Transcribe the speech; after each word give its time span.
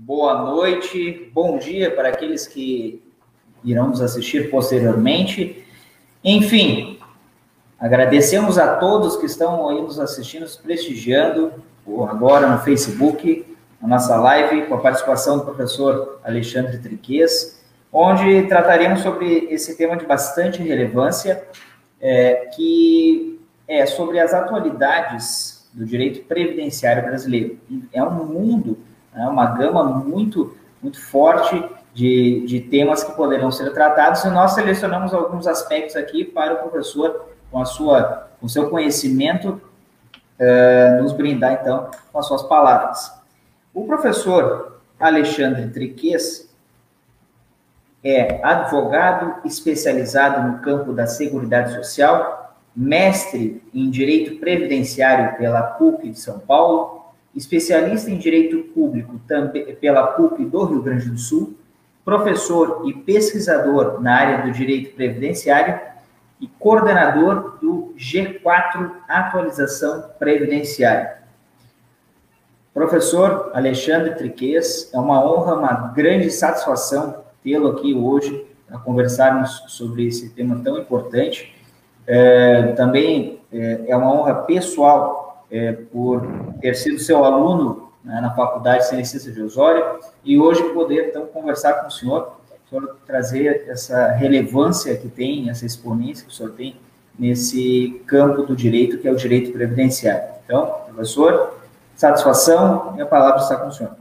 boa 0.00 0.42
noite, 0.42 1.28
bom 1.34 1.58
dia 1.58 1.90
para 1.90 2.10
aqueles 2.10 2.46
que 2.46 3.02
irão 3.64 3.88
nos 3.88 4.00
assistir 4.00 4.48
posteriormente. 4.48 5.66
Enfim, 6.22 7.00
agradecemos 7.80 8.58
a 8.58 8.76
todos 8.76 9.16
que 9.16 9.26
estão 9.26 9.68
aí 9.68 9.82
nos 9.82 9.98
assistindo, 9.98 10.42
nos 10.42 10.54
prestigiando 10.54 11.52
agora 12.08 12.46
no 12.46 12.58
Facebook, 12.60 13.44
a 13.82 13.88
nossa 13.88 14.14
live 14.14 14.66
com 14.66 14.76
a 14.76 14.78
participação 14.78 15.38
do 15.38 15.44
professor 15.44 16.20
Alexandre 16.22 16.78
Triquês, 16.78 17.60
onde 17.92 18.46
trataremos 18.46 19.00
sobre 19.00 19.48
esse 19.50 19.76
tema 19.76 19.96
de 19.96 20.06
bastante 20.06 20.62
relevância, 20.62 21.44
é, 22.00 22.48
que 22.54 23.40
é 23.66 23.84
sobre 23.84 24.20
as 24.20 24.32
atualidades 24.32 25.68
do 25.72 25.84
direito 25.84 26.24
previdenciário 26.24 27.02
brasileiro. 27.02 27.58
É 27.92 28.00
um 28.00 28.24
mundo 28.24 28.78
né, 29.18 29.26
uma 29.26 29.46
gama 29.46 29.82
muito, 29.82 30.56
muito 30.80 31.00
forte 31.04 31.62
de, 31.92 32.44
de 32.46 32.60
temas 32.60 33.02
que 33.02 33.10
poderão 33.12 33.50
ser 33.50 33.72
tratados, 33.72 34.24
e 34.24 34.30
nós 34.30 34.52
selecionamos 34.52 35.12
alguns 35.12 35.48
aspectos 35.48 35.96
aqui 35.96 36.24
para 36.24 36.54
o 36.54 36.58
professor, 36.58 37.28
com 37.50 37.60
a 37.60 37.64
sua, 37.64 38.28
com 38.40 38.46
seu 38.46 38.70
conhecimento, 38.70 39.60
uh, 40.38 41.02
nos 41.02 41.12
brindar, 41.12 41.54
então, 41.54 41.90
com 42.12 42.18
as 42.20 42.26
suas 42.26 42.44
palavras. 42.44 43.12
O 43.74 43.84
professor 43.84 44.80
Alexandre 45.00 45.68
Triquês 45.70 46.48
é 48.04 48.40
advogado 48.44 49.44
especializado 49.44 50.48
no 50.48 50.58
campo 50.60 50.92
da 50.92 51.08
Seguridade 51.08 51.74
Social, 51.74 52.54
mestre 52.76 53.60
em 53.74 53.90
Direito 53.90 54.38
Previdenciário 54.38 55.36
pela 55.36 55.62
PUC 55.62 56.10
de 56.10 56.20
São 56.20 56.38
Paulo, 56.38 56.97
especialista 57.34 58.10
em 58.10 58.18
Direito 58.18 58.58
Público 58.74 59.20
também 59.26 59.74
pela 59.76 60.06
PUC 60.08 60.44
do 60.44 60.64
Rio 60.64 60.82
Grande 60.82 61.10
do 61.10 61.18
Sul, 61.18 61.54
professor 62.04 62.82
e 62.86 62.92
pesquisador 62.92 64.00
na 64.00 64.14
área 64.14 64.46
do 64.46 64.52
Direito 64.52 64.94
Previdenciário 64.94 65.78
e 66.40 66.46
coordenador 66.46 67.58
do 67.60 67.94
G4 67.98 68.92
Atualização 69.08 70.04
Previdenciária. 70.18 71.18
Professor 72.72 73.50
Alexandre 73.54 74.14
Triquês, 74.14 74.90
é 74.94 74.98
uma 74.98 75.20
honra, 75.24 75.54
uma 75.54 75.92
grande 75.94 76.30
satisfação 76.30 77.24
tê-lo 77.42 77.68
aqui 77.72 77.92
hoje 77.92 78.46
para 78.68 78.78
conversarmos 78.78 79.64
sobre 79.66 80.06
esse 80.06 80.30
tema 80.30 80.60
tão 80.62 80.78
importante. 80.78 81.54
É, 82.06 82.72
também 82.76 83.40
é, 83.52 83.86
é 83.88 83.96
uma 83.96 84.12
honra 84.12 84.34
pessoal 84.34 85.17
é, 85.50 85.72
por 85.72 86.26
ter 86.60 86.74
sido 86.74 86.98
seu 86.98 87.24
aluno 87.24 87.90
né, 88.04 88.20
na 88.20 88.34
Faculdade 88.34 88.90
de 88.90 89.32
de 89.32 89.42
Osório 89.42 89.98
e 90.24 90.38
hoje 90.38 90.62
poder 90.72 91.08
então 91.08 91.26
conversar 91.26 91.74
com 91.74 91.88
o 91.88 91.90
senhor, 91.90 92.36
o 92.66 92.68
senhor 92.68 92.96
trazer 93.06 93.66
essa 93.68 94.12
relevância 94.12 94.96
que 94.96 95.08
tem, 95.08 95.50
essa 95.50 95.66
exponência 95.66 96.24
que 96.24 96.30
o 96.30 96.34
senhor 96.34 96.52
tem 96.52 96.76
nesse 97.18 98.00
campo 98.06 98.42
do 98.42 98.54
direito, 98.54 98.98
que 98.98 99.08
é 99.08 99.12
o 99.12 99.16
direito 99.16 99.52
previdenciário. 99.52 100.28
Então, 100.44 100.66
professor, 100.86 101.58
satisfação 101.94 102.94
e 102.96 103.00
a 103.00 103.06
palavra 103.06 103.40
está 103.40 103.56
com 103.56 103.68
o 103.68 103.72
senhor. 103.72 103.96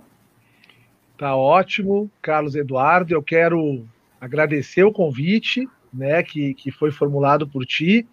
Tá 1.17 1.35
ótimo, 1.35 2.11
Carlos 2.21 2.55
Eduardo. 2.55 3.13
Eu 3.13 3.23
quero 3.23 3.83
agradecer 4.21 4.83
o 4.83 4.93
convite, 4.93 5.67
né, 5.91 6.21
que, 6.21 6.53
que 6.53 6.69
foi 6.69 6.91
formulado 6.91 7.47
por 7.47 7.65
ti. 7.65 8.07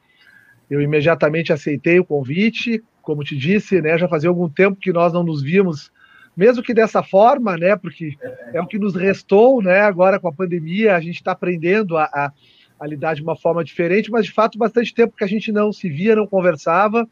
Eu 0.71 0.81
imediatamente 0.81 1.53
aceitei 1.53 2.01
o 2.01 2.05
convite, 2.05 2.83
como 3.04 3.22
te 3.22 3.37
disse, 3.37 3.81
né, 3.81 3.97
já 3.98 4.09
fazia 4.09 4.28
algum 4.28 4.48
tempo 4.48 4.81
que 4.81 4.92
nós 4.92 5.12
não 5.12 5.22
nos 5.22 5.42
víamos, 5.42 5.92
mesmo 6.37 6.62
que 6.62 6.75
dessa 6.75 7.03
forma, 7.03 7.56
né, 7.56 7.76
porque 7.76 8.16
é 8.53 8.60
o 8.60 8.66
que 8.66 8.78
nos 8.78 8.94
restou, 8.94 9.62
né, 9.62 9.81
agora 9.81 10.19
com 10.19 10.28
a 10.28 10.32
pandemia, 10.32 10.97
a 10.97 11.00
gente 11.00 11.16
está 11.16 11.32
aprendendo 11.32 11.97
a, 11.97 12.04
a, 12.04 12.32
a, 12.81 12.87
lidar 12.87 13.15
de 13.15 13.22
uma 13.22 13.37
forma 13.37 13.62
diferente, 13.62 14.10
mas 14.10 14.25
de 14.26 14.32
fato 14.32 14.59
bastante 14.59 14.92
tempo 14.92 15.16
que 15.16 15.25
a 15.25 15.28
gente 15.28 15.53
não 15.53 15.72
se 15.72 15.88
via, 15.88 16.16
não 16.16 16.26
conversava, 16.26 17.09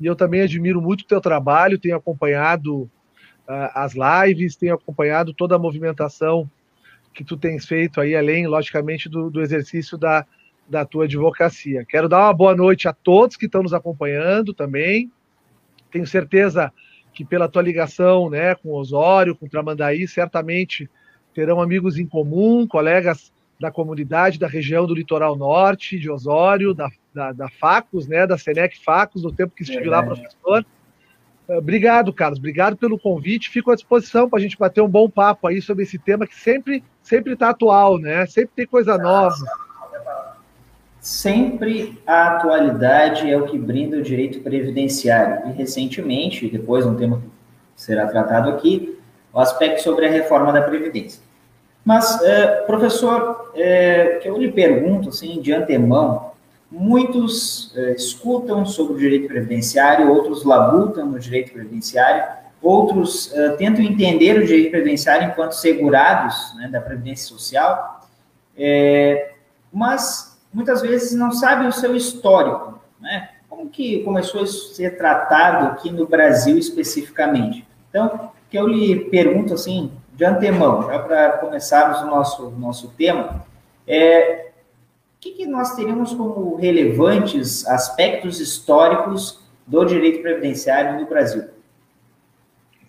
e 0.00 0.06
eu 0.06 0.14
também 0.14 0.42
admiro 0.42 0.80
muito 0.80 1.02
o 1.02 1.06
teu 1.06 1.20
trabalho, 1.20 1.78
tenho 1.78 1.96
acompanhado 1.96 2.82
uh, 2.82 3.70
as 3.74 3.94
lives, 3.94 4.54
tenho 4.54 4.74
acompanhado 4.74 5.34
toda 5.34 5.56
a 5.56 5.58
movimentação 5.58 6.48
que 7.12 7.24
tu 7.24 7.36
tens 7.36 7.66
feito 7.66 8.00
aí, 8.00 8.14
além, 8.14 8.46
logicamente, 8.46 9.08
do, 9.08 9.28
do 9.28 9.42
exercício 9.42 9.98
da, 9.98 10.24
da 10.68 10.84
tua 10.84 11.04
advocacia. 11.04 11.84
Quero 11.84 12.08
dar 12.08 12.26
uma 12.26 12.34
boa 12.34 12.54
noite 12.54 12.86
a 12.86 12.92
todos 12.92 13.36
que 13.36 13.46
estão 13.46 13.62
nos 13.62 13.72
acompanhando 13.72 14.52
também. 14.52 15.10
Tenho 15.90 16.06
certeza 16.06 16.72
que 17.12 17.24
pela 17.24 17.48
tua 17.48 17.62
ligação 17.62 18.28
né, 18.28 18.54
com 18.54 18.72
Osório, 18.72 19.34
com 19.34 19.48
Tramandaí, 19.48 20.06
certamente 20.06 20.88
terão 21.34 21.60
amigos 21.60 21.98
em 21.98 22.06
comum, 22.06 22.66
colegas 22.66 23.32
da 23.58 23.70
comunidade 23.70 24.38
da 24.38 24.46
região 24.46 24.86
do 24.86 24.94
litoral 24.94 25.34
norte, 25.34 25.98
de 25.98 26.10
Osório, 26.10 26.74
da, 26.74 26.88
da, 27.12 27.32
da 27.32 27.48
Facos, 27.48 28.06
né, 28.06 28.26
da 28.26 28.38
Senec 28.38 28.78
Facos, 28.84 29.24
no 29.24 29.32
tempo 29.32 29.54
que 29.54 29.62
estive 29.62 29.86
é, 29.86 29.90
lá, 29.90 30.02
professor. 30.02 30.64
Obrigado, 31.48 32.12
Carlos. 32.12 32.38
Obrigado 32.38 32.76
pelo 32.76 32.98
convite. 32.98 33.48
Fico 33.48 33.70
à 33.70 33.74
disposição 33.74 34.28
para 34.28 34.38
a 34.38 34.42
gente 34.42 34.58
bater 34.58 34.82
um 34.82 34.88
bom 34.88 35.08
papo 35.08 35.48
aí 35.48 35.62
sobre 35.62 35.84
esse 35.84 35.98
tema 35.98 36.26
que 36.26 36.36
sempre 36.36 36.84
sempre 37.02 37.32
está 37.32 37.48
atual, 37.48 37.98
né? 37.98 38.26
Sempre 38.26 38.50
tem 38.54 38.66
coisa 38.66 38.98
nova. 38.98 39.34
Sempre 41.00 42.00
a 42.06 42.34
atualidade 42.34 43.30
é 43.30 43.36
o 43.36 43.46
que 43.46 43.56
brinda 43.56 43.98
o 43.98 44.02
direito 44.02 44.40
previdenciário. 44.40 45.48
E 45.48 45.52
recentemente, 45.52 46.48
depois 46.48 46.84
um 46.84 46.96
tema 46.96 47.18
que 47.74 47.82
será 47.82 48.06
tratado 48.06 48.50
aqui, 48.50 48.98
o 49.32 49.38
aspecto 49.38 49.82
sobre 49.82 50.06
a 50.06 50.10
reforma 50.10 50.52
da 50.52 50.62
Previdência. 50.62 51.22
Mas, 51.84 52.20
é, 52.22 52.62
professor, 52.66 53.52
é, 53.54 54.18
que 54.20 54.28
eu 54.28 54.36
lhe 54.36 54.50
pergunto, 54.50 55.08
assim, 55.08 55.40
de 55.40 55.52
antemão, 55.52 56.32
muitos 56.70 57.72
é, 57.76 57.92
escutam 57.92 58.66
sobre 58.66 58.94
o 58.94 58.98
direito 58.98 59.28
previdenciário, 59.28 60.10
outros 60.10 60.44
labutam 60.44 61.06
no 61.06 61.18
direito 61.18 61.52
previdenciário, 61.52 62.24
outros 62.60 63.32
tentam 63.56 63.84
entender 63.84 64.36
o 64.36 64.44
direito 64.44 64.70
previdenciário 64.72 65.28
enquanto 65.28 65.52
segurados 65.52 66.52
né, 66.56 66.68
da 66.68 66.80
Previdência 66.80 67.28
Social, 67.28 68.04
mas 69.72 70.37
muitas 70.58 70.82
vezes 70.82 71.16
não 71.16 71.30
sabem 71.30 71.68
o 71.68 71.72
seu 71.72 71.94
histórico, 71.94 72.80
né? 73.00 73.30
Como 73.48 73.70
que 73.70 74.02
começou 74.02 74.42
a 74.42 74.46
ser 74.46 74.98
tratado 74.98 75.68
aqui 75.68 75.88
no 75.88 76.04
Brasil 76.04 76.58
especificamente? 76.58 77.64
Então, 77.88 78.32
que 78.50 78.58
eu 78.58 78.66
lhe 78.66 79.04
pergunto 79.04 79.54
assim, 79.54 79.92
de 80.14 80.24
antemão, 80.24 80.82
já 80.82 80.98
para 80.98 81.32
começarmos 81.38 82.00
o 82.00 82.06
nosso, 82.06 82.50
nosso 82.50 82.88
tema, 82.88 83.46
é, 83.86 84.48
o 85.16 85.20
que, 85.20 85.30
que 85.30 85.46
nós 85.46 85.76
teríamos 85.76 86.12
como 86.12 86.56
relevantes 86.56 87.64
aspectos 87.68 88.40
históricos 88.40 89.40
do 89.64 89.84
direito 89.84 90.22
previdenciário 90.22 91.00
no 91.00 91.06
Brasil? 91.06 91.44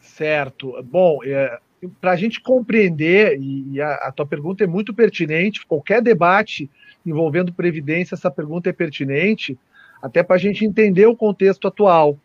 Certo. 0.02 0.74
Bom, 0.84 1.20
é, 1.24 1.60
para 2.02 2.12
a 2.12 2.16
gente 2.16 2.42
compreender, 2.42 3.40
e 3.40 3.80
a, 3.80 3.94
a, 4.08 4.12
tua 4.12 4.26
pergunta 4.26 4.64
é 4.64 4.68
muito 4.68 4.92
pertinente, 4.92 5.68
qualquer 5.68 6.02
debate 6.02 6.70
envolvendo 7.10 7.54
previdência, 7.54 8.16
essa 8.16 8.32
pergunta 8.32 8.70
é 8.70 8.74
pertinente, 8.74 9.58
até 10.02 10.24
para 10.24 10.36
a 10.36 10.40
gente 10.40 10.66
entender 10.66 11.06
o 11.06 11.16
contexto 11.16 11.68
atual, 11.68 12.18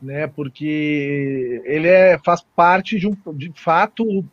né? 0.00 0.26
Porque 0.26 1.62
ele 1.64 1.88
é, 1.88 2.18
faz 2.18 2.42
parte 2.54 2.98
de 2.98 3.08
um, 3.08 3.16
de 3.34 3.52
fato, 3.54 4.24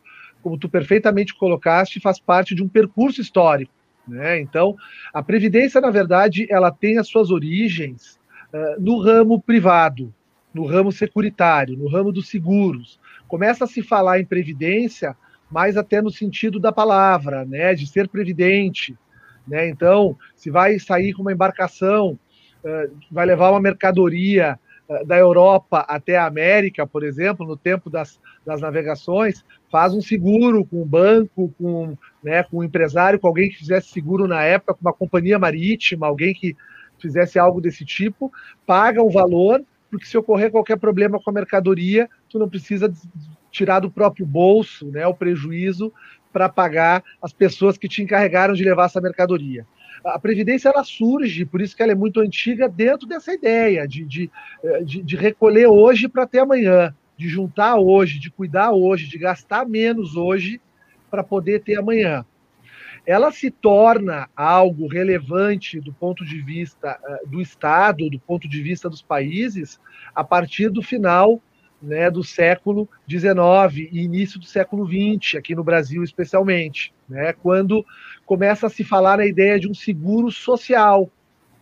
como 0.42 0.58
tu 0.58 0.68
perfeitamente 0.68 1.34
colocaste, 1.34 2.00
faz 2.00 2.20
parte 2.20 2.54
de 2.54 2.62
um 2.62 2.68
percurso 2.68 3.20
histórico, 3.20 3.72
né? 4.06 4.38
Então, 4.40 4.76
a 5.12 5.22
previdência, 5.22 5.80
na 5.80 5.90
verdade, 5.90 6.46
ela 6.50 6.70
tem 6.70 6.98
as 6.98 7.08
suas 7.08 7.30
origens 7.30 8.18
uh, 8.52 8.80
no 8.80 9.00
ramo 9.00 9.40
privado, 9.40 10.12
no 10.52 10.66
ramo 10.66 10.92
securitário, 10.92 11.76
no 11.76 11.88
ramo 11.88 12.12
dos 12.12 12.28
seguros. 12.28 13.00
Começa 13.26 13.64
a 13.64 13.68
se 13.68 13.82
falar 13.82 14.20
em 14.20 14.26
previdência, 14.26 15.16
mais 15.50 15.76
até 15.76 16.02
no 16.02 16.10
sentido 16.10 16.60
da 16.60 16.70
palavra, 16.70 17.44
né? 17.44 17.74
De 17.74 17.86
ser 17.86 18.08
previdente, 18.08 18.94
né? 19.46 19.68
Então, 19.68 20.16
se 20.34 20.50
vai 20.50 20.78
sair 20.78 21.12
com 21.12 21.22
uma 21.22 21.32
embarcação, 21.32 22.18
uh, 22.64 22.96
vai 23.10 23.26
levar 23.26 23.50
uma 23.50 23.60
mercadoria 23.60 24.58
uh, 24.88 25.06
da 25.06 25.16
Europa 25.16 25.80
até 25.88 26.16
a 26.16 26.26
América, 26.26 26.86
por 26.86 27.04
exemplo, 27.04 27.46
no 27.46 27.56
tempo 27.56 27.90
das, 27.90 28.20
das 28.44 28.60
navegações, 28.60 29.44
faz 29.70 29.92
um 29.94 30.00
seguro 30.00 30.64
com 30.64 30.82
o 30.82 30.86
banco, 30.86 31.52
com, 31.58 31.96
né, 32.22 32.42
com 32.42 32.58
um 32.58 32.64
empresário, 32.64 33.18
com 33.18 33.26
alguém 33.26 33.50
que 33.50 33.58
fizesse 33.58 33.88
seguro 33.88 34.26
na 34.26 34.42
época, 34.42 34.74
com 34.74 34.80
uma 34.80 34.92
companhia 34.92 35.38
marítima, 35.38 36.06
alguém 36.06 36.32
que 36.32 36.56
fizesse 36.98 37.38
algo 37.38 37.60
desse 37.60 37.84
tipo, 37.84 38.32
paga 38.66 39.02
um 39.02 39.10
valor, 39.10 39.62
porque 39.90 40.06
se 40.06 40.16
ocorrer 40.16 40.50
qualquer 40.50 40.78
problema 40.78 41.20
com 41.20 41.30
a 41.30 41.34
mercadoria, 41.34 42.08
tu 42.28 42.38
não 42.38 42.48
precisa 42.48 42.92
tirar 43.50 43.80
do 43.80 43.90
próprio 43.90 44.26
bolso 44.26 44.90
né, 44.90 45.06
o 45.06 45.14
prejuízo 45.14 45.92
para 46.34 46.48
pagar 46.48 47.04
as 47.22 47.32
pessoas 47.32 47.78
que 47.78 47.88
te 47.88 48.02
encarregaram 48.02 48.54
de 48.54 48.64
levar 48.64 48.86
essa 48.86 49.00
mercadoria. 49.00 49.64
A 50.04 50.18
Previdência 50.18 50.68
ela 50.68 50.82
surge, 50.82 51.44
por 51.44 51.62
isso 51.62 51.76
que 51.76 51.82
ela 51.82 51.92
é 51.92 51.94
muito 51.94 52.20
antiga, 52.20 52.68
dentro 52.68 53.06
dessa 53.06 53.32
ideia 53.32 53.86
de, 53.86 54.04
de, 54.04 54.30
de, 54.84 55.00
de 55.00 55.16
recolher 55.16 55.68
hoje 55.68 56.08
para 56.08 56.26
ter 56.26 56.40
amanhã, 56.40 56.92
de 57.16 57.28
juntar 57.28 57.76
hoje, 57.76 58.18
de 58.18 58.32
cuidar 58.32 58.72
hoje, 58.72 59.06
de 59.06 59.16
gastar 59.16 59.64
menos 59.64 60.16
hoje 60.16 60.60
para 61.08 61.22
poder 61.22 61.62
ter 61.62 61.78
amanhã. 61.78 62.26
Ela 63.06 63.30
se 63.30 63.48
torna 63.48 64.28
algo 64.34 64.88
relevante 64.88 65.80
do 65.80 65.92
ponto 65.92 66.24
de 66.24 66.42
vista 66.42 66.98
uh, 67.00 67.30
do 67.30 67.40
Estado, 67.40 68.10
do 68.10 68.18
ponto 68.18 68.48
de 68.48 68.60
vista 68.60 68.90
dos 68.90 69.02
países, 69.02 69.78
a 70.12 70.24
partir 70.24 70.68
do 70.68 70.82
final 70.82 71.40
né, 71.84 72.10
do 72.10 72.24
século 72.24 72.88
XIX 73.08 73.88
e 73.92 74.02
início 74.02 74.40
do 74.40 74.46
século 74.46 74.86
XX, 74.86 75.36
aqui 75.36 75.54
no 75.54 75.62
Brasil 75.62 76.02
especialmente, 76.02 76.92
né, 77.08 77.32
quando 77.32 77.84
começa 78.24 78.66
a 78.66 78.70
se 78.70 78.82
falar 78.82 79.18
na 79.18 79.26
ideia 79.26 79.60
de 79.60 79.68
um 79.68 79.74
seguro 79.74 80.30
social. 80.30 81.04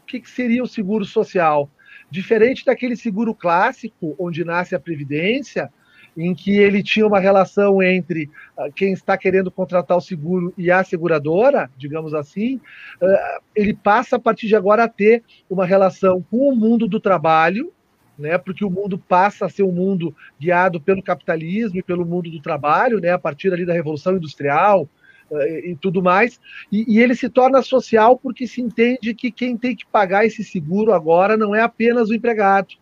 O 0.02 0.06
que, 0.06 0.20
que 0.20 0.30
seria 0.30 0.62
o 0.62 0.68
seguro 0.68 1.04
social? 1.04 1.68
Diferente 2.10 2.64
daquele 2.64 2.96
seguro 2.96 3.34
clássico, 3.34 4.14
onde 4.18 4.44
nasce 4.44 4.74
a 4.74 4.80
Previdência, 4.80 5.70
em 6.16 6.34
que 6.34 6.58
ele 6.58 6.82
tinha 6.82 7.06
uma 7.06 7.18
relação 7.18 7.82
entre 7.82 8.30
uh, 8.56 8.70
quem 8.74 8.92
está 8.92 9.16
querendo 9.16 9.50
contratar 9.50 9.96
o 9.96 10.00
seguro 10.00 10.52
e 10.58 10.70
a 10.70 10.84
seguradora, 10.84 11.70
digamos 11.76 12.12
assim, 12.14 12.56
uh, 12.56 13.42
ele 13.56 13.74
passa 13.74 14.16
a 14.16 14.18
partir 14.18 14.46
de 14.46 14.54
agora 14.54 14.84
a 14.84 14.88
ter 14.88 15.22
uma 15.48 15.64
relação 15.64 16.22
com 16.30 16.48
o 16.52 16.56
mundo 16.56 16.86
do 16.86 17.00
trabalho, 17.00 17.72
né, 18.18 18.36
porque 18.38 18.64
o 18.64 18.70
mundo 18.70 18.98
passa 18.98 19.46
a 19.46 19.48
ser 19.48 19.62
um 19.62 19.72
mundo 19.72 20.14
guiado 20.38 20.80
pelo 20.80 21.02
capitalismo 21.02 21.78
e 21.78 21.82
pelo 21.82 22.04
mundo 22.04 22.30
do 22.30 22.40
trabalho, 22.40 23.00
né, 23.00 23.10
a 23.10 23.18
partir 23.18 23.52
ali 23.52 23.64
da 23.64 23.72
Revolução 23.72 24.16
Industrial 24.16 24.88
uh, 25.30 25.42
e, 25.42 25.70
e, 25.70 25.76
tudo 25.76 26.02
mais, 26.02 26.40
e, 26.70 26.84
e, 26.94 27.00
ele 27.00 27.14
se 27.14 27.28
torna 27.28 27.62
social 27.62 28.16
porque 28.16 28.46
se 28.46 28.60
entende 28.60 29.14
que 29.14 29.30
quem 29.30 29.56
tem 29.56 29.74
que 29.74 29.86
pagar 29.86 30.26
esse 30.26 30.44
seguro 30.44 30.92
agora 30.92 31.36
não 31.36 31.54
é 31.54 31.62
apenas 31.62 32.10
o 32.10 32.14
empregado, 32.14 32.74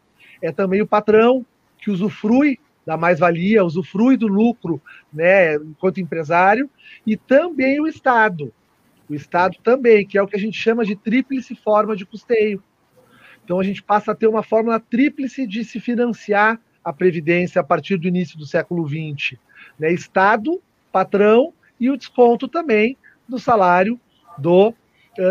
é 0.43 0.51
também 0.51 0.83
o 0.83 0.87
patrão 0.87 1.45
que 1.79 1.91
usufrui 1.91 2.59
da 2.85 2.97
mais-valia, 2.97 3.65
usufrui 3.65 4.17
do 4.17 4.27
lucro, 4.27 4.81
né, 5.13 5.55
enquanto 5.55 6.01
empresário, 6.01 6.69
e 7.07 7.17
também 7.17 7.81
o 7.81 7.87
Estado. 7.87 8.53
O 9.09 9.15
Estado 9.15 9.57
também, 9.63 10.07
que 10.07 10.17
é 10.17 10.23
o 10.23 10.27
que 10.27 10.37
a 10.37 10.39
gente 10.39 10.59
chama 10.59 10.85
de 10.85 10.97
tríplice 10.97 11.55
forma 11.55 11.97
de 11.97 12.07
custeio. 12.07 12.63
Então 13.45 13.59
a 13.59 13.65
gente 13.65 13.83
passa 13.83 14.13
a 14.13 14.15
ter 14.15 14.27
uma 14.27 14.43
fórmula 14.43 14.79
tríplice 14.79 15.47
de 15.47 15.65
se 15.65 15.81
financiar 15.81 16.61
a 16.85 16.93
previdência 16.93 17.61
a 17.61 17.65
partir 17.65 17.97
do 17.97 18.09
início 18.09 18.39
do 18.39 18.47
século 18.47 18.87
XX, 18.89 19.39
né? 19.79 19.93
Estado, 19.93 20.61
patrão 20.93 21.53
e 21.79 21.91
o 21.91 21.97
desconto 21.97 22.49
também 22.49 22.97
do 23.29 23.39
salário 23.39 23.99
do 24.39 24.69
uh, 24.71 24.75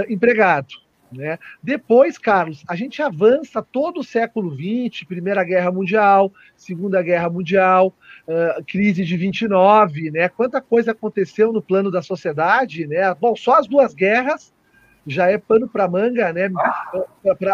empregado. 0.07 0.73
Né? 1.11 1.39
Depois, 1.61 2.19
Carlos, 2.19 2.63
a 2.67 2.75
gente 2.75 3.01
avança 3.01 3.63
todo 3.63 3.99
o 3.99 4.03
século 4.03 4.55
XX, 4.55 5.03
Primeira 5.07 5.43
Guerra 5.43 5.71
Mundial, 5.71 6.31
Segunda 6.55 7.01
Guerra 7.01 7.29
Mundial, 7.29 7.95
uh, 8.27 8.63
crise 8.65 9.03
de 9.03 9.17
29, 9.17 10.11
né? 10.11 10.29
Quanta 10.29 10.61
coisa 10.61 10.91
aconteceu 10.91 11.51
no 11.51 11.63
plano 11.63 11.89
da 11.89 12.03
sociedade, 12.03 12.85
né? 12.85 13.13
Bom, 13.15 13.35
só 13.35 13.55
as 13.55 13.67
duas 13.67 13.93
guerras 13.95 14.53
já 15.09 15.29
é 15.29 15.37
pano 15.37 15.67
para 15.67 15.87
manga, 15.87 16.31
né? 16.31 16.49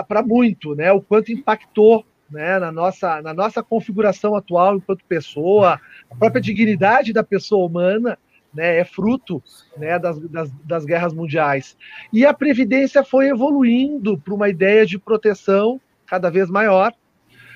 Para 0.08 0.22
muito, 0.22 0.76
né? 0.76 0.92
O 0.92 1.02
quanto 1.02 1.32
impactou 1.32 2.06
né, 2.30 2.60
na, 2.60 2.72
nossa, 2.72 3.22
na 3.22 3.34
nossa 3.34 3.64
configuração 3.64 4.36
atual 4.36 4.78
enquanto 4.78 5.06
pessoa, 5.06 5.80
a 6.10 6.16
própria 6.16 6.42
dignidade 6.42 7.14
da 7.14 7.24
pessoa 7.24 7.66
humana 7.66 8.18
né, 8.54 8.80
é 8.80 8.86
fruto 8.86 9.44
né, 9.78 10.00
das, 10.00 10.20
das, 10.20 10.52
das, 10.64 10.86
guerras 10.86 11.14
mundiais. 11.14 11.78
E 12.12 12.26
a 12.26 12.34
Previdência 12.34 13.04
foi 13.04 13.28
evoluindo 13.28 14.18
para 14.18 14.34
uma 14.34 14.50
ideia 14.50 14.86
de 14.86 14.98
proteção 14.98 15.80
cada 16.06 16.30
vez 16.30 16.50
maior, 16.50 16.94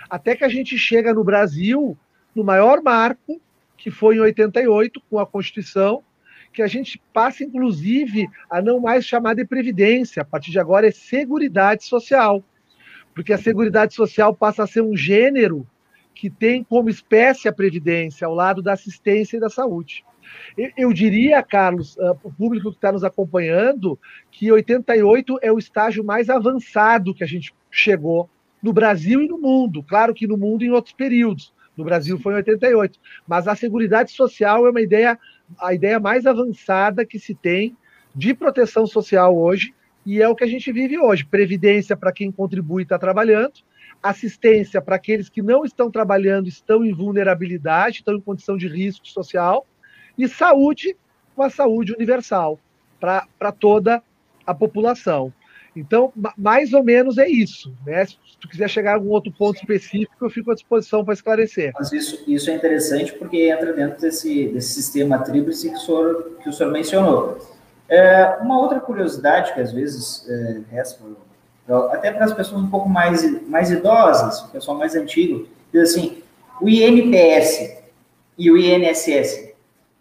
até 0.09 0.35
que 0.35 0.43
a 0.43 0.49
gente 0.49 0.77
chega 0.77 1.13
no 1.13 1.23
Brasil 1.23 1.97
no 2.35 2.43
maior 2.43 2.81
marco, 2.81 3.39
que 3.77 3.89
foi 3.89 4.17
em 4.17 4.19
88, 4.19 5.01
com 5.09 5.19
a 5.19 5.25
Constituição, 5.25 6.03
que 6.51 6.61
a 6.61 6.67
gente 6.67 7.01
passa, 7.13 7.43
inclusive, 7.43 8.27
a 8.49 8.61
não 8.61 8.79
mais 8.79 9.05
chamar 9.05 9.35
de 9.35 9.45
Previdência, 9.45 10.21
a 10.21 10.25
partir 10.25 10.51
de 10.51 10.59
agora 10.59 10.87
é 10.87 10.91
Seguridade 10.91 11.85
Social, 11.85 12.43
porque 13.13 13.33
a 13.33 13.37
Seguridade 13.37 13.93
Social 13.93 14.33
passa 14.33 14.63
a 14.63 14.67
ser 14.67 14.81
um 14.81 14.95
gênero 14.95 15.67
que 16.13 16.29
tem 16.29 16.63
como 16.63 16.89
espécie 16.89 17.47
a 17.47 17.53
Previdência, 17.53 18.27
ao 18.27 18.33
lado 18.33 18.61
da 18.61 18.73
assistência 18.73 19.37
e 19.37 19.39
da 19.39 19.49
saúde. 19.49 20.03
Eu 20.77 20.93
diria, 20.93 21.41
Carlos, 21.41 21.95
para 21.95 22.17
o 22.23 22.31
público 22.31 22.71
que 22.71 22.77
está 22.77 22.91
nos 22.91 23.03
acompanhando, 23.03 23.97
que 24.29 24.51
88 24.51 25.39
é 25.41 25.51
o 25.51 25.57
estágio 25.57 26.03
mais 26.03 26.29
avançado 26.29 27.13
que 27.15 27.23
a 27.23 27.27
gente 27.27 27.53
chegou 27.71 28.29
no 28.61 28.73
Brasil 28.73 29.21
e 29.21 29.27
no 29.27 29.39
mundo. 29.39 29.81
Claro 29.81 30.13
que 30.13 30.27
no 30.27 30.37
mundo 30.37 30.63
em 30.63 30.71
outros 30.71 30.93
períodos. 30.93 31.53
No 31.75 31.83
Brasil 31.83 32.19
foi 32.19 32.33
em 32.33 32.37
88. 32.37 32.99
Mas 33.25 33.47
a 33.47 33.55
Seguridade 33.55 34.11
Social 34.11 34.67
é 34.67 34.69
uma 34.69 34.81
ideia, 34.81 35.17
a 35.59 35.73
ideia 35.73 35.99
mais 35.99 36.25
avançada 36.25 37.05
que 37.05 37.19
se 37.19 37.33
tem 37.33 37.75
de 38.13 38.33
proteção 38.33 38.85
social 38.85 39.37
hoje, 39.37 39.73
e 40.05 40.21
é 40.21 40.27
o 40.27 40.35
que 40.35 40.43
a 40.43 40.47
gente 40.47 40.71
vive 40.71 40.99
hoje. 40.99 41.25
Previdência 41.25 41.95
para 41.95 42.11
quem 42.11 42.31
contribui 42.31 42.81
e 42.81 42.83
está 42.83 42.97
trabalhando, 42.97 43.53
assistência 44.01 44.81
para 44.81 44.95
aqueles 44.95 45.29
que 45.29 45.41
não 45.41 45.63
estão 45.63 45.91
trabalhando, 45.91 46.47
estão 46.47 46.83
em 46.83 46.93
vulnerabilidade, 46.93 47.97
estão 47.97 48.15
em 48.15 48.21
condição 48.21 48.57
de 48.57 48.67
risco 48.67 49.07
social, 49.07 49.65
e 50.17 50.27
saúde 50.27 50.95
com 51.35 51.43
a 51.43 51.49
saúde 51.49 51.93
universal 51.93 52.59
para 52.99 53.51
toda 53.51 54.03
a 54.45 54.53
população. 54.53 55.33
Então, 55.79 56.11
mais 56.37 56.73
ou 56.73 56.83
menos 56.83 57.17
é 57.17 57.27
isso. 57.27 57.73
Né? 57.85 58.05
Se 58.05 58.17
tu 58.39 58.49
quiser 58.49 58.69
chegar 58.69 58.91
a 58.91 58.95
algum 58.95 59.09
outro 59.09 59.31
ponto 59.31 59.57
específico, 59.57 60.13
eu 60.21 60.29
fico 60.29 60.51
à 60.51 60.53
disposição 60.53 61.05
para 61.05 61.13
esclarecer. 61.13 61.71
Mas 61.77 61.91
isso, 61.91 62.23
isso 62.27 62.49
é 62.49 62.55
interessante 62.55 63.13
porque 63.13 63.49
entra 63.49 63.71
dentro 63.71 63.99
desse, 64.01 64.49
desse 64.49 64.73
sistema 64.73 65.19
tríplice 65.19 65.69
que 65.69 65.75
o 65.75 65.79
senhor, 65.79 66.31
que 66.43 66.49
o 66.49 66.53
senhor 66.53 66.71
mencionou. 66.71 67.37
É, 67.87 68.37
uma 68.41 68.59
outra 68.59 68.79
curiosidade 68.79 69.53
que 69.53 69.61
às 69.61 69.71
vezes 69.71 70.27
é, 70.29 70.59
resta, 70.69 71.03
até 71.91 72.11
para 72.11 72.25
as 72.25 72.33
pessoas 72.33 72.61
um 72.61 72.69
pouco 72.69 72.89
mais, 72.89 73.47
mais 73.47 73.71
idosas, 73.71 74.41
o 74.41 74.49
pessoal 74.49 74.77
mais 74.77 74.95
antigo, 74.95 75.47
diz 75.71 75.91
assim, 75.91 76.21
o 76.61 76.67
INPS 76.67 77.77
e 78.37 78.51
o 78.51 78.57
INSS, 78.57 79.49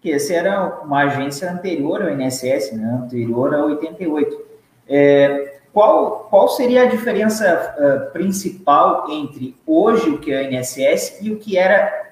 que 0.01 0.11
esse 0.11 0.35
era 0.35 0.81
uma 0.83 1.05
agência 1.05 1.51
anterior 1.51 2.03
ao 2.03 2.11
INSS, 2.11 2.73
né, 2.73 3.01
anterior 3.05 3.55
a 3.55 3.65
88. 3.65 4.49
É, 4.89 5.58
qual, 5.73 6.27
qual 6.31 6.49
seria 6.49 6.83
a 6.83 6.87
diferença 6.87 7.75
uh, 7.79 8.13
principal 8.13 9.07
entre 9.11 9.55
hoje 9.67 10.11
o 10.11 10.19
que 10.19 10.33
é 10.33 10.49
o 10.49 10.53
INSS 10.53 11.19
e 11.21 11.31
o 11.31 11.39
que 11.39 11.57
era 11.57 12.11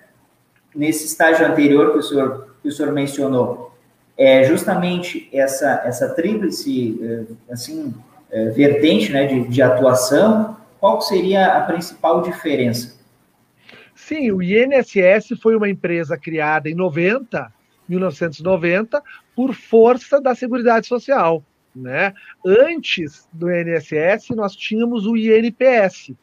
nesse 0.75 1.07
estágio 1.07 1.47
anterior 1.47 1.93
que 1.93 1.99
o 1.99 2.03
senhor, 2.03 2.57
que 2.63 2.69
o 2.69 2.73
senhor 2.73 2.93
mencionou? 2.93 3.73
É 4.17 4.45
justamente 4.45 5.29
essa, 5.33 5.83
essa 5.85 6.15
tríplice 6.15 6.99
uh, 7.01 7.37
assim, 7.51 7.95
uh, 8.33 8.55
vertente 8.55 9.13
né, 9.13 9.27
de, 9.27 9.49
de 9.49 9.63
atuação, 9.63 10.57
qual 10.79 11.01
seria 11.01 11.59
a 11.59 11.63
principal 11.63 12.23
diferença? 12.23 12.97
Sim, 13.95 14.31
o 14.31 14.43
INSS 14.43 15.39
foi 15.43 15.57
uma 15.57 15.69
empresa 15.69 16.17
criada 16.17 16.69
em 16.69 16.75
90 16.75 17.57
1990, 17.89 19.03
por 19.35 19.55
força 19.55 20.21
da 20.21 20.35
Seguridade 20.35 20.87
Social. 20.87 21.43
Né? 21.77 22.15
Antes 22.45 23.29
do 23.31 23.51
INSS, 23.51 24.31
nós 24.31 24.57
tínhamos 24.57 25.07
o 25.07 25.15
INPS, 25.15 26.15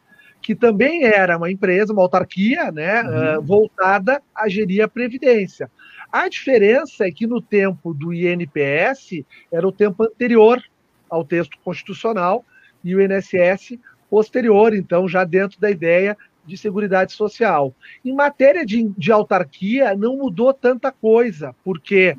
que 0.42 0.56
também 0.56 1.06
era 1.06 1.38
uma 1.38 1.52
empresa, 1.52 1.94
uma 1.94 2.02
autarquia, 2.02 2.72
né, 2.72 3.04
uhum. 3.04 3.38
uh, 3.38 3.42
voltada 3.42 4.22
a 4.36 4.50
gerir 4.50 4.84
a 4.84 4.88
Previdência. 4.88 5.70
A 6.12 6.28
diferença 6.28 7.08
é 7.08 7.12
que 7.12 7.28
no 7.28 7.40
tempo 7.40 7.94
do 7.94 8.14
INPS 8.14 9.24
era 9.52 9.68
o 9.68 9.72
tempo 9.72 10.04
anterior 10.04 10.62
ao 11.10 11.24
texto 11.24 11.58
constitucional 11.64 12.44
e 12.84 12.96
o 12.96 13.02
INSS 13.02 13.78
posterior, 14.10 14.74
então, 14.74 15.08
já 15.08 15.24
dentro 15.24 15.60
da 15.60 15.72
ideia 15.72 16.18
de 16.46 16.58
Seguridade 16.58 17.14
Social. 17.14 17.74
Em 18.04 18.14
matéria 18.14 18.66
de, 18.66 18.90
de 18.98 19.12
autarquia, 19.12 19.96
não 19.96 20.18
mudou 20.18 20.54
tanta 20.54 20.92
coisa, 20.92 21.56
porque, 21.64 22.16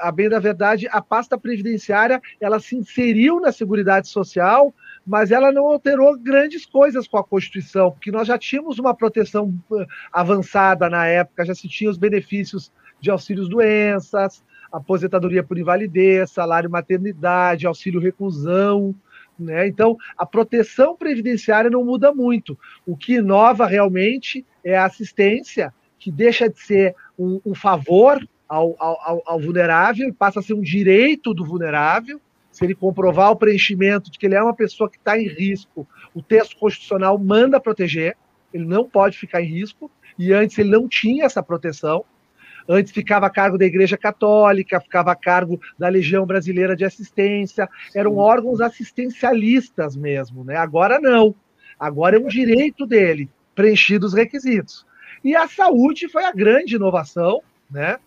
a 0.00 0.12
bem 0.12 0.28
da 0.28 0.38
verdade, 0.38 0.86
a 0.90 1.02
pasta 1.02 1.36
previdenciária 1.36 2.20
ela 2.40 2.60
se 2.60 2.76
inseriu 2.76 3.40
na 3.40 3.50
Seguridade 3.50 4.08
Social, 4.08 4.72
mas 5.04 5.30
ela 5.30 5.50
não 5.50 5.66
alterou 5.66 6.16
grandes 6.18 6.64
coisas 6.64 7.08
com 7.08 7.16
a 7.16 7.24
Constituição, 7.24 7.90
porque 7.90 8.10
nós 8.10 8.28
já 8.28 8.38
tínhamos 8.38 8.78
uma 8.78 8.94
proteção 8.94 9.54
uh, 9.70 9.86
avançada 10.12 10.88
na 10.88 11.06
época, 11.06 11.44
já 11.44 11.54
se 11.54 11.68
tinha 11.68 11.90
os 11.90 11.98
benefícios 11.98 12.72
de 13.00 13.10
auxílios 13.10 13.48
doenças, 13.48 14.44
aposentadoria 14.70 15.42
por 15.42 15.58
invalidez, 15.58 16.30
salário 16.30 16.70
maternidade, 16.70 17.66
auxílio 17.66 18.00
reclusão. 18.00 18.94
Né? 19.38 19.66
Então, 19.66 19.96
a 20.16 20.24
proteção 20.24 20.96
previdenciária 20.96 21.70
não 21.70 21.84
muda 21.84 22.12
muito. 22.12 22.58
O 22.86 22.96
que 22.96 23.14
inova 23.14 23.66
realmente 23.66 24.44
é 24.64 24.76
a 24.76 24.86
assistência, 24.86 25.72
que 25.98 26.10
deixa 26.10 26.48
de 26.48 26.60
ser 26.60 26.94
um, 27.18 27.40
um 27.44 27.54
favor 27.54 28.20
ao, 28.48 28.76
ao, 28.78 29.22
ao, 29.26 29.40
vulnerável 29.40 30.08
e 30.08 30.12
passa 30.12 30.40
a 30.40 30.42
ser 30.42 30.54
um 30.54 30.60
direito 30.60 31.34
do 31.34 31.44
vulnerável. 31.44 32.20
Se 32.50 32.64
ele 32.64 32.74
comprovar 32.74 33.30
o 33.30 33.36
preenchimento 33.36 34.10
de 34.10 34.18
que 34.18 34.26
ele 34.26 34.34
é 34.34 34.42
uma 34.42 34.54
pessoa 34.54 34.88
que 34.88 34.96
está 34.96 35.18
em 35.18 35.28
risco, 35.28 35.86
o 36.14 36.22
texto 36.22 36.56
constitucional 36.56 37.18
manda 37.18 37.60
proteger, 37.60 38.16
ele 38.52 38.64
não 38.64 38.88
pode 38.88 39.18
ficar 39.18 39.42
em 39.42 39.46
risco, 39.46 39.90
e 40.18 40.32
antes 40.32 40.56
ele 40.58 40.70
não 40.70 40.88
tinha 40.88 41.26
essa 41.26 41.42
proteção. 41.42 42.04
Antes 42.68 42.92
ficava 42.92 43.26
a 43.26 43.30
cargo 43.30 43.58
da 43.58 43.64
Igreja 43.64 43.96
Católica, 43.96 44.80
ficava 44.80 45.12
a 45.12 45.16
cargo 45.16 45.60
da 45.78 45.88
Legião 45.88 46.26
Brasileira 46.26 46.74
de 46.74 46.84
Assistência, 46.84 47.68
eram 47.94 48.16
órgãos 48.16 48.60
assistencialistas 48.60 49.94
mesmo, 49.94 50.42
né? 50.42 50.56
Agora 50.56 50.98
não. 50.98 51.34
Agora 51.78 52.16
é 52.16 52.18
um 52.18 52.26
direito 52.26 52.86
dele, 52.86 53.28
preenchidos 53.54 54.12
os 54.12 54.18
requisitos. 54.18 54.86
E 55.22 55.36
a 55.36 55.46
saúde 55.46 56.08
foi 56.08 56.24
a 56.24 56.32
grande 56.32 56.76
inovação, 56.76 57.42
né? 57.70 57.98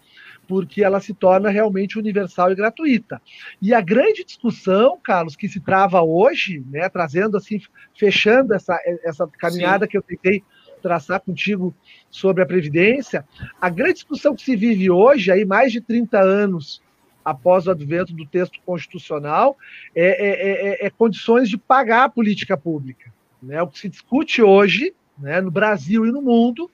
Porque 0.50 0.84
ela 0.84 1.00
se 1.00 1.14
torna 1.14 1.52
realmente 1.52 2.00
universal 2.00 2.52
e 2.52 2.56
gratuita. 2.56 3.22
E 3.62 3.72
a 3.72 3.80
grande 3.80 4.26
discussão, 4.26 5.00
Carlos, 5.02 5.36
que 5.36 5.48
se 5.48 5.60
trava 5.60 6.02
hoje, 6.02 6.66
né, 6.72 6.90
trazendo 6.90 7.38
assim, 7.38 7.62
fechando 7.96 8.56
essa, 8.56 8.76
essa 9.04 9.28
caminhada 9.28 9.86
Sim. 9.86 9.92
que 9.92 9.98
eu 10.00 10.02
tentei 10.02 10.44
traçar 10.82 11.20
contigo 11.20 11.72
sobre 12.10 12.42
a 12.42 12.48
Previdência, 12.48 13.24
a 13.62 13.70
grande 13.70 13.94
discussão 13.94 14.36
que 14.36 14.42
se 14.42 14.56
vive 14.56 14.90
hoje, 14.90 15.32
aí 15.32 15.46
mais 15.46 15.72
de 15.72 15.82
30 15.82 16.20
anos 16.20 16.82
após 17.24 17.68
o 17.68 17.72
advento 17.72 18.12
do 18.12 18.26
texto 18.26 18.60
constitucional, 18.66 19.56
é, 19.94 20.08
é, 20.08 20.86
é, 20.86 20.88
é 20.88 20.90
condições 20.90 21.48
de 21.48 21.60
pagar 21.60 22.06
a 22.06 22.10
política 22.10 22.58
pública. 22.58 23.14
Né? 23.40 23.62
O 23.62 23.68
que 23.68 23.78
se 23.78 23.90
discute 23.90 24.42
hoje, 24.42 24.96
né, 25.16 25.42
no 25.42 25.52
Brasil 25.52 26.08
e 26.08 26.12
no 26.12 26.24
mundo, 26.24 26.72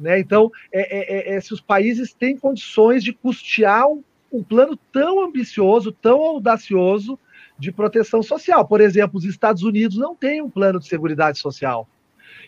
né? 0.00 0.18
então, 0.18 0.50
é, 0.72 1.32
é, 1.32 1.36
é, 1.36 1.40
se 1.40 1.52
os 1.52 1.60
países 1.60 2.12
têm 2.14 2.36
condições 2.36 3.04
de 3.04 3.12
custear 3.12 3.86
um, 3.86 4.02
um 4.32 4.42
plano 4.42 4.76
tão 4.90 5.22
ambicioso, 5.22 5.92
tão 5.92 6.20
audacioso 6.20 7.18
de 7.58 7.70
proteção 7.70 8.22
social. 8.22 8.66
Por 8.66 8.80
exemplo, 8.80 9.18
os 9.18 9.24
Estados 9.24 9.62
Unidos 9.62 9.98
não 9.98 10.16
têm 10.16 10.40
um 10.40 10.48
plano 10.48 10.80
de 10.80 10.88
segurança 10.88 11.34
social. 11.34 11.86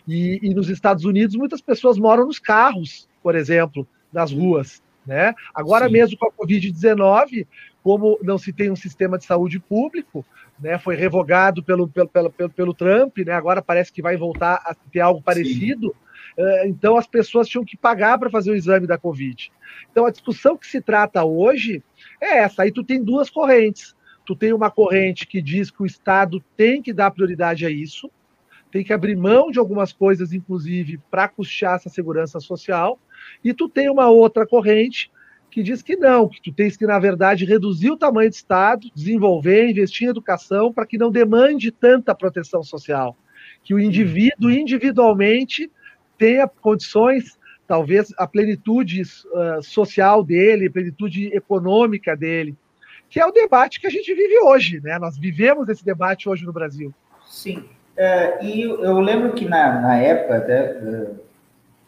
E, 0.07 0.39
e 0.41 0.53
nos 0.53 0.69
Estados 0.69 1.05
Unidos, 1.05 1.35
muitas 1.35 1.61
pessoas 1.61 1.97
moram 1.97 2.25
nos 2.25 2.39
carros, 2.39 3.07
por 3.21 3.35
exemplo, 3.35 3.87
das 4.11 4.31
ruas. 4.31 4.81
Né? 5.05 5.35
Agora 5.53 5.85
Sim. 5.85 5.93
mesmo 5.93 6.17
com 6.17 6.27
a 6.27 6.31
Covid-19, 6.31 7.45
como 7.83 8.17
não 8.23 8.37
se 8.37 8.51
tem 8.51 8.71
um 8.71 8.75
sistema 8.75 9.17
de 9.17 9.25
saúde 9.25 9.59
público, 9.59 10.25
né, 10.59 10.79
foi 10.79 10.95
revogado 10.95 11.61
pelo, 11.61 11.87
pelo, 11.87 12.07
pelo, 12.07 12.31
pelo, 12.31 12.49
pelo 12.49 12.73
Trump, 12.73 13.17
né, 13.19 13.33
agora 13.33 13.61
parece 13.61 13.91
que 13.91 14.01
vai 14.01 14.15
voltar 14.15 14.61
a 14.65 14.73
ter 14.73 15.01
algo 15.01 15.21
parecido. 15.21 15.89
Uh, 15.89 16.02
então 16.65 16.97
as 16.97 17.07
pessoas 17.07 17.47
tinham 17.47 17.65
que 17.65 17.77
pagar 17.77 18.17
para 18.17 18.29
fazer 18.29 18.51
o 18.51 18.55
exame 18.55 18.87
da 18.87 18.97
Covid. 18.97 19.51
Então 19.91 20.05
a 20.05 20.11
discussão 20.11 20.57
que 20.57 20.67
se 20.67 20.81
trata 20.81 21.23
hoje 21.23 21.83
é 22.21 22.39
essa. 22.39 22.63
Aí 22.63 22.71
tu 22.71 22.83
tem 22.83 23.03
duas 23.03 23.29
correntes. 23.29 23.95
Tu 24.25 24.35
tem 24.35 24.53
uma 24.53 24.71
corrente 24.71 25.27
que 25.27 25.41
diz 25.41 25.69
que 25.69 25.83
o 25.83 25.85
Estado 25.85 26.41
tem 26.55 26.81
que 26.81 26.93
dar 26.93 27.11
prioridade 27.11 27.65
a 27.65 27.69
isso, 27.69 28.09
tem 28.71 28.83
que 28.83 28.93
abrir 28.93 29.15
mão 29.15 29.51
de 29.51 29.59
algumas 29.59 29.91
coisas, 29.91 30.31
inclusive, 30.33 30.99
para 31.11 31.27
custear 31.27 31.75
essa 31.75 31.89
segurança 31.89 32.39
social. 32.39 32.97
E 33.43 33.53
tu 33.53 33.67
tem 33.67 33.89
uma 33.89 34.09
outra 34.09 34.47
corrente 34.47 35.11
que 35.51 35.61
diz 35.61 35.83
que 35.83 35.95
não, 35.95 36.27
que 36.27 36.41
tu 36.41 36.51
tens 36.51 36.75
que, 36.75 36.87
na 36.87 36.97
verdade, 36.97 37.45
reduzir 37.45 37.91
o 37.91 37.97
tamanho 37.97 38.29
do 38.29 38.33
Estado, 38.33 38.89
desenvolver, 38.95 39.69
investir 39.69 40.07
em 40.07 40.09
educação, 40.09 40.73
para 40.73 40.85
que 40.85 40.97
não 40.97 41.11
demande 41.11 41.69
tanta 41.69 42.15
proteção 42.15 42.63
social. 42.63 43.15
Que 43.61 43.73
o 43.73 43.79
indivíduo, 43.79 44.49
individualmente, 44.49 45.69
tenha 46.17 46.47
condições, 46.47 47.37
talvez, 47.67 48.13
a 48.17 48.27
plenitude 48.27 49.01
uh, 49.01 49.63
social 49.63 50.23
dele, 50.23 50.69
plenitude 50.69 51.27
econômica 51.35 52.15
dele, 52.15 52.55
que 53.09 53.19
é 53.19 53.25
o 53.25 53.31
debate 53.31 53.79
que 53.79 53.87
a 53.87 53.91
gente 53.91 54.13
vive 54.13 54.39
hoje, 54.39 54.81
né? 54.81 54.97
Nós 54.97 55.17
vivemos 55.17 55.69
esse 55.69 55.85
debate 55.85 56.27
hoje 56.27 56.45
no 56.45 56.53
Brasil. 56.53 56.93
Sim. 57.25 57.63
É, 57.95 58.43
e 58.43 58.61
eu 58.61 58.99
lembro 58.99 59.33
que 59.33 59.45
na, 59.45 59.79
na 59.79 59.97
época, 59.97 60.37
até 60.37 60.53
é, 60.53 61.11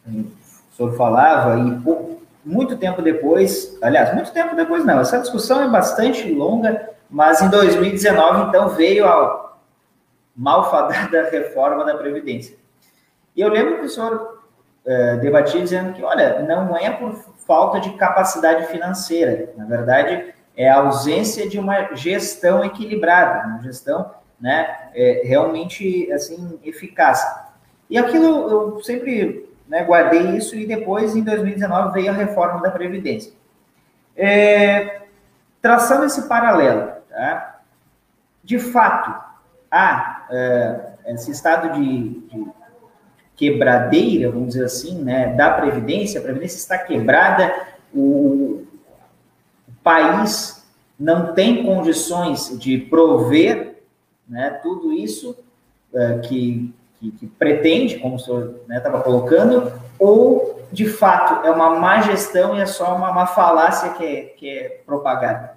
o 0.06 0.76
senhor 0.76 0.96
falava, 0.96 1.58
e 1.58 1.80
por, 1.80 2.20
muito 2.44 2.76
tempo 2.76 3.02
depois, 3.02 3.76
aliás, 3.82 4.14
muito 4.14 4.32
tempo 4.32 4.54
depois 4.54 4.84
não, 4.84 5.00
essa 5.00 5.18
discussão 5.18 5.62
é 5.62 5.68
bastante 5.68 6.30
longa, 6.30 6.90
mas 7.10 7.42
em 7.42 7.50
2019, 7.50 8.48
então, 8.48 8.68
veio 8.68 9.06
a 9.06 9.52
malfadada 10.36 11.24
reforma 11.30 11.84
da 11.84 11.96
Previdência. 11.96 12.56
E 13.36 13.40
eu 13.40 13.48
lembro 13.48 13.78
que 13.78 13.84
o 13.84 13.88
senhor 13.88 14.42
é, 14.84 15.16
debatia 15.16 15.60
dizendo 15.60 15.92
que, 15.92 16.02
olha, 16.02 16.42
não 16.42 16.76
é 16.76 16.90
por 16.90 17.12
falta 17.46 17.78
de 17.78 17.90
capacidade 17.94 18.66
financeira, 18.66 19.52
na 19.56 19.64
verdade, 19.64 20.34
é 20.56 20.70
a 20.70 20.76
ausência 20.76 21.48
de 21.48 21.58
uma 21.58 21.94
gestão 21.94 22.64
equilibrada, 22.64 23.46
uma 23.46 23.62
gestão 23.62 24.10
né, 24.40 24.88
é, 24.94 25.22
realmente 25.24 26.10
assim 26.12 26.58
eficaz. 26.64 27.24
E 27.90 27.98
aquilo 27.98 28.50
eu 28.50 28.82
sempre 28.82 29.48
né, 29.68 29.84
guardei 29.84 30.36
isso 30.36 30.56
e 30.56 30.66
depois 30.66 31.14
em 31.14 31.22
2019 31.22 31.92
veio 31.92 32.10
a 32.10 32.14
reforma 32.14 32.62
da 32.62 32.70
previdência. 32.70 33.32
É, 34.16 35.02
traçando 35.60 36.06
esse 36.06 36.26
paralelo, 36.26 36.92
tá? 37.10 37.60
de 38.42 38.58
fato 38.58 39.14
há 39.70 40.26
é, 40.30 40.92
esse 41.08 41.30
estado 41.30 41.74
de, 41.74 42.20
de, 42.28 42.46
quebradeira, 43.36 44.30
vamos 44.30 44.48
dizer 44.48 44.64
assim, 44.64 45.02
né, 45.02 45.34
da 45.34 45.50
previdência. 45.50 46.18
A 46.18 46.22
previdência 46.22 46.56
está 46.56 46.78
quebrada, 46.78 47.54
o, 47.94 48.64
o 49.68 49.72
país 49.82 50.66
não 50.98 51.34
tem 51.34 51.64
condições 51.64 52.58
de 52.58 52.78
prover 52.78 53.76
né, 54.26 54.58
tudo 54.62 54.92
isso 54.92 55.36
é, 55.94 56.18
que, 56.18 56.74
que, 56.98 57.10
que, 57.12 57.26
pretende, 57.26 57.98
como 57.98 58.16
o 58.16 58.18
senhor 58.18 58.60
estava 58.68 58.98
né, 58.98 59.04
colocando, 59.04 59.72
ou 59.98 60.66
de 60.72 60.88
fato 60.88 61.46
é 61.46 61.50
uma 61.50 61.78
má 61.78 62.00
gestão 62.00 62.56
e 62.56 62.60
é 62.60 62.66
só 62.66 62.96
uma, 62.96 63.10
uma 63.10 63.26
falácia 63.26 63.92
que 63.92 64.04
é, 64.04 64.22
que 64.22 64.48
é 64.48 64.80
propagada? 64.84 65.56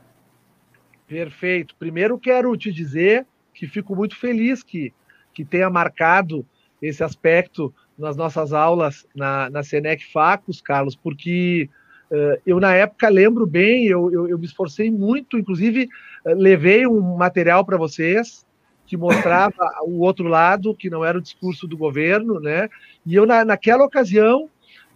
Perfeito. 1.08 1.76
Primeiro 1.80 2.20
quero 2.20 2.56
te 2.56 2.72
dizer 2.72 3.26
que 3.54 3.68
fico 3.68 3.96
muito 3.96 4.16
feliz 4.16 4.62
que, 4.62 4.94
que 5.34 5.44
tenha 5.44 5.70
marcado 5.70 6.46
esse 6.82 7.04
aspecto 7.04 7.74
nas 7.98 8.16
nossas 8.16 8.54
aulas 8.54 9.06
na, 9.16 9.50
na 9.50 9.64
Senec 9.64 10.06
Facos, 10.12 10.62
Carlos, 10.62 10.96
porque 10.96 11.70
uh, 12.10 12.42
eu 12.46 12.60
na 12.60 12.74
época 12.74 13.10
lembro 13.10 13.46
bem, 13.46 13.86
eu, 13.86 14.12
eu, 14.12 14.30
eu 14.30 14.40
me 14.40 14.46
esforcei 14.46 14.90
muito, 14.90 15.38
inclusive 15.38 15.90
uh, 16.26 16.34
levei 16.34 16.88
um 16.88 17.18
material 17.18 17.66
para 17.66 17.78
vocês 17.78 18.46
que 18.86 18.98
mostrava 18.98 19.54
o 19.86 20.00
outro 20.00 20.28
lado, 20.28 20.74
que 20.74 20.90
não 20.90 21.04
era 21.04 21.18
o 21.18 21.22
discurso 21.22 21.68
do 21.68 21.78
governo, 21.78 22.40
né? 22.40 22.70
E 23.06 23.14
eu, 23.16 23.26
na, 23.26 23.46
naquela 23.46 23.86
ocasião, 23.86 24.50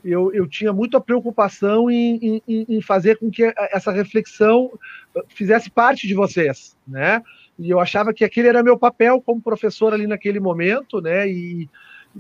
eu, 0.04 0.34
eu 0.34 0.48
tinha 0.48 0.74
muita 0.74 1.00
preocupação 1.00 1.90
em, 1.90 2.42
em, 2.48 2.66
em, 2.68 2.82
fazer 2.82 3.18
com 3.18 3.32
que 3.32 3.54
essa 3.72 3.92
reflexão 3.92 4.72
fizesse 5.30 5.70
parte 5.70 6.08
de 6.08 6.14
vocês, 6.14 6.76
né? 6.86 7.22
E 7.58 7.70
eu 7.70 7.80
achava 7.80 8.14
que 8.14 8.24
aquele 8.24 8.48
era 8.48 8.64
meu 8.64 8.78
papel 8.78 9.22
como 9.22 9.42
professor 9.42 9.94
ali 9.94 10.08
naquele 10.08 10.40
momento, 10.40 11.02
né? 11.02 11.28
E 11.28 11.70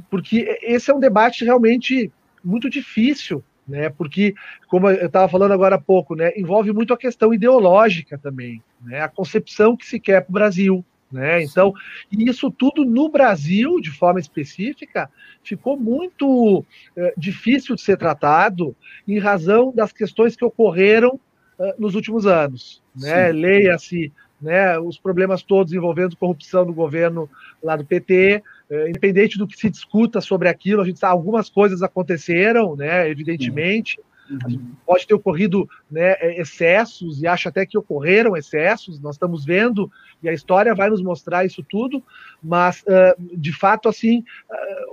porque 0.09 0.57
esse 0.61 0.89
é 0.89 0.93
um 0.93 0.99
debate 0.99 1.45
realmente 1.45 2.11
muito 2.43 2.69
difícil, 2.69 3.43
né? 3.67 3.89
Porque, 3.89 4.33
como 4.67 4.89
eu 4.89 5.05
estava 5.05 5.27
falando 5.27 5.53
agora 5.53 5.75
há 5.75 5.81
pouco, 5.81 6.15
né? 6.15 6.31
Envolve 6.35 6.71
muito 6.71 6.93
a 6.93 6.97
questão 6.97 7.33
ideológica 7.33 8.17
também, 8.17 8.61
né? 8.81 9.01
A 9.01 9.09
concepção 9.09 9.77
que 9.77 9.85
se 9.85 9.99
quer 9.99 10.21
para 10.21 10.29
o 10.29 10.33
Brasil, 10.33 10.85
né? 11.11 11.43
Então, 11.43 11.73
isso 12.11 12.49
tudo 12.49 12.83
no 12.83 13.07
Brasil, 13.07 13.79
de 13.79 13.91
forma 13.91 14.19
específica, 14.19 15.09
ficou 15.43 15.79
muito 15.79 16.65
é, 16.97 17.13
difícil 17.15 17.75
de 17.75 17.81
ser 17.81 17.97
tratado 17.97 18.75
em 19.07 19.19
razão 19.19 19.71
das 19.73 19.93
questões 19.93 20.35
que 20.35 20.43
ocorreram 20.43 21.19
uh, 21.59 21.73
nos 21.77 21.93
últimos 21.93 22.25
anos. 22.25 22.81
Né? 22.95 23.31
Leia-se 23.31 24.11
né, 24.43 24.77
os 24.77 24.99
problemas 24.99 25.41
todos 25.41 25.71
envolvendo 25.73 26.17
corrupção 26.17 26.65
do 26.65 26.73
governo 26.73 27.29
lá 27.63 27.75
do 27.75 27.85
PT, 27.85 28.43
é, 28.69 28.89
independente 28.89 29.37
do 29.37 29.47
que 29.47 29.57
se 29.57 29.69
discuta 29.69 30.19
sobre 30.19 30.49
aquilo, 30.49 30.81
a 30.81 30.85
gente 30.85 30.99
sabe 30.99 31.13
algumas 31.13 31.49
coisas 31.49 31.81
aconteceram, 31.81 32.75
né, 32.75 33.09
evidentemente. 33.09 33.97
Uhum. 34.29 34.71
Pode 34.85 35.05
ter 35.05 35.13
ocorrido 35.13 35.69
né, 35.89 36.15
é, 36.19 36.41
excessos, 36.41 37.21
e 37.21 37.27
acho 37.27 37.47
até 37.47 37.65
que 37.65 37.77
ocorreram 37.77 38.35
excessos, 38.35 38.99
nós 38.99 39.15
estamos 39.15 39.45
vendo, 39.45 39.91
e 40.21 40.29
a 40.29 40.33
história 40.33 40.75
vai 40.75 40.89
nos 40.89 41.01
mostrar 41.01 41.45
isso 41.45 41.63
tudo, 41.63 42.03
mas, 42.41 42.83
uh, 42.83 43.37
de 43.37 43.51
fato, 43.51 43.89
assim, 43.89 44.23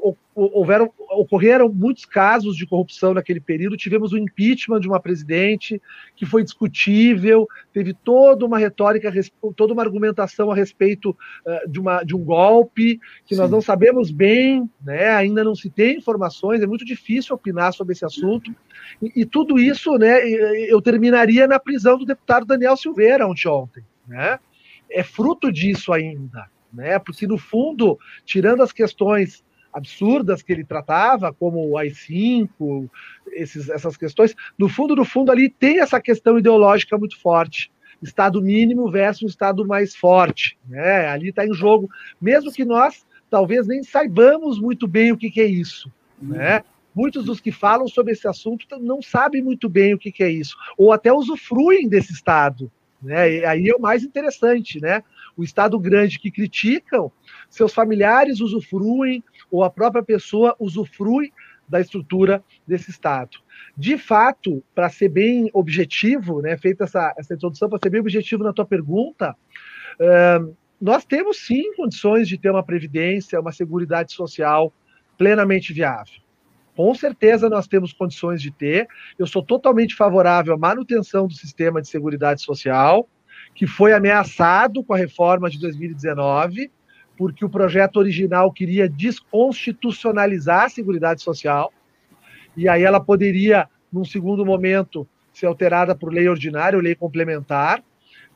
uh, 0.05 0.17
houveram, 0.35 0.93
ocorreram 1.11 1.69
muitos 1.69 2.05
casos 2.05 2.57
de 2.57 2.67
corrupção 2.67 3.13
naquele 3.13 3.41
período. 3.41 3.77
Tivemos 3.77 4.13
o 4.13 4.19
impeachment 4.19 4.81
de 4.81 4.89
uma 4.89 5.01
presidente 5.01 5.81
que 6.15 6.25
foi 6.25 6.45
discutível, 6.45 7.49
teve 7.73 7.93
toda 7.93 8.47
uma 8.47 8.59
retórica, 8.59 9.13
toda 9.57 9.73
uma 9.73 9.83
argumentação 9.83 10.51
a 10.51 10.55
respeito 10.55 11.11
uh, 11.11 11.71
de, 11.71 11.81
uma, 11.81 12.03
de 12.03 12.15
um 12.15 12.25
golpe 12.25 13.01
que 13.27 13.35
Sim. 13.35 13.41
nós 13.41 13.51
não 13.51 13.61
sabemos 13.61 14.11
bem, 14.11 14.69
né? 14.85 15.09
ainda 15.11 15.43
não 15.43 15.55
se 15.55 15.69
tem 15.69 15.99
informações, 15.99 16.63
é 16.63 16.67
muito 16.67 16.85
difícil 16.85 17.35
opinar 17.35 17.73
sobre 17.73 17.93
esse 17.93 18.05
assunto. 18.05 18.55
E, 19.03 19.23
e 19.23 19.25
tudo 19.25 19.59
isso, 19.59 19.97
né, 19.99 20.21
eu 20.69 20.81
terminaria 20.81 21.47
na 21.47 21.59
prisão 21.59 21.99
do 21.99 22.07
deputado 22.07 22.47
Daniel 22.47 22.77
Silveira 22.77 23.27
ontem. 23.27 23.85
né? 24.07 24.39
É 24.91 25.03
fruto 25.03 25.53
disso 25.53 25.93
ainda. 25.93 26.47
Né? 26.73 26.99
Porque, 26.99 27.27
no 27.27 27.37
fundo, 27.37 27.99
tirando 28.25 28.63
as 28.63 28.73
questões 28.73 29.45
absurdas 29.73 30.43
que 30.43 30.53
ele 30.53 30.65
tratava, 30.65 31.33
como 31.33 31.69
o 31.69 31.79
AI-5, 31.79 32.89
esses, 33.33 33.69
essas 33.69 33.97
questões, 33.97 34.35
no 34.59 34.69
fundo, 34.69 34.97
no 34.97 35.05
fundo, 35.05 35.31
ali 35.31 35.49
tem 35.49 35.81
essa 35.81 36.01
questão 36.01 36.39
ideológica 36.39 36.99
muito 36.99 37.19
forte. 37.19 37.71
Estado 38.03 38.41
mínimo 38.41 38.91
versus 38.91 39.33
Estado 39.33 39.67
mais 39.67 39.95
forte. 39.95 40.59
Né? 40.67 41.07
Ali 41.07 41.29
está 41.29 41.47
em 41.47 41.53
jogo, 41.53 41.89
mesmo 42.21 42.53
que 42.53 42.65
nós 42.65 43.05
talvez 43.29 43.67
nem 43.67 43.83
saibamos 43.83 44.59
muito 44.59 44.89
bem 44.89 45.13
o 45.13 45.17
que, 45.17 45.31
que 45.31 45.41
é 45.41 45.47
isso. 45.47 45.91
Né? 46.21 46.63
Muitos 46.95 47.25
dos 47.25 47.41
que 47.41 47.53
falam 47.53 47.87
sobre 47.87 48.13
esse 48.13 48.27
assunto 48.27 48.67
não 48.81 49.01
sabem 49.01 49.43
muito 49.43 49.69
bem 49.69 49.95
o 49.95 49.99
que, 49.99 50.11
que 50.11 50.25
é 50.25 50.31
isso, 50.31 50.57
ou 50.77 50.93
até 50.93 51.13
usufruem 51.13 51.89
desse 51.89 52.13
Estado. 52.13 52.71
Né? 53.01 53.35
E 53.35 53.45
aí 53.45 53.69
é 53.69 53.75
o 53.75 53.81
mais 53.81 54.03
interessante, 54.03 54.81
né? 54.81 55.03
O 55.37 55.43
Estado 55.43 55.79
grande 55.79 56.19
que 56.19 56.31
criticam, 56.31 57.11
seus 57.51 57.75
familiares 57.75 58.41
usufruem, 58.41 59.23
ou 59.51 59.65
a 59.65 59.69
própria 59.69 60.03
pessoa 60.03 60.57
usufrui 60.59 61.33
da 61.69 61.81
estrutura 61.81 62.43
desse 62.67 62.91
Estado. 62.91 63.39
De 63.77 63.99
fato, 63.99 64.63
para 64.75 64.89
ser 64.89 65.09
bem 65.09 65.51
objetivo, 65.53 66.41
né, 66.41 66.57
feita 66.57 66.85
essa, 66.85 67.15
essa 67.17 67.35
introdução, 67.35 67.69
para 67.69 67.79
ser 67.83 67.91
bem 67.91 68.01
objetivo 68.01 68.43
na 68.43 68.53
tua 68.53 68.65
pergunta, 68.65 69.37
uh, 70.01 70.57
nós 70.81 71.05
temos 71.05 71.45
sim 71.45 71.75
condições 71.75 72.29
de 72.29 72.39
ter 72.39 72.51
uma 72.51 72.63
previdência, 72.63 73.41
uma 73.41 73.53
seguridade 73.53 74.13
social 74.13 74.73
plenamente 75.19 75.73
viável. 75.73 76.15
Com 76.75 76.95
certeza 76.95 77.49
nós 77.49 77.69
temos 77.69 77.93
condições 77.93 78.41
de 78.41 78.51
ter. 78.51 78.89
Eu 79.19 79.27
sou 79.27 79.43
totalmente 79.43 79.95
favorável 79.95 80.55
à 80.55 80.59
manutenção 80.59 81.27
do 81.27 81.35
sistema 81.35 81.83
de 81.83 81.89
seguridade 81.89 82.43
social, 82.43 83.07
que 83.55 83.67
foi 83.67 83.93
ameaçado 83.93 84.83
com 84.83 84.95
a 84.95 84.97
reforma 84.97 85.51
de 85.51 85.61
2019 85.61 86.71
porque 87.21 87.45
o 87.45 87.51
projeto 87.51 87.99
original 87.99 88.51
queria 88.51 88.89
desconstitucionalizar 88.89 90.65
a 90.65 90.69
Seguridade 90.71 91.21
Social, 91.21 91.71
e 92.57 92.67
aí 92.67 92.83
ela 92.83 92.99
poderia, 92.99 93.69
num 93.93 94.07
segundo 94.07 94.43
momento, 94.43 95.07
ser 95.31 95.45
alterada 95.45 95.95
por 95.95 96.11
lei 96.15 96.27
ordinária 96.31 96.79
ou 96.79 96.83
lei 96.83 96.95
complementar. 96.95 97.85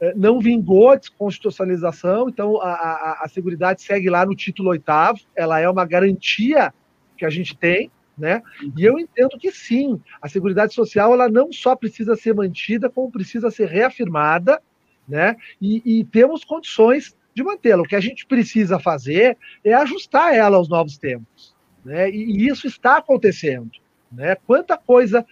Eh, 0.03 0.13
não 0.15 0.39
vingou 0.39 0.91
a 0.91 0.97
desconstitucionalização, 0.97 2.29
então 2.29 2.61
a, 2.61 2.73
a, 2.73 3.21
a 3.23 3.29
Seguridade 3.29 3.81
segue 3.81 4.11
lá 4.11 4.27
no 4.27 4.37
título 4.37 4.69
oitavo, 4.69 5.19
ela 5.35 5.59
é 5.59 5.67
uma 5.67 5.87
garantia 5.87 6.71
que 7.17 7.25
a 7.25 7.31
gente 7.31 7.57
tem, 7.57 7.91
né? 8.19 8.43
E 8.77 8.85
eu 8.85 8.99
entendo 8.99 9.39
que 9.39 9.51
sim, 9.51 9.99
a 10.21 10.29
Seguridade 10.29 10.75
Social 10.75 11.15
ela 11.15 11.31
não 11.31 11.51
só 11.51 11.75
precisa 11.75 12.15
ser 12.17 12.35
mantida, 12.35 12.91
como 12.91 13.11
precisa 13.11 13.51
ser 13.51 13.67
reafirmada, 13.67 14.61
né? 15.09 15.37
E, 15.59 16.01
e 16.01 16.05
temos 16.05 16.45
condições 16.45 17.17
de 17.35 17.43
mantê-la. 17.43 17.83
O 17.83 17.87
que 17.87 17.97
a 17.97 18.01
gente 18.01 18.27
precisa 18.27 18.79
fazer 18.79 19.37
é 19.65 19.75
ajustar 19.75 20.35
ela 20.35 20.57
aos 20.57 20.69
novos 20.69 20.97
tempos. 20.97 21.55
Né? 21.85 22.11
E, 22.11 22.47
isso 22.47 22.67
está 22.67 22.99
acontecendo. 22.99 23.71
Né? 24.11 24.37
Quanta 24.47 24.77
coisa, 24.77 25.27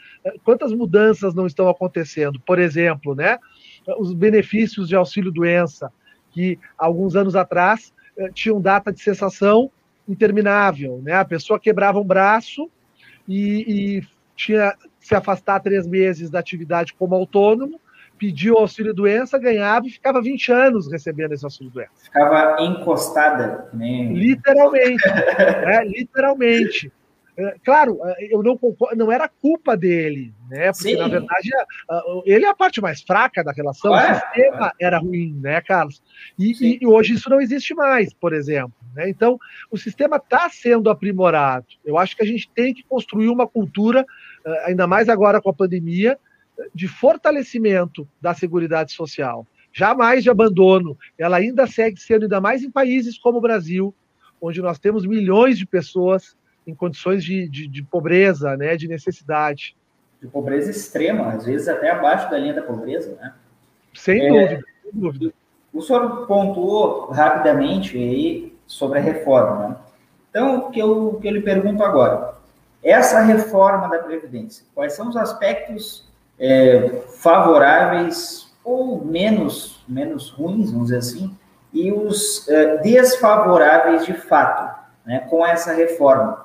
quantas 0.44 0.72
mudanças 0.72 1.34
não 1.34 1.46
estão 1.46 1.68
acontecendo? 1.68 2.40
Por 2.40 2.58
exemplo, 2.58 3.14
né, 3.14 3.38
os 3.98 4.12
benefícios 4.12 4.88
de 4.88 4.96
auxílio-doença, 4.96 5.92
que 6.32 6.58
alguns 6.76 7.14
anos 7.14 7.36
atrás 7.36 7.92
eh, 8.16 8.30
tinham 8.32 8.60
data 8.60 8.92
de 8.92 9.00
cessação 9.00 9.70
interminável. 10.08 11.00
Né? 11.02 11.12
A 11.12 11.24
pessoa 11.24 11.60
quebrava 11.60 12.00
um 12.00 12.04
braço 12.04 12.68
e, 13.28 13.98
e 13.98 14.06
tinha 14.34 14.74
que 15.00 15.06
se 15.06 15.14
afastar 15.14 15.60
três 15.60 15.86
meses 15.86 16.30
da 16.30 16.38
atividade 16.38 16.94
como 16.94 17.14
autônomo, 17.14 17.80
pediu 18.22 18.56
auxílio 18.56 18.94
doença, 18.94 19.36
ganhava 19.36 19.84
e 19.88 19.90
ficava 19.90 20.22
20 20.22 20.52
anos 20.52 20.92
recebendo 20.92 21.32
esse 21.32 21.44
auxílio 21.44 21.72
doença. 21.72 21.90
Ficava 22.04 22.62
encostada, 22.62 23.68
né? 23.74 24.12
Literalmente, 24.12 25.08
né? 25.66 25.84
literalmente. 25.84 26.92
É, 27.36 27.56
claro, 27.64 27.98
é, 28.04 28.32
eu 28.32 28.40
não 28.40 28.56
concordo, 28.56 28.94
não 28.94 29.10
era 29.10 29.26
culpa 29.28 29.76
dele, 29.76 30.32
né? 30.48 30.66
Porque 30.66 30.90
Sim. 30.90 30.98
na 30.98 31.08
verdade 31.08 31.50
ele 32.24 32.44
é 32.44 32.48
a 32.48 32.54
parte 32.54 32.80
mais 32.80 33.02
fraca 33.02 33.42
da 33.42 33.50
relação. 33.50 33.92
o 33.92 34.14
sistema 34.14 34.72
era 34.80 34.98
ruim, 34.98 35.36
né, 35.42 35.60
Carlos? 35.60 36.00
E, 36.38 36.78
e, 36.80 36.86
hoje 36.86 37.14
isso 37.14 37.28
não 37.28 37.40
existe 37.40 37.74
mais, 37.74 38.14
por 38.14 38.32
exemplo. 38.32 38.74
Né? 38.94 39.08
Então 39.08 39.36
o 39.68 39.76
sistema 39.76 40.18
está 40.18 40.48
sendo 40.48 40.88
aprimorado. 40.90 41.66
Eu 41.84 41.98
acho 41.98 42.14
que 42.14 42.22
a 42.22 42.26
gente 42.26 42.48
tem 42.54 42.72
que 42.72 42.84
construir 42.84 43.28
uma 43.28 43.48
cultura, 43.48 44.06
é, 44.44 44.66
ainda 44.66 44.86
mais 44.86 45.08
agora 45.08 45.40
com 45.40 45.50
a 45.50 45.54
pandemia, 45.54 46.16
de 46.74 46.88
fortalecimento 46.88 48.08
da 48.20 48.34
Seguridade 48.34 48.92
Social, 48.92 49.46
jamais 49.72 50.22
de 50.22 50.30
abandono. 50.30 50.98
Ela 51.18 51.38
ainda 51.38 51.66
segue 51.66 51.98
sendo, 51.98 52.24
ainda 52.24 52.40
mais 52.40 52.62
em 52.62 52.70
países 52.70 53.18
como 53.18 53.38
o 53.38 53.40
Brasil, 53.40 53.94
onde 54.40 54.60
nós 54.60 54.78
temos 54.78 55.06
milhões 55.06 55.58
de 55.58 55.66
pessoas 55.66 56.36
em 56.66 56.74
condições 56.74 57.24
de, 57.24 57.48
de, 57.48 57.66
de 57.66 57.82
pobreza, 57.82 58.56
né, 58.56 58.76
de 58.76 58.86
necessidade. 58.86 59.76
De 60.20 60.28
pobreza 60.28 60.70
extrema, 60.70 61.32
às 61.32 61.46
vezes 61.46 61.68
até 61.68 61.90
abaixo 61.90 62.30
da 62.30 62.38
linha 62.38 62.54
da 62.54 62.62
pobreza, 62.62 63.16
né? 63.20 63.34
Sem 63.94 64.24
é, 64.24 64.28
dúvida, 64.28 64.64
sem 64.82 65.00
dúvida. 65.00 65.34
O 65.72 65.82
senhor 65.82 66.26
pontuou 66.26 67.10
rapidamente 67.10 67.96
aí 67.96 68.54
sobre 68.66 68.98
a 68.98 69.02
reforma. 69.02 69.68
Né? 69.68 69.76
Então, 70.30 70.56
o 70.58 70.70
que 70.70 70.78
eu, 70.78 71.18
que 71.20 71.28
eu 71.28 71.32
lhe 71.32 71.40
pergunto 71.40 71.82
agora, 71.82 72.34
essa 72.82 73.20
reforma 73.22 73.88
da 73.88 73.98
Previdência, 73.98 74.64
quais 74.74 74.92
são 74.94 75.08
os 75.08 75.16
aspectos 75.16 76.08
é, 76.42 77.04
favoráveis 77.18 78.52
ou 78.64 79.04
menos, 79.04 79.84
menos 79.88 80.28
ruins, 80.30 80.72
vamos 80.72 80.88
dizer 80.88 80.98
assim, 80.98 81.32
e 81.72 81.92
os 81.92 82.48
é, 82.48 82.78
desfavoráveis 82.78 84.04
de 84.04 84.12
fato, 84.12 84.76
né, 85.06 85.20
com 85.30 85.46
essa 85.46 85.72
reforma. 85.72 86.44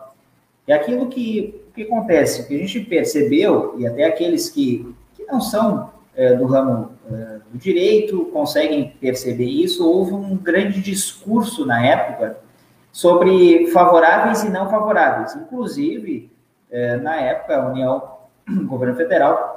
É 0.67 0.73
aquilo 0.73 1.07
que, 1.07 1.63
que 1.73 1.81
acontece, 1.81 2.47
que 2.47 2.55
a 2.55 2.59
gente 2.59 2.79
percebeu, 2.81 3.73
e 3.79 3.87
até 3.87 4.05
aqueles 4.05 4.49
que, 4.49 4.95
que 5.15 5.25
não 5.25 5.41
são 5.41 5.89
é, 6.15 6.33
do 6.35 6.45
ramo 6.45 6.91
é, 7.11 7.39
do 7.51 7.57
direito 7.57 8.25
conseguem 8.25 8.93
perceber 9.01 9.45
isso, 9.45 9.87
houve 9.87 10.13
um 10.13 10.37
grande 10.37 10.79
discurso 10.79 11.65
na 11.65 11.83
época 11.83 12.37
sobre 12.91 13.67
favoráveis 13.71 14.43
e 14.43 14.49
não 14.49 14.69
favoráveis. 14.69 15.35
Inclusive, 15.35 16.31
é, 16.69 16.97
na 16.97 17.15
época, 17.15 17.57
a 17.57 17.67
União, 17.67 18.17
o 18.47 18.65
governo 18.67 18.95
federal, 18.95 19.56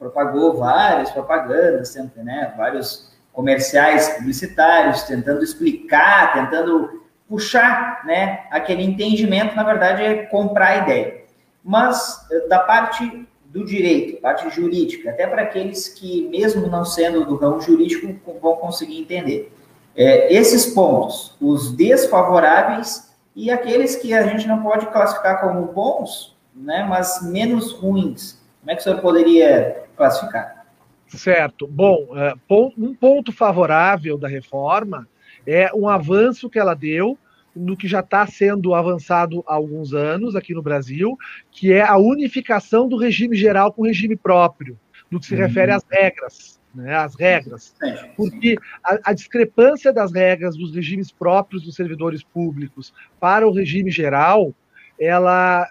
propagou 0.00 0.56
várias 0.56 1.10
propagandas, 1.10 1.94
né, 2.16 2.54
vários 2.56 3.12
comerciais 3.34 4.08
publicitários, 4.16 5.02
tentando 5.02 5.44
explicar, 5.44 6.32
tentando 6.32 7.02
puxar 7.28 8.04
né, 8.06 8.46
aquele 8.50 8.82
entendimento, 8.82 9.54
na 9.54 9.62
verdade, 9.62 10.02
é 10.02 10.22
comprar 10.24 10.68
a 10.68 10.76
ideia. 10.78 11.20
Mas 11.62 12.26
eh, 12.32 12.48
da 12.48 12.58
parte 12.58 13.28
do 13.44 13.64
direito, 13.64 14.20
parte 14.22 14.48
jurídica, 14.48 15.10
até 15.10 15.26
para 15.26 15.42
aqueles 15.42 15.88
que, 15.88 16.26
mesmo 16.28 16.66
não 16.66 16.84
sendo 16.84 17.26
do 17.26 17.36
ramo 17.36 17.60
jurídico, 17.60 18.16
vão 18.40 18.56
conseguir 18.56 18.98
entender. 18.98 19.52
É, 19.94 20.32
esses 20.32 20.66
pontos, 20.66 21.36
os 21.40 21.72
desfavoráveis 21.72 23.12
e 23.36 23.50
aqueles 23.50 23.96
que 23.96 24.14
a 24.14 24.22
gente 24.22 24.48
não 24.48 24.62
pode 24.62 24.86
classificar 24.86 25.40
como 25.40 25.66
bons, 25.66 26.36
né, 26.54 26.86
mas 26.88 27.20
menos 27.22 27.72
ruins. 27.72 28.40
Como 28.60 28.70
é 28.70 28.74
que 28.74 28.80
o 28.80 28.84
senhor 28.84 29.00
poderia 29.00 29.84
classificar. 29.96 30.64
Certo. 31.06 31.66
Bom, 31.66 32.08
é, 32.16 32.34
um 32.78 32.94
ponto 32.94 33.32
favorável 33.32 34.16
da 34.16 34.28
reforma 34.28 35.08
é 35.46 35.70
um 35.74 35.88
avanço 35.88 36.48
que 36.48 36.58
ela 36.58 36.74
deu 36.74 37.18
no 37.54 37.76
que 37.76 37.88
já 37.88 38.00
está 38.00 38.26
sendo 38.26 38.74
avançado 38.74 39.42
há 39.46 39.54
alguns 39.54 39.92
anos 39.92 40.36
aqui 40.36 40.54
no 40.54 40.62
Brasil, 40.62 41.16
que 41.50 41.72
é 41.72 41.82
a 41.82 41.96
unificação 41.96 42.88
do 42.88 42.96
regime 42.96 43.36
geral 43.36 43.72
com 43.72 43.82
o 43.82 43.86
regime 43.86 44.16
próprio, 44.16 44.78
no 45.10 45.18
que 45.18 45.26
se 45.26 45.34
uhum. 45.34 45.40
refere 45.40 45.72
às 45.72 45.84
regras. 45.90 46.60
Né, 46.72 46.94
as 46.94 47.16
regras, 47.16 47.74
porque 48.16 48.56
a, 48.84 49.10
a, 49.10 49.12
discrepância 49.12 49.92
das 49.92 50.12
regras 50.12 50.56
dos 50.56 50.72
regimes 50.72 51.10
próprios 51.10 51.64
dos 51.64 51.74
servidores 51.74 52.22
públicos 52.22 52.94
para 53.18 53.44
o 53.44 53.52
regime 53.52 53.90
geral 53.90 54.54
ela 55.00 55.66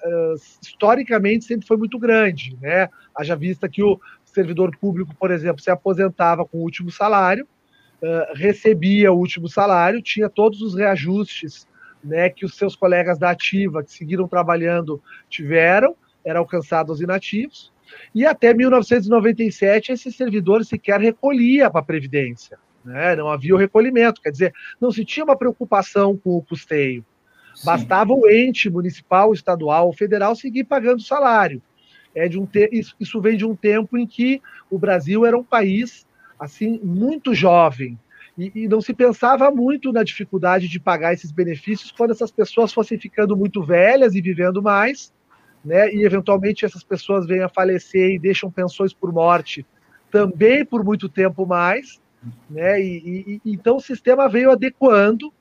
historicamente 0.61 1.45
sempre 1.45 1.67
foi 1.67 1.77
muito 1.77 1.99
grande, 1.99 2.57
né? 2.59 2.89
Haja 3.15 3.35
vista 3.35 3.69
que 3.69 3.83
o 3.83 3.99
servidor 4.25 4.75
público, 4.77 5.15
por 5.15 5.29
exemplo, 5.29 5.61
se 5.61 5.69
aposentava 5.69 6.45
com 6.45 6.57
o 6.57 6.61
último 6.61 6.89
salário, 6.89 7.47
recebia 8.33 9.11
o 9.11 9.17
último 9.17 9.47
salário, 9.47 10.01
tinha 10.01 10.29
todos 10.29 10.61
os 10.61 10.75
reajustes 10.75 11.67
né, 12.03 12.29
que 12.29 12.45
os 12.45 12.55
seus 12.55 12.75
colegas 12.75 13.19
da 13.19 13.29
ativa 13.29 13.83
que 13.83 13.91
seguiram 13.91 14.27
trabalhando 14.27 15.01
tiveram, 15.29 15.95
eram 16.23 16.41
alcançados 16.41 16.95
os 16.95 17.01
inativos, 17.01 17.71
e 18.13 18.25
até 18.25 18.53
1997 18.53 19.91
esse 19.91 20.11
servidor 20.11 20.63
sequer 20.63 20.99
recolhia 20.99 21.69
para 21.69 21.81
a 21.81 21.83
Previdência. 21.83 22.57
Né? 22.85 23.15
Não 23.15 23.29
havia 23.29 23.53
o 23.53 23.57
recolhimento, 23.57 24.21
quer 24.21 24.31
dizer, 24.31 24.53
não 24.79 24.91
se 24.91 25.03
tinha 25.03 25.23
uma 25.23 25.37
preocupação 25.37 26.15
com 26.15 26.37
o 26.37 26.41
custeio. 26.41 27.03
Bastava 27.63 28.13
o 28.13 28.29
ente 28.29 28.69
municipal, 28.69 29.33
estadual 29.33 29.91
federal 29.93 30.35
seguir 30.35 30.63
pagando 30.63 31.01
salário. 31.01 31.61
É 32.15 32.27
de 32.27 32.39
um 32.39 32.45
te... 32.45 32.69
isso, 32.99 33.21
vem 33.21 33.37
de 33.37 33.45
um 33.45 33.55
tempo 33.55 33.97
em 33.97 34.07
que 34.07 34.41
o 34.69 34.79
Brasil 34.79 35.25
era 35.25 35.37
um 35.37 35.43
país 35.43 36.07
assim 36.39 36.79
muito 36.81 37.33
jovem, 37.33 37.99
e, 38.39 38.51
e, 38.55 38.67
não 38.69 38.79
se 38.79 38.93
pensava 38.93 39.51
muito 39.51 39.91
na 39.91 40.01
dificuldade 40.01 40.69
de 40.69 40.79
pagar 40.79 41.13
esses 41.13 41.29
benefícios 41.29 41.91
quando 41.91 42.11
essas 42.11 42.31
pessoas 42.31 42.71
fossem 42.71 42.97
ficando 42.97 43.35
muito 43.35 43.61
velhas 43.61 44.15
e 44.15 44.21
vivendo 44.21 44.61
mais, 44.61 45.11
né? 45.63 45.93
E 45.93 46.05
eventualmente 46.05 46.63
essas 46.63 46.81
pessoas 46.81 47.27
venham 47.27 47.47
a 47.47 47.49
falecer 47.49 48.11
e 48.11 48.19
deixam 48.19 48.49
pensões 48.49 48.93
por 48.93 49.11
morte 49.11 49.65
também 50.09 50.63
por 50.63 50.85
muito 50.85 51.09
tempo 51.09 51.45
mais, 51.45 51.99
né? 52.49 52.81
E, 52.81 53.41
e 53.43 53.51
então 53.51 53.75
o 53.75 53.81
sistema 53.81 54.29
veio 54.29 54.51
adequando 54.51 55.33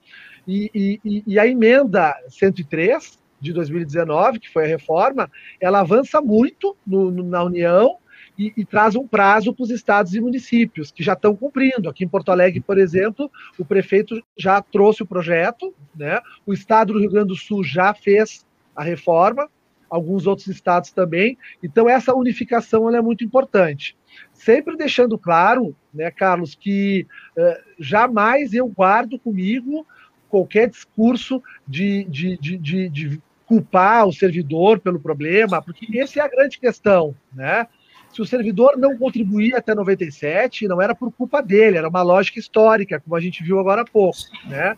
e, 0.49 1.23
e 1.27 1.39
a 1.39 1.47
emenda 1.47 2.15
103 2.29 3.19
de 3.41 3.53
2019, 3.53 4.41
que 4.41 4.51
foi 4.51 4.65
a 4.65 4.69
reforma, 4.69 5.31
ela 5.61 5.81
avança 5.81 6.21
muito 6.21 6.77
no, 6.87 7.11
no, 7.11 7.23
na 7.23 7.45
União 7.45 7.97
e, 8.39 8.53
e 8.57 8.65
traz 8.65 8.95
um 8.95 9.07
prazo 9.07 9.53
para 9.53 9.63
os 9.63 9.71
estados 9.71 10.15
e 10.15 10.21
municípios 10.21 10.91
que 10.91 11.03
já 11.03 11.13
estão 11.13 11.35
cumprindo. 11.35 11.89
Aqui 11.89 12.05
em 12.05 12.09
Porto 12.09 12.31
Alegre, 12.31 12.61
por 12.61 12.79
exemplo, 12.79 13.31
o 13.59 13.65
prefeito 13.65 14.23
já 14.37 14.63
trouxe 14.63 15.03
o 15.03 15.07
projeto, 15.07 15.75
né? 15.95 16.21
o 16.47 16.53
estado 16.53 16.93
do 16.93 17.01
Rio 17.01 17.11
Grande 17.11 17.29
do 17.29 17.37
Sul 17.37 17.65
já 17.65 17.93
fez 17.93 18.47
a 18.75 18.83
reforma, 18.83 19.49
alguns 19.91 20.27
outros 20.27 20.47
estados 20.49 20.93
também. 20.93 21.37
Então, 21.63 21.89
essa 21.89 22.15
unificação 22.15 22.95
é 22.95 23.01
muito 23.01 23.25
importante. 23.25 23.97
Sempre 24.33 24.77
deixando 24.77 25.19
claro, 25.19 25.75
né, 25.93 26.11
Carlos, 26.11 26.55
que 26.55 27.07
uh, 27.37 27.73
jamais 27.79 28.53
eu 28.53 28.69
guardo 28.69 29.19
comigo 29.19 29.87
qualquer 30.29 30.69
discurso 30.69 31.43
de, 31.67 32.05
de, 32.05 32.37
de, 32.39 32.59
de, 32.59 32.89
de 32.89 33.23
culpar 33.47 34.07
o 34.07 34.13
servidor 34.13 34.79
pelo 34.79 35.01
problema, 35.01 35.63
porque 35.63 35.99
essa 35.99 36.21
é 36.21 36.23
a 36.23 36.29
grande 36.29 36.59
questão, 36.59 37.15
né? 37.33 37.67
Se 38.13 38.23
o 38.23 38.27
servidor 38.27 38.77
não 38.77 38.97
contribuía 38.97 39.59
até 39.59 39.75
97, 39.75 40.67
não 40.67 40.81
era 40.81 40.95
por 40.95 41.13
culpa 41.13 41.43
dele, 41.43 41.77
era 41.77 41.89
uma 41.89 42.03
lógica 42.03 42.39
histórica, 42.39 43.01
como 43.01 43.15
a 43.17 43.21
gente 43.21 43.43
viu 43.43 43.59
agora 43.59 43.83
há 43.83 43.85
pouco, 43.85 44.19
né? 44.47 44.77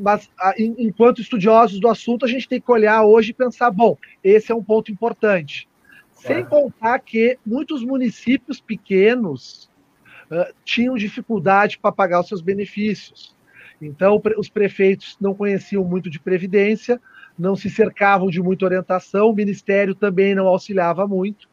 Mas, 0.00 0.30
enquanto 0.58 1.20
estudiosos 1.20 1.80
do 1.80 1.88
assunto, 1.88 2.26
a 2.26 2.28
gente 2.28 2.46
tem 2.46 2.60
que 2.60 2.70
olhar 2.70 3.02
hoje 3.04 3.30
e 3.30 3.34
pensar: 3.34 3.70
bom, 3.70 3.96
esse 4.22 4.52
é 4.52 4.54
um 4.54 4.62
ponto 4.62 4.92
importante. 4.92 5.66
Sem 6.12 6.44
contar 6.44 6.98
que 6.98 7.38
muitos 7.46 7.82
municípios 7.82 8.60
pequenos 8.60 9.70
uh, 10.30 10.52
tinham 10.64 10.96
dificuldade 10.96 11.78
para 11.78 11.92
pagar 11.92 12.20
os 12.20 12.28
seus 12.28 12.42
benefícios. 12.42 13.34
Então, 13.80 14.20
os 14.36 14.48
prefeitos 14.48 15.16
não 15.20 15.34
conheciam 15.34 15.84
muito 15.84 16.10
de 16.10 16.18
previdência, 16.18 17.00
não 17.38 17.54
se 17.54 17.70
cercavam 17.70 18.28
de 18.28 18.42
muita 18.42 18.64
orientação, 18.64 19.30
o 19.30 19.34
ministério 19.34 19.94
também 19.94 20.34
não 20.34 20.48
auxiliava 20.48 21.06
muito 21.06 21.48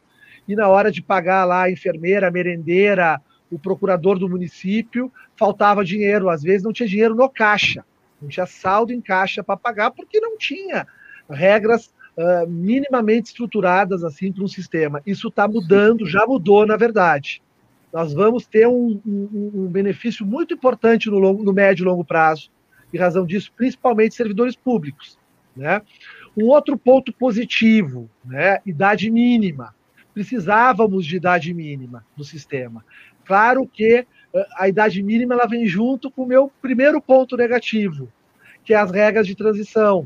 e 0.48 0.56
na 0.56 0.68
hora 0.68 0.92
de 0.92 1.02
pagar 1.02 1.44
lá 1.46 1.64
a 1.64 1.72
enfermeira, 1.72 2.28
a 2.28 2.32
merendeira, 2.32 3.22
o 3.52 3.58
procurador 3.58 4.20
do 4.20 4.30
município, 4.30 5.12
faltava 5.36 5.84
dinheiro, 5.84 6.30
às 6.30 6.42
vezes 6.42 6.64
não 6.64 6.74
tinha 6.74 6.88
dinheiro 6.88 7.16
no 7.16 7.30
caixa, 7.30 7.84
não 8.22 8.30
tinha 8.30 8.46
saldo 8.46 8.94
em 8.94 9.02
caixa 9.02 9.44
para 9.44 9.58
pagar, 9.58 9.92
porque 9.92 10.20
não 10.20 10.38
tinha 10.38 10.86
regras 11.30 11.88
uh, 12.18 12.48
minimamente 12.48 13.30
estruturadas 13.30 14.04
assim 14.04 14.32
para 14.32 14.44
um 14.44 14.48
sistema. 14.48 15.02
Isso 15.06 15.30
está 15.30 15.48
mudando, 15.48 16.06
já 16.06 16.26
mudou, 16.26 16.66
na 16.66 16.78
verdade. 16.78 17.42
Nós 17.96 18.12
vamos 18.12 18.46
ter 18.46 18.68
um, 18.68 19.00
um, 19.08 19.52
um 19.54 19.68
benefício 19.68 20.26
muito 20.26 20.54
importante 20.54 21.10
no, 21.10 21.18
longo, 21.18 21.42
no 21.46 21.54
médio 21.54 21.84
e 21.84 21.88
longo 21.88 22.04
prazo, 22.04 22.52
em 22.94 22.98
razão 22.98 23.26
disso, 23.26 23.54
principalmente 23.56 24.16
servidores 24.16 24.54
públicos. 24.54 25.18
Né? 25.56 25.82
Um 26.36 26.48
outro 26.48 26.78
ponto 26.78 27.14
positivo, 27.14 28.10
né? 28.26 28.60
idade 28.66 29.10
mínima 29.10 29.74
precisávamos 30.14 31.06
de 31.06 31.16
idade 31.16 31.54
mínima 31.54 32.06
no 32.18 32.26
sistema. 32.26 32.84
Claro 33.24 33.66
que 33.66 34.06
eh, 34.34 34.48
a 34.58 34.68
idade 34.68 35.02
mínima 35.02 35.34
ela 35.34 35.46
vem 35.46 35.66
junto 35.66 36.12
com 36.12 36.24
o 36.24 36.28
meu 36.28 36.52
primeiro 36.62 37.02
ponto 37.02 37.38
negativo, 37.38 38.12
que 38.66 38.74
é 38.74 38.78
as 38.78 38.92
regras 38.92 39.26
de 39.26 39.36
transição. 39.36 40.06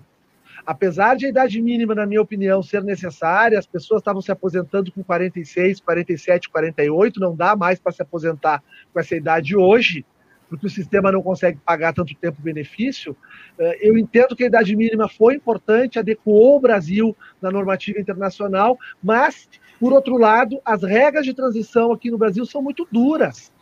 Apesar 0.65 1.15
de 1.15 1.25
a 1.25 1.29
idade 1.29 1.61
mínima, 1.61 1.95
na 1.95 2.05
minha 2.05 2.21
opinião, 2.21 2.61
ser 2.61 2.83
necessária, 2.83 3.57
as 3.57 3.65
pessoas 3.65 4.01
estavam 4.01 4.21
se 4.21 4.31
aposentando 4.31 4.91
com 4.91 5.03
46, 5.03 5.79
47, 5.81 6.49
48, 6.49 7.19
não 7.19 7.35
dá 7.35 7.55
mais 7.55 7.79
para 7.79 7.91
se 7.91 8.01
aposentar 8.01 8.63
com 8.93 8.99
essa 8.99 9.15
idade 9.15 9.55
hoje, 9.55 10.05
porque 10.49 10.65
o 10.65 10.69
sistema 10.69 11.11
não 11.11 11.21
consegue 11.21 11.59
pagar 11.63 11.93
tanto 11.93 12.15
tempo 12.15 12.41
benefício. 12.41 13.15
Eh, 13.57 13.89
eu 13.89 13.97
entendo 13.97 14.35
que 14.35 14.43
a 14.43 14.47
idade 14.47 14.75
mínima 14.75 15.07
foi 15.07 15.35
importante, 15.35 15.99
adequou 15.99 16.57
o 16.57 16.59
Brasil 16.59 17.15
na 17.41 17.51
normativa 17.51 17.99
internacional, 17.99 18.77
mas 19.01 19.47
por 19.79 19.93
outro 19.93 20.17
lado, 20.17 20.59
as 20.65 20.83
regras 20.83 21.23
de 21.23 21.33
transição 21.33 21.93
aqui 21.93 22.11
no 22.11 22.17
Brasil 22.17 22.45
são 22.45 22.61
muito 22.61 22.85
duras. 22.91 23.53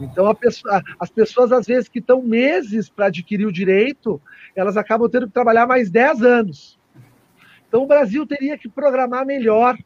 Então, 0.00 0.32
pessoa, 0.34 0.82
as 0.98 1.10
pessoas, 1.10 1.52
às 1.52 1.66
vezes, 1.66 1.88
que 1.88 1.98
estão 1.98 2.22
meses 2.22 2.88
para 2.88 3.06
adquirir 3.06 3.46
o 3.46 3.52
direito, 3.52 4.20
elas 4.54 4.76
acabam 4.76 5.08
tendo 5.08 5.26
que 5.26 5.32
trabalhar 5.32 5.66
mais 5.66 5.90
10 5.90 6.22
anos. 6.22 6.78
Então, 7.68 7.82
o 7.82 7.86
Brasil 7.86 8.26
teria 8.26 8.56
que 8.56 8.68
programar 8.68 9.26
melhor 9.26 9.76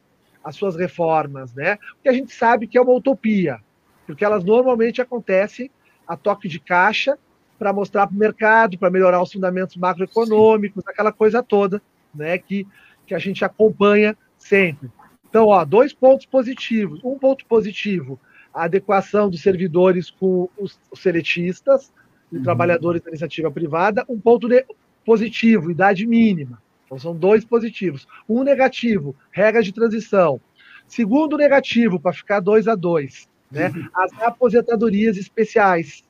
as 0.43 0.55
suas 0.55 0.75
reformas, 0.75 1.53
né? 1.53 1.77
Porque 1.93 2.09
a 2.09 2.13
gente 2.13 2.33
sabe 2.33 2.67
que 2.67 2.77
é 2.77 2.81
uma 2.81 2.93
utopia, 2.93 3.59
porque 4.05 4.25
elas 4.25 4.43
normalmente 4.43 5.01
acontecem 5.01 5.69
a 6.07 6.17
toque 6.17 6.47
de 6.47 6.59
caixa 6.59 7.17
para 7.57 7.71
mostrar 7.71 8.07
para 8.07 8.15
o 8.15 8.19
mercado, 8.19 8.77
para 8.77 8.89
melhorar 8.89 9.21
os 9.21 9.31
fundamentos 9.31 9.77
macroeconômicos, 9.77 10.83
aquela 10.87 11.11
coisa 11.11 11.41
toda, 11.41 11.81
né? 12.13 12.37
Que, 12.37 12.67
que 13.05 13.15
a 13.15 13.19
gente 13.19 13.43
acompanha 13.45 14.17
sempre. 14.37 14.91
Então, 15.29 15.47
ó, 15.47 15.63
dois 15.65 15.93
pontos 15.93 16.25
positivos. 16.25 16.99
Um 17.03 17.17
ponto 17.17 17.45
positivo, 17.45 18.19
a 18.53 18.65
adequação 18.65 19.29
dos 19.29 19.41
servidores 19.41 20.09
com 20.09 20.49
os, 20.57 20.79
os 20.91 20.99
seletistas 21.01 21.91
e 22.31 22.37
uhum. 22.37 22.43
trabalhadores 22.43 23.01
da 23.01 23.09
iniciativa 23.09 23.51
privada. 23.51 24.05
Um 24.07 24.19
ponto 24.19 24.47
de, 24.47 24.65
positivo, 25.05 25.71
idade 25.71 26.05
mínima. 26.05 26.61
Então, 26.85 26.99
são 26.99 27.15
dois 27.15 27.43
positivos. 27.43 28.07
Um 28.27 28.43
negativo, 28.43 29.15
regra 29.31 29.63
de 29.63 29.73
transição. 29.73 30.39
Segundo 30.87 31.37
negativo, 31.37 31.99
para 31.99 32.13
ficar 32.13 32.39
dois 32.39 32.67
a 32.67 32.75
dois, 32.75 33.27
né? 33.51 33.69
Uhum. 33.69 33.87
As 33.95 34.13
aposentadorias 34.21 35.17
especiais. 35.17 36.03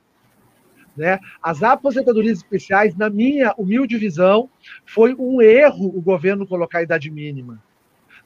Né? 0.96 1.18
As 1.42 1.62
aposentadorias 1.62 2.38
especiais, 2.38 2.94
na 2.94 3.10
minha 3.10 3.52
humilde 3.58 3.96
visão, 3.96 4.48
foi 4.86 5.14
um 5.14 5.42
erro 5.42 5.86
o 5.86 6.00
governo 6.00 6.46
colocar 6.46 6.78
a 6.78 6.82
idade 6.82 7.10
mínima. 7.10 7.62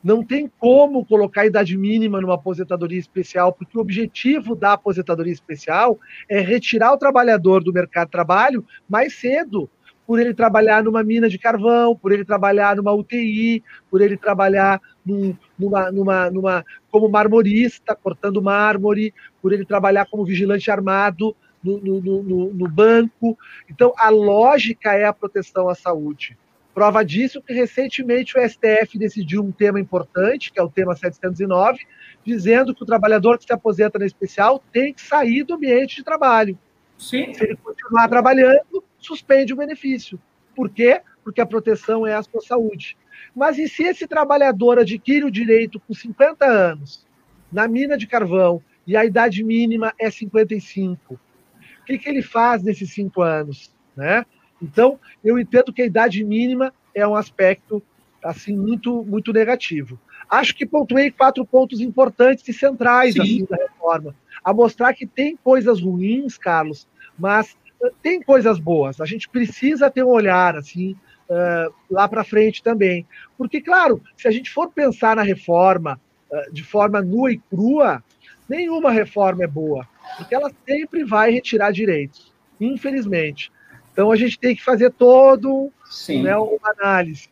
Não 0.03 0.25
tem 0.25 0.51
como 0.59 1.05
colocar 1.05 1.47
idade 1.47 1.77
mínima 1.77 2.21
numa 2.21 2.35
aposentadoria 2.35 2.99
especial, 2.99 3.53
porque 3.53 3.77
o 3.77 3.81
objetivo 3.81 4.55
da 4.55 4.75
aposentadoria 4.75 5.33
especial 5.33 5.99
é 6.29 6.41
retirar 6.41 6.93
o 6.93 6.99
trabalhador 6.99 7.63
do 7.63 7.73
mercado 7.73 8.07
de 8.07 8.13
trabalho 8.13 8.65
mais 8.89 9.15
cedo, 9.15 9.69
por 10.09 10.19
ele 10.19 10.33
trabalhar 10.33 10.83
numa 10.83 11.03
mina 11.03 11.29
de 11.29 11.39
carvão, 11.39 11.95
por 11.95 12.13
ele 12.13 12.25
trabalhar 12.25 12.75
numa 12.75 12.95
UTI, 12.95 13.63
por 13.91 14.01
ele 14.01 14.17
trabalhar 14.17 14.81
num, 15.05 15.37
numa, 15.59 15.93
numa, 15.93 16.31
numa, 16.31 16.65
como 16.91 17.11
marmorista, 17.11 17.95
cortando 17.95 18.41
mármore, 18.41 19.13
por 19.43 19.53
ele 19.53 19.67
trabalhar 19.67 20.07
como 20.07 20.25
vigilante 20.25 20.71
armado 20.71 21.37
no, 21.63 21.79
no, 21.79 22.23
no, 22.23 22.55
no 22.55 22.69
banco. 22.69 23.37
Então, 23.69 23.93
a 23.99 24.09
lógica 24.09 24.95
é 24.95 25.05
a 25.05 25.13
proteção 25.13 25.69
à 25.69 25.75
saúde. 25.75 26.39
Prova 26.79 27.05
disso 27.05 27.43
que 27.43 27.53
recentemente 27.53 28.39
o 28.39 28.49
STF 28.49 28.97
decidiu 28.97 29.43
um 29.43 29.51
tema 29.51 29.81
importante, 29.81 30.53
que 30.53 30.61
é 30.61 30.63
o 30.63 30.71
tema 30.71 30.95
709, 30.95 31.85
dizendo 32.25 32.73
que 32.73 32.85
o 32.85 32.87
trabalhador 32.87 33.37
que 33.37 33.47
se 33.47 33.53
aposenta 33.53 33.99
na 33.99 34.07
especial 34.07 34.63
tem 34.73 34.95
que 34.95 35.01
sair 35.01 35.43
do 35.43 35.55
ambiente 35.55 35.97
de 35.97 36.05
trabalho. 36.05 36.57
Sim. 36.97 37.35
Se 37.35 37.43
ele 37.43 37.57
continuar 37.57 38.07
trabalhando, 38.07 38.85
suspende 38.97 39.53
o 39.53 39.57
benefício. 39.57 40.21
Por 40.55 40.71
quê? 40.71 41.03
Porque 41.25 41.41
a 41.41 41.47
proteção 41.47 42.07
é 42.07 42.15
a 42.15 42.23
sua 42.23 42.41
saúde. 42.43 42.97
Mas 43.35 43.59
e 43.59 43.69
se 43.69 43.83
esse 43.83 44.07
trabalhador 44.07 44.79
adquire 44.79 45.25
o 45.25 45.33
direito 45.33 45.81
com 45.81 45.93
50 45.93 46.47
anos, 46.47 47.05
na 47.51 47.67
mina 47.67 47.99
de 47.99 48.07
carvão, 48.07 48.63
e 48.87 48.97
a 48.97 49.05
idade 49.05 49.43
mínima 49.43 49.93
é 49.99 50.13
55? 50.13 51.15
O 51.15 51.85
que, 51.85 51.99
que 51.99 52.09
ele 52.09 52.23
faz 52.23 52.63
nesses 52.63 52.93
cinco 52.93 53.21
anos? 53.21 53.75
Né? 53.97 54.25
Então, 54.61 54.99
eu 55.25 55.39
entendo 55.39 55.73
que 55.73 55.83
a 55.83 55.87
idade 55.87 56.23
mínima 56.25 56.73
é 56.95 57.07
um 57.07 57.15
aspecto 57.15 57.83
assim 58.23 58.57
muito 58.57 59.05
muito 59.05 59.33
negativo. 59.33 59.99
Acho 60.29 60.55
que 60.55 60.67
pontuei 60.67 61.11
quatro 61.11 61.45
pontos 61.47 61.81
importantes 61.81 62.47
e 62.49 62.53
centrais 62.53 63.19
assim, 63.19 63.47
da 63.49 63.57
reforma, 63.57 64.15
a 64.45 64.53
mostrar 64.53 64.93
que 64.93 65.07
tem 65.07 65.37
coisas 65.37 65.81
ruins, 65.81 66.37
Carlos, 66.37 66.87
mas 67.19 67.57
tem 68.03 68.21
coisas 68.21 68.59
boas. 68.59 69.01
A 69.01 69.07
gente 69.07 69.29
precisa 69.29 69.91
ter 69.91 70.05
um 70.05 70.09
olhar 70.09 70.57
assim 70.57 70.97
uh, 71.29 71.73
lá 71.91 72.09
para 72.09 72.25
frente 72.25 72.63
também, 72.63 73.07
porque 73.37 73.61
claro, 73.61 74.03
se 74.17 74.29
a 74.29 74.31
gente 74.31 74.51
for 74.51 74.71
pensar 74.71 75.17
na 75.17 75.23
reforma 75.23 75.99
uh, 76.31 76.53
de 76.53 76.65
forma 76.65 77.01
nua 77.01 77.33
e 77.33 77.39
crua, 77.39 78.03
nenhuma 78.49 78.91
reforma 78.91 79.45
é 79.45 79.47
boa, 79.47 79.87
porque 80.17 80.35
ela 80.35 80.51
sempre 80.67 81.05
vai 81.05 81.31
retirar 81.31 81.71
direitos, 81.71 82.35
infelizmente. 82.61 83.51
Então 83.99 84.13
a 84.13 84.17
gente 84.17 84.39
tem 84.39 84.55
que 84.55 84.63
fazer 84.63 84.93
todo 84.93 85.73
Sim. 85.91 86.23
Né, 86.23 86.37
uma 86.37 86.73
análise. 86.79 87.29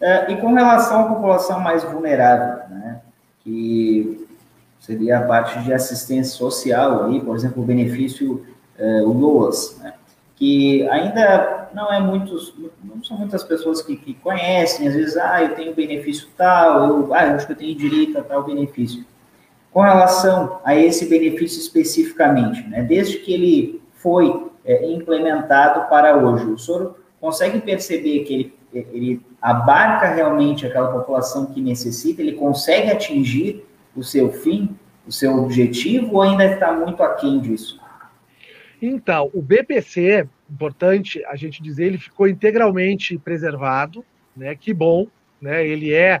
É, 0.00 0.32
e 0.32 0.36
com 0.38 0.52
relação 0.52 1.02
à 1.02 1.04
população 1.04 1.60
mais 1.60 1.84
vulnerável, 1.84 2.68
né, 2.70 3.00
que 3.44 4.26
seria 4.80 5.20
a 5.20 5.22
parte 5.22 5.60
de 5.60 5.72
assistência 5.72 6.36
social 6.36 7.04
aí, 7.04 7.20
por 7.20 7.36
exemplo, 7.36 7.62
o 7.62 7.64
benefício 7.64 8.44
é, 8.76 9.02
o 9.02 9.12
LOAS, 9.12 9.78
né, 9.78 9.94
que 10.34 10.88
ainda 10.88 11.68
não 11.72 11.92
é 11.92 12.00
muitos, 12.00 12.52
não 12.82 13.04
são 13.04 13.16
muitas 13.16 13.44
pessoas 13.44 13.80
que, 13.80 13.94
que, 13.94 14.14
conhecem, 14.14 14.88
às 14.88 14.94
vezes, 14.94 15.16
ah, 15.16 15.40
eu 15.40 15.54
tenho 15.54 15.72
benefício 15.72 16.26
tal, 16.36 16.88
eu, 16.88 17.14
ah, 17.14 17.26
eu 17.26 17.36
acho 17.36 17.46
que 17.46 17.52
eu 17.52 17.56
tenho 17.56 17.76
direito 17.76 18.18
a 18.18 18.22
tal 18.22 18.42
benefício. 18.42 19.04
Com 19.70 19.82
relação 19.82 20.58
a 20.64 20.74
esse 20.74 21.08
benefício 21.08 21.60
especificamente, 21.60 22.66
né, 22.66 22.82
desde 22.82 23.18
que 23.18 23.32
ele 23.32 23.80
foi 23.94 24.49
é, 24.64 24.90
implementado 24.90 25.88
para 25.88 26.16
hoje, 26.16 26.46
o 26.46 26.58
senhor 26.58 26.96
consegue 27.20 27.60
perceber 27.60 28.20
que 28.20 28.34
ele, 28.34 28.54
ele 28.92 29.20
abarca 29.40 30.08
realmente 30.14 30.66
aquela 30.66 30.92
população 30.92 31.46
que 31.46 31.60
necessita, 31.60 32.20
ele 32.22 32.32
consegue 32.32 32.90
atingir 32.90 33.64
o 33.94 34.02
seu 34.02 34.32
fim, 34.32 34.76
o 35.06 35.12
seu 35.12 35.36
objetivo, 35.36 36.14
ou 36.14 36.22
ainda 36.22 36.44
está 36.44 36.72
muito 36.72 37.02
aquém 37.02 37.40
disso? 37.40 37.80
Então, 38.80 39.30
o 39.34 39.42
BPC, 39.42 40.26
importante 40.50 41.22
a 41.26 41.36
gente 41.36 41.62
dizer, 41.62 41.86
ele 41.86 41.98
ficou 41.98 42.26
integralmente 42.26 43.18
preservado, 43.18 44.04
né? 44.36 44.54
Que 44.54 44.72
bom, 44.72 45.06
né? 45.40 45.66
Ele 45.66 45.92
é 45.92 46.20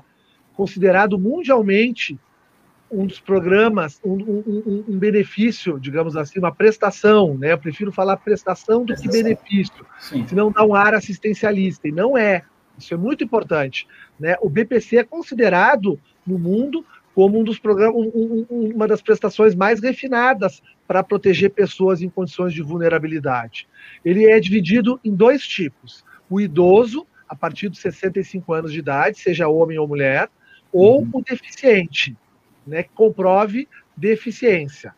considerado 0.54 1.18
mundialmente 1.18 2.18
um 2.90 3.06
dos 3.06 3.20
programas, 3.20 4.00
um, 4.04 4.14
um, 4.14 4.84
um, 4.88 4.98
benefício, 4.98 5.78
digamos 5.78 6.16
assim, 6.16 6.38
uma 6.38 6.52
prestação, 6.52 7.36
né? 7.38 7.52
Eu 7.52 7.58
prefiro 7.58 7.92
falar 7.92 8.16
prestação 8.16 8.80
do 8.80 8.86
prestação. 8.86 9.12
que 9.12 9.22
benefício, 9.22 9.86
Sim. 10.00 10.26
senão 10.26 10.50
dá 10.50 10.64
um 10.64 10.74
ar 10.74 10.94
assistencialista, 10.94 11.86
e 11.86 11.92
não 11.92 12.18
é. 12.18 12.42
Isso 12.76 12.94
é 12.94 12.96
muito 12.96 13.22
importante. 13.22 13.86
Né? 14.18 14.36
O 14.40 14.48
BPC 14.48 14.98
é 14.98 15.04
considerado 15.04 16.00
no 16.26 16.38
mundo 16.38 16.84
como 17.14 17.38
um 17.38 17.44
dos 17.44 17.58
programas, 17.58 17.96
um, 18.14 18.46
uma 18.74 18.88
das 18.88 19.02
prestações 19.02 19.54
mais 19.54 19.80
refinadas 19.80 20.62
para 20.86 21.02
proteger 21.02 21.50
pessoas 21.50 22.02
em 22.02 22.08
condições 22.08 22.52
de 22.52 22.62
vulnerabilidade. 22.62 23.68
Ele 24.04 24.24
é 24.24 24.40
dividido 24.40 24.98
em 25.04 25.14
dois 25.14 25.46
tipos: 25.46 26.04
o 26.28 26.40
idoso, 26.40 27.06
a 27.28 27.36
partir 27.36 27.68
dos 27.68 27.80
65 27.80 28.52
anos 28.52 28.72
de 28.72 28.78
idade, 28.78 29.18
seja 29.18 29.48
homem 29.48 29.78
ou 29.78 29.86
mulher, 29.86 30.28
ou 30.72 31.02
uhum. 31.02 31.10
o 31.14 31.22
deficiente, 31.22 32.16
né, 32.66 32.82
que 32.82 32.90
comprove 32.94 33.68
deficiência. 33.96 34.94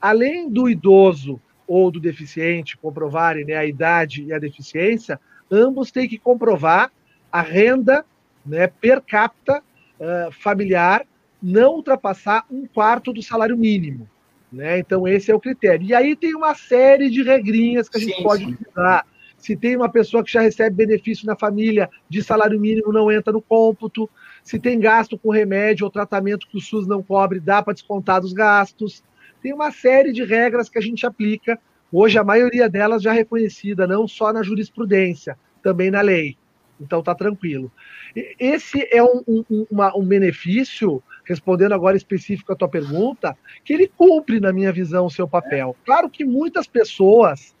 Além 0.00 0.50
do 0.50 0.68
idoso 0.68 1.40
ou 1.66 1.90
do 1.90 2.00
deficiente 2.00 2.76
comprovarem 2.76 3.44
né, 3.44 3.56
a 3.56 3.64
idade 3.64 4.24
e 4.24 4.32
a 4.32 4.38
deficiência, 4.38 5.18
ambos 5.50 5.90
têm 5.90 6.08
que 6.08 6.18
comprovar 6.18 6.92
a 7.32 7.40
renda 7.40 8.04
né, 8.44 8.66
per 8.66 9.00
capita 9.00 9.62
uh, 9.98 10.32
familiar 10.32 11.06
não 11.42 11.74
ultrapassar 11.74 12.46
um 12.50 12.66
quarto 12.66 13.12
do 13.12 13.22
salário 13.22 13.56
mínimo. 13.56 14.08
Né? 14.50 14.78
Então, 14.78 15.06
esse 15.06 15.30
é 15.30 15.34
o 15.34 15.40
critério. 15.40 15.86
E 15.86 15.92
aí 15.94 16.16
tem 16.16 16.34
uma 16.34 16.54
série 16.54 17.10
de 17.10 17.22
regrinhas 17.22 17.88
que 17.88 17.98
a 17.98 18.00
gente 18.00 18.16
sim, 18.16 18.22
pode 18.22 18.44
utilizar. 18.44 19.04
Se 19.36 19.54
tem 19.54 19.76
uma 19.76 19.90
pessoa 19.90 20.24
que 20.24 20.32
já 20.32 20.40
recebe 20.40 20.74
benefício 20.74 21.26
na 21.26 21.36
família 21.36 21.90
de 22.08 22.22
salário 22.22 22.58
mínimo, 22.58 22.92
não 22.92 23.12
entra 23.12 23.32
no 23.32 23.42
cômputo. 23.42 24.08
Se 24.44 24.58
tem 24.58 24.78
gasto 24.78 25.18
com 25.18 25.30
remédio 25.30 25.86
ou 25.86 25.90
tratamento 25.90 26.46
que 26.46 26.58
o 26.58 26.60
SUS 26.60 26.86
não 26.86 27.02
cobre, 27.02 27.40
dá 27.40 27.62
para 27.62 27.72
descontar 27.72 28.20
dos 28.20 28.34
gastos. 28.34 29.02
Tem 29.42 29.54
uma 29.54 29.72
série 29.72 30.12
de 30.12 30.22
regras 30.22 30.68
que 30.68 30.78
a 30.78 30.82
gente 30.82 31.06
aplica. 31.06 31.58
Hoje, 31.90 32.18
a 32.18 32.24
maioria 32.24 32.68
delas 32.68 33.02
já 33.02 33.12
reconhecida, 33.12 33.86
não 33.86 34.06
só 34.06 34.32
na 34.32 34.42
jurisprudência, 34.42 35.38
também 35.62 35.90
na 35.90 36.02
lei. 36.02 36.36
Então, 36.78 37.00
está 37.00 37.14
tranquilo. 37.14 37.72
Esse 38.38 38.86
é 38.92 39.02
um, 39.02 39.22
um, 39.26 39.66
uma, 39.70 39.96
um 39.96 40.04
benefício 40.04 41.02
respondendo 41.24 41.72
agora 41.72 41.96
específico 41.96 42.52
a 42.52 42.56
tua 42.56 42.68
pergunta, 42.68 43.34
que 43.64 43.72
ele 43.72 43.88
cumpre, 43.88 44.40
na 44.40 44.52
minha 44.52 44.70
visão, 44.70 45.06
o 45.06 45.10
seu 45.10 45.26
papel. 45.26 45.74
Claro 45.86 46.10
que 46.10 46.22
muitas 46.22 46.66
pessoas 46.66 47.56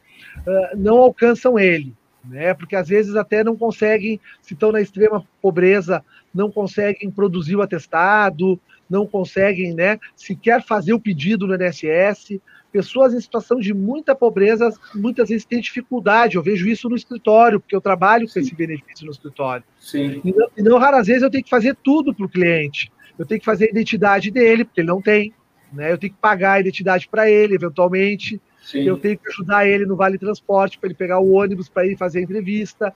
uh, 0.46 0.76
não 0.76 0.98
alcançam 0.98 1.58
ele, 1.58 1.94
né? 2.24 2.52
Porque 2.52 2.76
às 2.76 2.88
vezes 2.88 3.16
até 3.16 3.42
não 3.42 3.56
conseguem, 3.56 4.20
se 4.42 4.52
estão 4.52 4.70
na 4.70 4.82
extrema 4.82 5.26
pobreza, 5.40 6.04
não 6.34 6.50
conseguem 6.50 7.10
produzir 7.10 7.56
o 7.56 7.62
atestado, 7.62 8.58
não 8.90 9.06
conseguem, 9.06 9.74
né, 9.74 9.98
sequer 10.14 10.62
fazer 10.62 10.92
o 10.92 11.00
pedido 11.00 11.46
no 11.46 11.54
INSS. 11.54 12.40
Pessoas 12.72 13.14
em 13.14 13.20
situação 13.20 13.60
de 13.60 13.72
muita 13.72 14.16
pobreza, 14.16 14.68
muitas 14.94 15.28
vezes 15.28 15.44
têm 15.44 15.60
dificuldade. 15.60 16.36
Eu 16.36 16.42
vejo 16.42 16.68
isso 16.68 16.88
no 16.88 16.96
escritório, 16.96 17.60
porque 17.60 17.74
eu 17.74 17.80
trabalho 17.80 18.26
com 18.28 18.38
esse 18.38 18.54
benefício 18.54 19.06
no 19.06 19.12
escritório. 19.12 19.64
Sim. 19.78 20.20
E 20.24 20.32
não, 20.32 20.48
e 20.56 20.62
não 20.62 20.78
raras 20.78 21.06
vezes 21.06 21.22
eu 21.22 21.30
tenho 21.30 21.44
que 21.44 21.50
fazer 21.50 21.76
tudo 21.82 22.12
para 22.12 22.26
o 22.26 22.28
cliente 22.28 22.92
eu 23.18 23.24
tenho 23.24 23.40
que 23.40 23.46
fazer 23.46 23.66
a 23.66 23.70
identidade 23.70 24.30
dele, 24.30 24.64
porque 24.64 24.80
ele 24.80 24.88
não 24.88 25.00
tem, 25.00 25.32
né? 25.72 25.92
Eu 25.92 25.98
tenho 25.98 26.12
que 26.12 26.18
pagar 26.18 26.52
a 26.52 26.60
identidade 26.60 27.08
para 27.08 27.30
ele, 27.30 27.54
eventualmente. 27.54 28.40
Sim. 28.62 28.82
Eu 28.82 28.96
tenho 28.96 29.18
que 29.18 29.28
ajudar 29.28 29.66
ele 29.66 29.86
no 29.86 29.96
Vale 29.96 30.18
Transporte 30.18 30.78
para 30.78 30.88
ele 30.88 30.94
pegar 30.94 31.20
o 31.20 31.32
ônibus 31.32 31.68
para 31.68 31.86
ir 31.86 31.96
fazer 31.96 32.20
a 32.20 32.22
entrevista. 32.22 32.94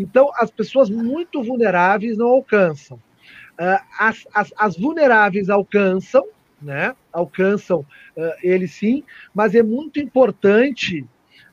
Então, 0.00 0.30
as 0.36 0.50
pessoas 0.50 0.90
muito 0.90 1.42
vulneráveis 1.42 2.16
não 2.16 2.28
alcançam. 2.28 2.96
Uh, 2.96 3.84
as, 3.98 4.26
as, 4.34 4.52
as, 4.56 4.76
vulneráveis 4.76 5.50
alcançam, 5.50 6.26
né? 6.60 6.94
Alcançam 7.12 7.80
uh, 7.80 8.32
ele 8.42 8.66
sim, 8.66 9.04
mas 9.34 9.54
é 9.54 9.62
muito 9.62 10.00
importante 10.00 11.06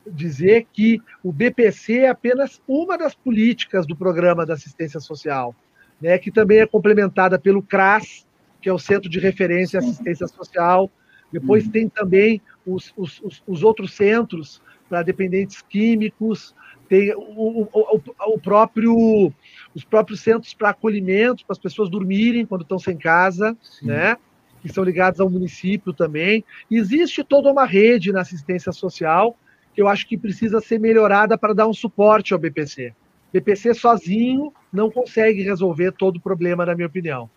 dizer 0.06 0.66
que 0.72 1.00
o 1.22 1.30
BPC 1.30 1.98
é 1.98 2.08
apenas 2.08 2.62
uma 2.66 2.96
das 2.96 3.14
políticas 3.14 3.86
do 3.86 3.94
programa 3.94 4.46
da 4.46 4.54
assistência 4.54 4.98
social 5.00 5.54
né, 6.00 6.18
que 6.18 6.30
também 6.30 6.58
é 6.58 6.66
complementada 6.66 7.38
pelo 7.38 7.62
CRAS, 7.62 8.26
que 8.60 8.68
é 8.68 8.72
o 8.72 8.78
Centro 8.78 9.08
de 9.08 9.18
Referência 9.18 9.76
e 9.76 9.78
Assistência 9.78 10.26
Social. 10.28 10.90
Depois 11.32 11.66
uhum. 11.66 11.70
tem 11.70 11.88
também 11.88 12.40
os, 12.66 12.92
os, 12.96 13.42
os 13.46 13.62
outros 13.62 13.94
centros 13.94 14.62
para 14.88 15.02
dependentes 15.02 15.60
químicos, 15.62 16.54
tem 16.88 17.12
o, 17.14 17.68
o, 17.72 18.02
o, 18.34 18.40
próprio, 18.40 19.32
os 19.74 19.84
próprios 19.84 20.20
centros 20.20 20.54
para 20.54 20.70
acolhimento, 20.70 21.44
para 21.44 21.52
as 21.52 21.58
pessoas 21.58 21.90
dormirem 21.90 22.46
quando 22.46 22.62
estão 22.62 22.78
sem 22.78 22.96
casa, 22.96 23.56
Sim. 23.62 23.86
né? 23.86 24.16
que 24.60 24.72
são 24.72 24.82
ligados 24.82 25.20
ao 25.20 25.30
município 25.30 25.92
também. 25.92 26.44
Existe 26.70 27.22
toda 27.22 27.50
uma 27.50 27.64
rede 27.64 28.12
na 28.12 28.22
assistência 28.22 28.72
social 28.72 29.36
que 29.74 29.80
eu 29.80 29.86
acho 29.86 30.08
que 30.08 30.18
precisa 30.18 30.60
ser 30.60 30.80
melhorada 30.80 31.38
para 31.38 31.54
dar 31.54 31.68
um 31.68 31.72
suporte 31.72 32.32
ao 32.32 32.38
BPC. 32.38 32.92
BPC 33.32 33.74
sozinho 33.74 34.52
não 34.72 34.90
consegue 34.90 35.42
resolver 35.42 35.92
todo 35.92 36.16
o 36.16 36.20
problema, 36.20 36.66
na 36.66 36.74
minha 36.74 36.88
opinião. 36.88 37.30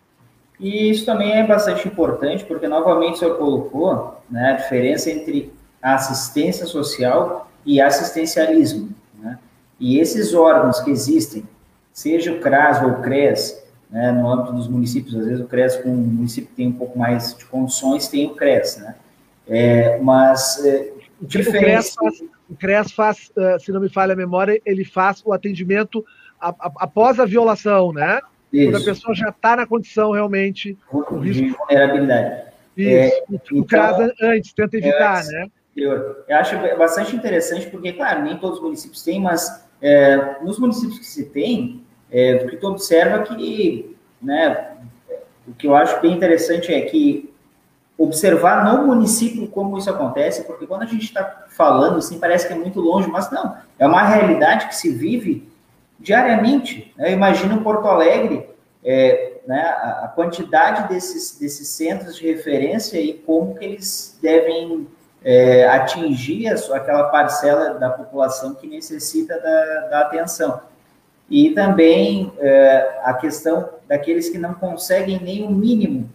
E 0.58 0.90
isso 0.90 1.04
também 1.06 1.32
é 1.32 1.46
bastante 1.46 1.86
importante, 1.86 2.44
porque 2.44 2.66
novamente 2.66 3.14
o 3.14 3.18
senhor 3.18 3.38
colocou 3.38 4.20
né, 4.30 4.52
a 4.52 4.56
diferença 4.56 5.10
entre 5.10 5.52
a 5.80 5.94
assistência 5.94 6.66
social 6.66 7.50
e 7.64 7.80
assistencialismo. 7.80 8.90
E 9.82 9.98
esses 9.98 10.32
órgãos 10.32 10.78
que 10.78 10.92
existem, 10.92 11.42
seja 11.92 12.30
o 12.30 12.38
CRAS 12.38 12.80
ou 12.80 12.90
o 12.90 13.02
CRES, 13.02 13.66
né, 13.90 14.12
no 14.12 14.30
âmbito 14.30 14.52
dos 14.52 14.68
municípios, 14.68 15.16
às 15.16 15.26
vezes 15.26 15.40
o 15.40 15.48
CRES 15.48 15.76
com 15.78 15.88
o 15.88 15.96
município 15.96 16.54
tem 16.54 16.68
um 16.68 16.72
pouco 16.72 16.96
mais 16.96 17.36
de 17.36 17.44
condições, 17.46 18.06
tem 18.06 18.26
o 18.26 18.36
CRES, 18.36 18.76
né? 18.76 18.94
É, 19.48 19.98
mas 19.98 20.64
é, 20.64 20.92
o 21.20 21.26
CRES 21.26 21.94
faz, 21.96 22.22
o 22.48 22.54
CRES 22.56 22.92
faz, 22.92 23.32
uh, 23.36 23.58
se 23.58 23.72
não 23.72 23.80
me 23.80 23.88
falha 23.88 24.12
a 24.12 24.16
memória, 24.16 24.62
ele 24.64 24.84
faz 24.84 25.20
o 25.24 25.32
atendimento 25.32 26.04
após 26.38 27.18
a 27.18 27.24
violação, 27.24 27.92
né? 27.92 28.20
Isso. 28.52 28.70
Quando 28.70 28.82
a 28.82 28.84
pessoa 28.84 29.14
já 29.16 29.30
está 29.30 29.56
na 29.56 29.66
condição 29.66 30.12
realmente 30.12 30.78
o 30.92 31.18
risco 31.18 31.42
de 31.42 31.50
vulnerabilidade. 31.50 32.52
Isso. 32.76 32.88
É, 32.88 33.24
o 33.30 33.34
então, 33.34 33.64
CRAS 33.64 34.12
antes, 34.22 34.52
tenta 34.52 34.76
evitar, 34.76 35.18
antes, 35.18 35.32
né? 35.32 35.48
Eu, 35.76 36.22
eu 36.28 36.36
acho 36.36 36.56
bastante 36.78 37.16
interessante, 37.16 37.66
porque, 37.66 37.92
claro, 37.92 38.22
nem 38.22 38.36
todos 38.36 38.58
os 38.58 38.62
municípios 38.62 39.02
têm, 39.02 39.20
mas 39.20 39.71
é, 39.82 40.36
nos 40.40 40.58
municípios 40.58 40.98
que 40.98 41.04
se 41.06 41.24
tem, 41.26 41.82
é, 42.10 42.38
que 42.38 42.56
tu 42.56 42.68
observa 42.68 43.22
que, 43.24 43.96
né, 44.22 44.76
o 45.46 45.52
que 45.52 45.66
eu 45.66 45.74
acho 45.74 46.00
bem 46.00 46.12
interessante 46.12 46.72
é 46.72 46.80
que 46.82 47.32
observar 47.98 48.64
no 48.64 48.86
município 48.86 49.46
como 49.48 49.76
isso 49.76 49.90
acontece, 49.90 50.44
porque 50.44 50.66
quando 50.66 50.82
a 50.82 50.86
gente 50.86 51.04
está 51.04 51.44
falando 51.48 51.98
assim, 51.98 52.18
parece 52.18 52.46
que 52.46 52.52
é 52.52 52.56
muito 52.56 52.80
longe, 52.80 53.08
mas 53.08 53.30
não, 53.30 53.56
é 53.78 53.86
uma 53.86 54.02
realidade 54.02 54.68
que 54.68 54.76
se 54.76 54.90
vive 54.90 55.48
diariamente. 55.98 56.92
Né? 56.96 57.10
Eu 57.10 57.14
imagino 57.14 57.62
Porto 57.62 57.86
Alegre, 57.86 58.48
é, 58.84 59.40
né, 59.46 59.60
a, 59.60 60.10
quantidade 60.14 60.88
desses, 60.88 61.38
desses 61.38 61.68
centros 61.68 62.16
de 62.16 62.26
referência 62.26 63.00
e 63.00 63.14
como 63.14 63.54
que 63.54 63.64
eles 63.64 64.18
devem 64.20 64.86
é, 65.24 65.68
atingir 65.68 66.48
aquela 66.72 67.04
parcela 67.04 67.74
da 67.74 67.90
população 67.90 68.54
que 68.54 68.66
necessita 68.66 69.38
da, 69.40 69.88
da 69.88 70.00
atenção. 70.00 70.60
E 71.30 71.50
também 71.50 72.32
é, 72.38 73.00
a 73.04 73.14
questão 73.14 73.68
daqueles 73.88 74.28
que 74.28 74.38
não 74.38 74.54
conseguem 74.54 75.20
nem 75.22 75.46
o 75.46 75.50
mínimo 75.50 76.10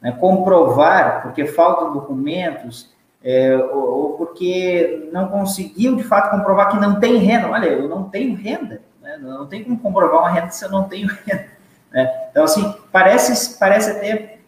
né, 0.00 0.12
comprovar, 0.12 1.22
porque 1.22 1.46
faltam 1.46 1.92
documentos, 1.92 2.90
é, 3.24 3.56
ou, 3.56 3.90
ou, 3.90 4.12
porque 4.12 5.08
não 5.12 5.28
conseguiu 5.28 5.96
de 5.96 6.02
fato 6.02 6.30
comprovar 6.30 6.70
que 6.70 6.76
não 6.78 6.98
tem 6.98 7.16
renda. 7.18 7.48
Olha, 7.48 7.66
eu 7.66 7.88
não 7.88 8.04
tenho 8.04 8.34
renda, 8.34 8.82
né, 9.00 9.16
não 9.20 9.46
tem 9.46 9.64
como 9.64 9.78
comprovar 9.78 10.20
uma 10.20 10.30
renda 10.30 10.50
se 10.50 10.64
eu 10.64 10.70
não 10.70 10.84
tenho 10.84 11.08
renda. 11.26 11.46
Né? 11.90 12.26
Então, 12.30 12.44
assim, 12.44 12.74
parece, 12.90 13.58
parece 13.58 13.90
até 13.90 14.38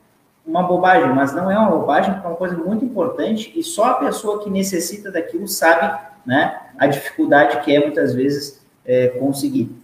uma 0.47 0.63
bobagem, 0.63 1.09
mas 1.15 1.35
não 1.35 1.51
é 1.51 1.59
uma 1.59 1.71
bobagem, 1.71 2.15
é 2.15 2.27
uma 2.27 2.37
coisa 2.37 2.57
muito 2.57 2.85
importante 2.85 3.53
e 3.59 3.63
só 3.63 3.85
a 3.85 3.95
pessoa 3.95 4.43
que 4.43 4.51
necessita 4.51 5.11
daquilo 5.11 5.49
sabe 5.49 5.99
né, 6.27 6.61
a 6.79 6.87
dificuldade 6.87 7.61
que 7.65 7.75
é 7.75 7.81
muitas 7.81 8.15
vezes 8.15 8.65
é, 8.85 9.09
conseguir. 9.09 9.75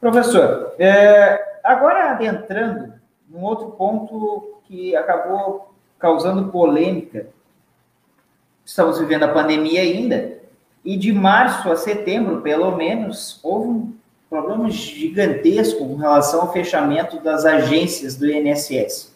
Professor, 0.00 0.74
é, 0.78 1.58
agora 1.62 2.10
adentrando 2.10 2.92
num 3.28 3.42
outro 3.42 3.68
ponto 3.70 4.60
que 4.64 4.94
acabou 4.94 5.74
causando 5.98 6.50
polêmica, 6.50 7.28
estamos 8.64 8.98
vivendo 8.98 9.22
a 9.22 9.28
pandemia 9.28 9.80
ainda, 9.80 10.38
e 10.84 10.98
de 10.98 11.12
março 11.12 11.70
a 11.72 11.76
setembro, 11.76 12.42
pelo 12.42 12.76
menos, 12.76 13.40
houve 13.42 13.68
um 13.68 13.94
problema 14.28 14.70
gigantesco 14.70 15.78
com 15.78 15.96
relação 15.96 16.42
ao 16.42 16.52
fechamento 16.52 17.18
das 17.20 17.46
agências 17.46 18.16
do 18.16 18.30
INSS. 18.30 19.13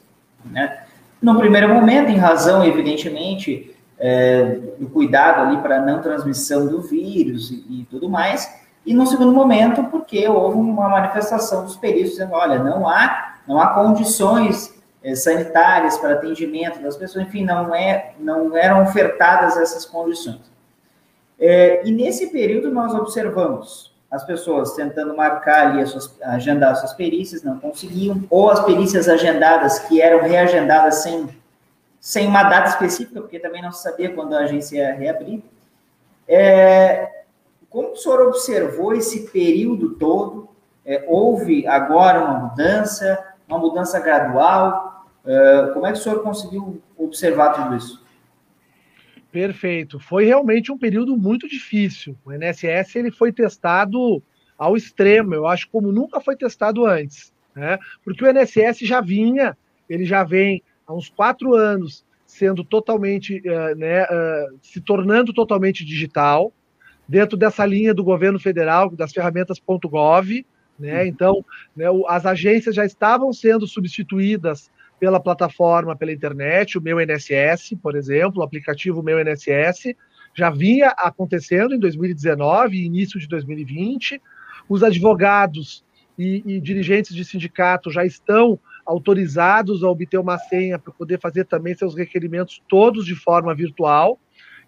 Né? 0.50 0.84
No 1.20 1.36
primeiro 1.38 1.68
momento, 1.68 2.10
em 2.10 2.16
razão, 2.16 2.64
evidentemente, 2.64 3.74
é, 3.98 4.58
do 4.78 4.88
cuidado 4.88 5.40
ali 5.40 5.58
para 5.58 5.80
não 5.80 6.00
transmissão 6.00 6.66
do 6.66 6.80
vírus 6.80 7.50
e, 7.50 7.64
e, 7.68 7.86
tudo 7.90 8.08
mais, 8.08 8.48
e 8.86 8.94
no 8.94 9.06
segundo 9.06 9.32
momento, 9.32 9.84
porque 9.84 10.26
houve 10.28 10.56
uma 10.56 10.88
manifestação 10.88 11.64
dos 11.64 11.76
peritos 11.76 12.12
dizendo, 12.12 12.32
olha, 12.32 12.58
não 12.58 12.88
há, 12.88 13.36
não 13.46 13.60
há 13.60 13.68
condições 13.74 14.74
é, 15.02 15.14
sanitárias 15.14 15.98
para 15.98 16.14
atendimento 16.14 16.80
das 16.80 16.96
pessoas, 16.96 17.26
enfim, 17.26 17.44
não, 17.44 17.74
é, 17.74 18.12
não 18.18 18.56
eram 18.56 18.82
ofertadas 18.82 19.56
essas 19.56 19.84
condições. 19.84 20.40
É, 21.38 21.86
e 21.86 21.92
nesse 21.92 22.28
período 22.28 22.70
nós 22.70 22.94
observamos 22.94 23.92
as 24.10 24.24
pessoas 24.24 24.72
tentando 24.72 25.14
marcar 25.14 25.68
ali, 25.68 25.82
as 25.82 25.90
suas, 25.90 26.16
agendar 26.22 26.74
suas 26.76 26.94
perícias, 26.94 27.42
não 27.42 27.58
conseguiam, 27.58 28.24
ou 28.30 28.50
as 28.50 28.64
perícias 28.64 29.08
agendadas 29.08 29.80
que 29.80 30.00
eram 30.00 30.26
reagendadas 30.26 31.02
sem, 31.02 31.28
sem 32.00 32.26
uma 32.26 32.44
data 32.44 32.70
específica, 32.70 33.20
porque 33.20 33.38
também 33.38 33.60
não 33.60 33.70
se 33.70 33.82
sabia 33.82 34.12
quando 34.14 34.34
a 34.34 34.40
agência 34.40 34.76
ia 34.78 34.94
reabrir. 34.94 35.42
É, 36.26 37.24
como 37.68 37.92
o 37.92 37.96
senhor 37.96 38.26
observou 38.28 38.94
esse 38.94 39.28
período 39.28 39.90
todo? 39.96 40.48
É, 40.84 41.04
houve 41.06 41.66
agora 41.66 42.24
uma 42.24 42.38
mudança, 42.48 43.22
uma 43.46 43.58
mudança 43.58 44.00
gradual? 44.00 45.06
É, 45.26 45.70
como 45.74 45.86
é 45.86 45.92
que 45.92 45.98
o 45.98 46.02
senhor 46.02 46.22
conseguiu 46.22 46.80
observar 46.96 47.52
tudo 47.52 47.76
isso? 47.76 48.07
Perfeito. 49.30 50.00
Foi 50.00 50.24
realmente 50.24 50.72
um 50.72 50.78
período 50.78 51.16
muito 51.16 51.48
difícil. 51.48 52.16
O 52.24 52.32
NSS 52.32 52.98
ele 52.98 53.10
foi 53.10 53.32
testado 53.32 54.22
ao 54.56 54.76
extremo, 54.76 55.34
eu 55.34 55.46
acho 55.46 55.68
como 55.70 55.92
nunca 55.92 56.20
foi 56.20 56.34
testado 56.34 56.84
antes, 56.84 57.32
né? 57.54 57.78
Porque 58.04 58.24
o 58.24 58.26
NSS 58.26 58.84
já 58.84 59.00
vinha, 59.00 59.56
ele 59.88 60.04
já 60.04 60.24
vem 60.24 60.62
há 60.84 60.92
uns 60.92 61.08
quatro 61.08 61.54
anos 61.54 62.04
sendo 62.26 62.64
totalmente, 62.64 63.40
uh, 63.40 63.76
né, 63.76 64.02
uh, 64.02 64.58
se 64.60 64.80
tornando 64.80 65.32
totalmente 65.32 65.84
digital, 65.84 66.52
dentro 67.06 67.38
dessa 67.38 67.64
linha 67.64 67.94
do 67.94 68.04
governo 68.04 68.38
federal, 68.38 68.90
das 68.90 69.12
ferramentas 69.12 69.58
.gov, 69.60 70.44
né? 70.78 71.02
Uhum. 71.02 71.06
Então, 71.06 71.44
né, 71.74 71.86
as 72.08 72.26
agências 72.26 72.74
já 72.74 72.84
estavam 72.84 73.32
sendo 73.32 73.66
substituídas 73.66 74.70
pela 74.98 75.20
plataforma, 75.20 75.96
pela 75.96 76.12
internet, 76.12 76.76
o 76.76 76.82
meu 76.82 76.98
NSS, 77.00 77.76
por 77.76 77.96
exemplo, 77.96 78.40
o 78.40 78.42
aplicativo 78.42 79.02
Meu 79.02 79.18
NSS, 79.18 79.96
já 80.34 80.50
vinha 80.50 80.88
acontecendo 80.88 81.74
em 81.74 81.78
2019 81.78 82.76
e 82.76 82.84
início 82.84 83.18
de 83.18 83.28
2020. 83.28 84.20
Os 84.68 84.82
advogados 84.82 85.84
e, 86.18 86.42
e, 86.44 86.60
dirigentes 86.60 87.14
de 87.14 87.24
sindicato 87.24 87.90
já 87.90 88.04
estão 88.04 88.58
autorizados 88.84 89.84
a 89.84 89.88
obter 89.88 90.18
uma 90.18 90.38
senha 90.38 90.78
para 90.78 90.92
poder 90.92 91.20
fazer 91.20 91.44
também 91.44 91.74
seus 91.74 91.94
requerimentos 91.94 92.62
todos 92.68 93.04
de 93.04 93.14
forma 93.14 93.54
virtual. 93.54 94.18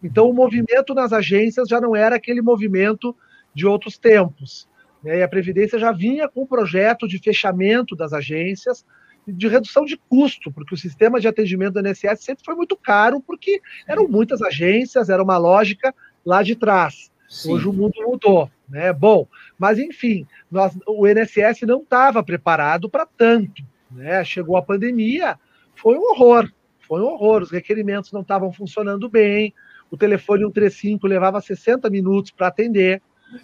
Então, 0.03 0.29
o 0.29 0.33
movimento 0.33 0.95
nas 0.95 1.13
agências 1.13 1.69
já 1.69 1.81
não 1.81 1.95
era 1.95 2.17
aquele 2.17 2.41
movimento 2.41 3.15
de 3.55 3.67
outros 3.67 3.99
tempos. 3.99 4.69
Né? 5.03 5.19
E 5.19 5.23
a 5.23 5.29
Previdência 5.29 5.79
já 5.79 5.93
vinha 5.93 6.29
com 6.29 6.43
o 6.43 6.47
projeto 6.47 7.09
de 7.09 7.19
fechamento 7.19 7.97
das 7.97 8.13
agências, 8.13 8.85
de 9.27 9.49
redução 9.49 9.85
de 9.85 9.97
custo, 9.97 10.51
porque 10.51 10.75
o 10.75 10.79
sistema 10.79 11.21
de 11.21 11.29
atendimento 11.29 11.75
do 11.75 11.89
INSS 11.89 12.21
sempre 12.21 12.45
foi 12.45 12.55
muito 12.55 12.77
caro, 12.77 13.21
porque 13.21 13.61
eram 13.87 14.09
muitas 14.09 14.43
agências, 14.43 15.09
era 15.09 15.23
uma 15.23 15.39
lógica 15.39 15.95
lá 16.25 16.43
de 16.43 16.57
trás. 16.57 17.11
Sim. 17.29 17.53
Hoje 17.53 17.69
o 17.69 17.73
mundo 17.73 17.95
mudou, 17.99 18.51
né? 18.69 18.93
Bom, 18.93 19.29
mas 19.59 19.79
enfim, 19.79 20.27
nós, 20.51 20.77
o 20.87 21.07
INSS 21.07 21.63
não 21.63 21.81
estava 21.81 22.23
preparado 22.23 22.91
para 22.91 23.07
tanto, 23.07 23.63
né? 23.91 24.25
Chegou 24.25 24.57
a 24.57 24.63
pandemia, 24.63 25.39
foi 25.75 25.97
um 25.97 26.11
horror, 26.11 26.51
foi 26.81 27.01
um 27.01 27.07
horror. 27.07 27.43
Os 27.43 27.51
requerimentos 27.51 28.11
não 28.11 28.23
estavam 28.23 28.53
funcionando 28.53 29.09
bem, 29.09 29.55
o 29.91 29.97
telefone 29.97 30.43
135 30.43 31.07
levava 31.07 31.41
60 31.41 31.89
minutos 31.89 32.31
para 32.31 32.49
atender. 32.49 33.01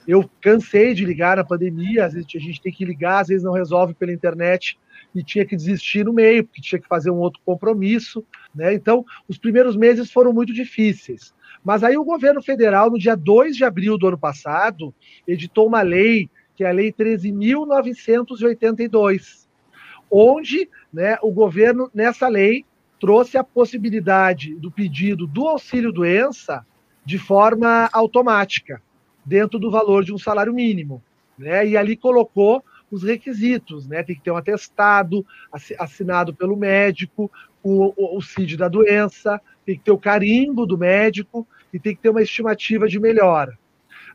Eu 0.07 0.29
cansei 0.41 0.95
de 0.95 1.05
ligar 1.05 1.37
na 1.37 1.45
pandemia, 1.45 2.07
às 2.07 2.13
vezes 2.13 2.29
a 2.35 2.39
gente 2.39 2.61
tem 2.61 2.73
que 2.73 2.85
ligar, 2.85 3.21
às 3.21 3.29
vezes 3.29 3.45
não 3.45 3.53
resolve 3.53 3.95
pela 3.95 4.13
internet 4.13 4.77
e 5.19 5.25
tinha 5.25 5.47
que 5.47 5.57
desistir 5.57 6.05
no 6.05 6.13
meio, 6.13 6.45
porque 6.45 6.61
tinha 6.61 6.81
que 6.81 6.87
fazer 6.87 7.11
um 7.11 7.17
outro 7.17 7.41
compromisso. 7.45 8.25
Né? 8.55 8.73
Então, 8.75 9.05
os 9.29 9.39
primeiros 9.39 9.75
meses 9.77 10.09
foram 10.11 10.33
muito 10.33 10.53
difíceis. 10.53 11.35
Mas 11.65 11.83
aí 11.83 11.97
o 11.97 12.05
governo 12.05 12.41
federal, 12.43 12.91
no 12.91 12.99
dia 12.99 13.17
2 13.17 13.57
de 13.57 13.65
abril 13.65 13.97
do 13.99 14.09
ano 14.09 14.19
passado, 14.19 14.95
editou 15.27 15.67
uma 15.67 15.81
lei, 15.83 16.31
que 16.55 16.63
é 16.63 16.69
a 16.69 16.73
Lei 16.73 16.93
13.982, 16.93 19.47
onde 20.11 20.69
né, 20.93 21.17
o 21.23 21.33
governo, 21.33 21.91
nessa 21.93 22.29
lei, 22.29 22.65
trouxe 23.01 23.37
a 23.37 23.43
possibilidade 23.45 24.55
do 24.55 24.71
pedido 24.71 25.27
do 25.27 25.49
auxílio-doença 25.49 26.65
de 27.05 27.19
forma 27.19 27.91
automática, 27.93 28.81
dentro 29.25 29.59
do 29.59 29.69
valor 29.71 30.05
de 30.05 30.13
um 30.13 30.19
salário 30.19 30.55
mínimo. 30.55 31.03
Né? 31.37 31.67
E 31.69 31.77
ali 31.77 31.97
colocou 31.97 32.65
os 32.91 33.03
requisitos, 33.03 33.87
né? 33.87 34.03
Tem 34.03 34.17
que 34.17 34.23
ter 34.23 34.31
um 34.31 34.37
atestado 34.37 35.27
assinado 35.79 36.35
pelo 36.35 36.57
médico, 36.57 37.31
com 37.63 37.93
o, 37.97 38.23
CID 38.23 38.57
da 38.57 38.69
doença, 38.69 39.41
tem 39.65 39.77
que 39.77 39.83
ter 39.83 39.91
o 39.91 39.99
carimbo 39.99 40.65
do 40.65 40.79
médico 40.79 41.45
e 41.73 41.81
tem 41.81 41.97
que 41.97 42.03
ter 42.03 42.11
uma 42.11 42.23
estimativa 42.23 42.87
de 42.87 43.01
melhora. 43.01 43.59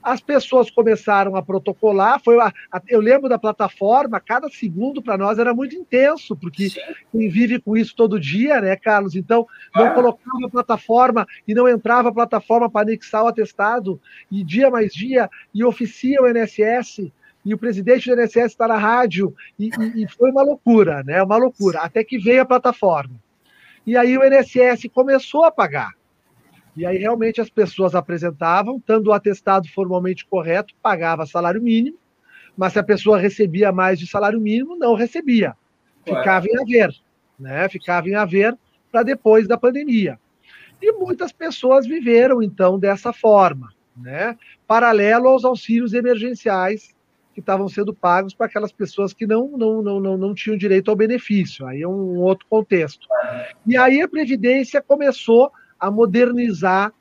As 0.01 0.21
pessoas 0.21 0.71
começaram 0.71 1.35
a 1.35 1.43
protocolar, 1.43 2.19
foi 2.23 2.39
a, 2.39 2.51
a, 2.71 2.81
eu 2.87 2.99
lembro 2.99 3.29
da 3.29 3.37
plataforma, 3.37 4.19
cada 4.19 4.49
segundo 4.49 5.01
para 5.01 5.17
nós 5.17 5.37
era 5.37 5.53
muito 5.53 5.75
intenso, 5.75 6.35
porque 6.35 6.69
Sim. 6.69 6.79
quem 7.11 7.29
vive 7.29 7.59
com 7.59 7.77
isso 7.77 7.93
todo 7.95 8.19
dia, 8.19 8.61
né, 8.61 8.75
Carlos? 8.75 9.15
Então, 9.15 9.45
não 9.75 9.87
ah. 9.87 9.91
colocava 9.91 10.45
a 10.45 10.49
plataforma 10.49 11.27
e 11.47 11.53
não 11.53 11.67
entrava 11.67 12.09
a 12.09 12.13
plataforma 12.13 12.69
para 12.69 12.81
anexar 12.81 13.25
o 13.25 13.27
atestado, 13.27 14.01
e 14.31 14.43
dia 14.43 14.71
mais 14.71 14.93
dia, 14.93 15.29
e 15.53 15.63
oficia 15.63 16.21
o 16.21 16.27
INSS, 16.27 17.11
e 17.43 17.53
o 17.53 17.57
presidente 17.57 18.09
do 18.09 18.21
INSS 18.21 18.51
está 18.51 18.67
na 18.67 18.77
rádio, 18.77 19.35
e, 19.57 19.69
e, 19.69 20.03
e, 20.03 20.07
foi 20.07 20.29
uma 20.31 20.43
loucura, 20.43 21.03
né? 21.03 21.21
Uma 21.23 21.37
loucura, 21.37 21.81
até 21.81 22.03
que 22.03 22.17
veio 22.17 22.41
a 22.41 22.45
plataforma. 22.45 23.15
E 23.85 23.97
aí 23.97 24.17
o 24.17 24.23
INSS 24.23 24.87
começou 24.93 25.43
a 25.43 25.51
pagar. 25.51 25.91
E 26.75 26.85
aí 26.85 26.97
realmente 26.97 27.41
as 27.41 27.49
pessoas 27.49 27.95
apresentavam, 27.95 28.77
estando 28.77 29.07
o 29.07 29.13
atestado 29.13 29.67
formalmente 29.69 30.25
correto, 30.25 30.73
pagava 30.81 31.25
salário 31.25 31.61
mínimo, 31.61 31.97
mas 32.55 32.73
se 32.73 32.79
a 32.79 32.83
pessoa 32.83 33.17
recebia 33.17 33.71
mais 33.71 33.99
de 33.99 34.07
salário 34.07 34.39
mínimo, 34.39 34.77
não 34.77 34.93
recebia. 34.93 35.55
Ficava 36.05 36.47
em 36.47 36.57
haver, 36.59 36.93
né? 37.39 37.67
Ficava 37.69 38.07
em 38.07 38.15
haver 38.15 38.57
para 38.91 39.03
depois 39.03 39.47
da 39.47 39.57
pandemia. 39.57 40.19
E 40.81 40.91
muitas 40.93 41.31
pessoas 41.31 41.85
viveram 41.85 42.41
então 42.41 42.79
dessa 42.79 43.11
forma, 43.11 43.69
né? 43.95 44.37
Paralelo 44.67 45.27
aos 45.27 45.43
auxílios 45.43 45.93
emergenciais 45.93 46.95
estavam 47.41 47.67
sendo 47.67 47.93
pagos 47.93 48.33
para 48.33 48.45
aquelas 48.45 48.71
pessoas 48.71 49.13
que 49.13 49.27
não, 49.27 49.57
não, 49.57 49.81
não, 49.81 49.99
não, 49.99 50.17
não 50.17 50.33
tinham 50.33 50.57
direito 50.57 50.89
ao 50.89 50.95
benefício. 50.95 51.65
Aí 51.67 51.81
é 51.81 51.87
um 51.87 52.17
outro 52.19 52.47
contexto. 52.49 53.07
E 53.65 53.77
aí 53.77 54.01
a 54.01 54.07
Previdência 54.07 54.81
começou 54.81 55.51
a 55.79 55.91
modernizar 55.91 56.93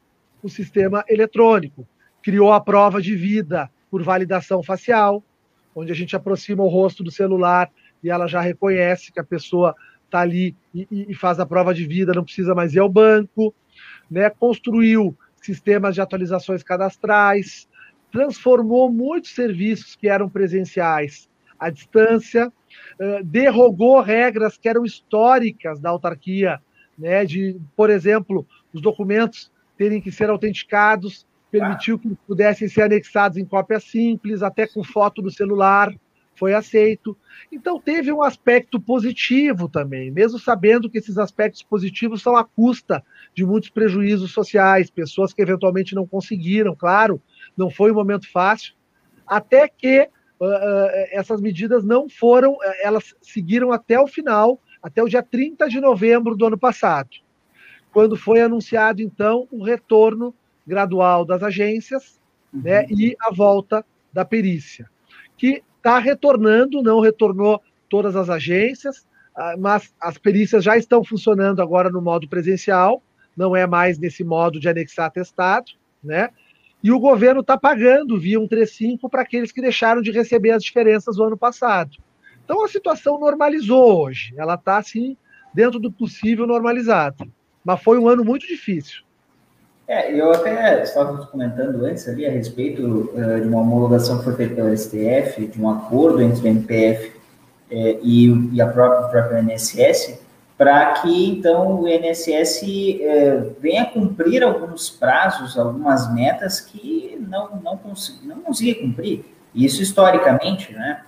o 0.42 0.48
sistema 0.48 1.04
eletrônico. 1.08 1.86
Criou 2.22 2.52
a 2.52 2.60
prova 2.60 3.00
de 3.00 3.14
vida 3.14 3.70
por 3.90 4.02
validação 4.02 4.62
facial, 4.62 5.22
onde 5.74 5.92
a 5.92 5.94
gente 5.94 6.16
aproxima 6.16 6.62
o 6.62 6.68
rosto 6.68 7.02
do 7.02 7.10
celular 7.10 7.70
e 8.02 8.10
ela 8.10 8.26
já 8.26 8.40
reconhece 8.40 9.12
que 9.12 9.20
a 9.20 9.24
pessoa 9.24 9.74
está 10.06 10.20
ali 10.20 10.56
e, 10.74 10.86
e, 11.08 11.14
faz 11.14 11.38
a 11.38 11.46
prova 11.46 11.72
de 11.72 11.86
vida, 11.86 12.12
não 12.12 12.24
precisa 12.24 12.54
mais 12.54 12.74
ir 12.74 12.80
ao 12.80 12.88
banco. 12.88 13.54
né, 14.10 14.28
construiu 14.28 15.16
sistemas 15.36 15.94
de 15.94 16.00
atualizações 16.00 16.62
cadastrais, 16.62 17.68
transformou 18.10 18.92
muitos 18.92 19.34
serviços 19.34 19.96
que 19.96 20.08
eram 20.08 20.28
presenciais 20.28 21.28
à 21.58 21.70
distância, 21.70 22.52
derrogou 23.24 24.00
regras 24.00 24.56
que 24.56 24.68
eram 24.68 24.84
históricas 24.84 25.80
da 25.80 25.90
autarquia, 25.90 26.60
né, 26.98 27.24
de, 27.24 27.58
por 27.76 27.90
exemplo, 27.90 28.46
os 28.72 28.80
documentos 28.80 29.50
terem 29.76 30.00
que 30.00 30.12
ser 30.12 30.28
autenticados, 30.28 31.26
permitiu 31.50 31.98
que 31.98 32.14
pudessem 32.26 32.68
ser 32.68 32.82
anexados 32.82 33.36
em 33.36 33.44
cópia 33.44 33.80
simples, 33.80 34.42
até 34.42 34.66
com 34.66 34.84
foto 34.84 35.20
do 35.20 35.30
celular, 35.30 35.92
foi 36.34 36.54
aceito. 36.54 37.16
Então 37.52 37.80
teve 37.80 38.12
um 38.12 38.22
aspecto 38.22 38.80
positivo 38.80 39.68
também, 39.68 40.10
mesmo 40.10 40.38
sabendo 40.38 40.88
que 40.88 40.98
esses 40.98 41.18
aspectos 41.18 41.62
positivos 41.62 42.22
são 42.22 42.36
à 42.36 42.44
custa 42.44 43.04
de 43.34 43.44
muitos 43.44 43.68
prejuízos 43.68 44.32
sociais, 44.32 44.90
pessoas 44.90 45.32
que 45.32 45.42
eventualmente 45.42 45.94
não 45.94 46.06
conseguiram, 46.06 46.74
claro, 46.74 47.20
não 47.60 47.70
foi 47.70 47.92
um 47.92 47.94
momento 47.94 48.28
fácil, 48.30 48.74
até 49.26 49.68
que 49.68 50.00
uh, 50.40 50.88
essas 51.12 51.40
medidas 51.40 51.84
não 51.84 52.08
foram, 52.08 52.56
elas 52.82 53.14
seguiram 53.20 53.70
até 53.70 54.00
o 54.00 54.06
final, 54.06 54.58
até 54.82 55.02
o 55.02 55.08
dia 55.08 55.22
30 55.22 55.68
de 55.68 55.78
novembro 55.78 56.34
do 56.34 56.46
ano 56.46 56.58
passado, 56.58 57.10
quando 57.92 58.16
foi 58.16 58.40
anunciado, 58.40 59.02
então, 59.02 59.46
o 59.50 59.62
retorno 59.62 60.34
gradual 60.66 61.24
das 61.24 61.42
agências 61.42 62.18
uhum. 62.52 62.62
né, 62.62 62.86
e 62.88 63.14
a 63.20 63.30
volta 63.30 63.84
da 64.12 64.24
perícia, 64.24 64.88
que 65.36 65.62
está 65.76 65.98
retornando, 65.98 66.82
não 66.82 67.00
retornou 67.00 67.60
todas 67.88 68.16
as 68.16 68.30
agências, 68.30 69.06
mas 69.58 69.94
as 70.00 70.18
perícias 70.18 70.62
já 70.62 70.76
estão 70.76 71.02
funcionando 71.02 71.62
agora 71.62 71.90
no 71.90 72.00
modo 72.00 72.28
presencial, 72.28 73.02
não 73.36 73.56
é 73.56 73.66
mais 73.66 73.98
nesse 73.98 74.22
modo 74.22 74.60
de 74.60 74.68
anexar 74.68 75.06
atestado, 75.06 75.72
né? 76.02 76.30
E 76.82 76.90
o 76.90 76.98
governo 76.98 77.40
está 77.40 77.58
pagando 77.58 78.18
via 78.18 78.38
135 78.38 79.08
para 79.08 79.22
aqueles 79.22 79.52
que 79.52 79.60
deixaram 79.60 80.00
de 80.00 80.10
receber 80.10 80.52
as 80.52 80.62
diferenças 80.62 81.16
do 81.16 81.24
ano 81.24 81.36
passado. 81.36 81.96
Então 82.44 82.64
a 82.64 82.68
situação 82.68 83.18
normalizou 83.18 84.02
hoje. 84.02 84.34
Ela 84.36 84.54
está, 84.54 84.78
assim, 84.78 85.16
dentro 85.52 85.78
do 85.78 85.92
possível 85.92 86.46
normalizada. 86.46 87.26
Mas 87.64 87.82
foi 87.82 87.98
um 87.98 88.08
ano 88.08 88.24
muito 88.24 88.46
difícil. 88.46 89.02
É, 89.86 90.14
eu 90.14 90.30
até 90.32 90.82
estava 90.82 91.26
comentando 91.26 91.84
antes 91.84 92.08
ali 92.08 92.24
a 92.24 92.30
respeito 92.30 93.10
uh, 93.12 93.40
de 93.40 93.48
uma 93.48 93.60
homologação 93.60 94.18
que 94.18 94.24
foi 94.24 94.36
feita 94.36 94.54
pela 94.54 94.76
STF, 94.76 95.46
de 95.48 95.60
um 95.60 95.68
acordo 95.68 96.22
entre 96.22 96.42
o 96.42 96.46
MPF 96.46 97.12
eh, 97.70 97.98
e, 98.02 98.28
e, 98.52 98.62
a 98.62 98.68
própria, 98.68 99.08
própria 99.08 99.40
INSS, 99.40 100.20
para 100.60 100.92
que 100.92 101.30
então 101.30 101.80
o 101.80 101.88
INSS 101.88 102.62
eh, 103.00 103.50
venha 103.58 103.86
cumprir 103.86 104.44
alguns 104.44 104.90
prazos, 104.90 105.58
algumas 105.58 106.12
metas 106.12 106.60
que 106.60 107.16
não, 107.18 107.56
não, 107.62 107.78
consegui, 107.78 108.26
não 108.26 108.42
conseguia 108.42 108.78
cumprir. 108.78 109.24
Isso 109.54 109.80
historicamente, 109.80 110.70
né? 110.74 111.02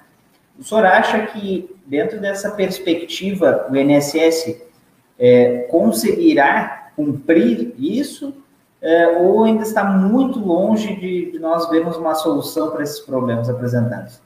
O 0.59 0.65
senhor 0.65 0.87
acha 0.87 1.27
que, 1.27 1.69
dentro 1.85 2.19
dessa 2.19 2.53
perspectiva, 2.53 3.67
o 3.71 3.77
INSS 3.77 4.57
é, 5.19 5.67
conseguirá 5.71 6.91
cumprir 6.97 7.75
isso? 7.79 8.35
É, 8.81 9.19
ou 9.19 9.45
ainda 9.45 9.65
está 9.65 9.85
muito 9.85 10.39
longe 10.39 10.97
de, 10.97 11.31
de 11.31 11.39
nós 11.39 11.69
vermos 11.69 11.99
uma 11.99 12.15
solução 12.15 12.71
para 12.71 12.83
esses 12.83 13.01
problemas 13.01 13.51
apresentados? 13.51 14.19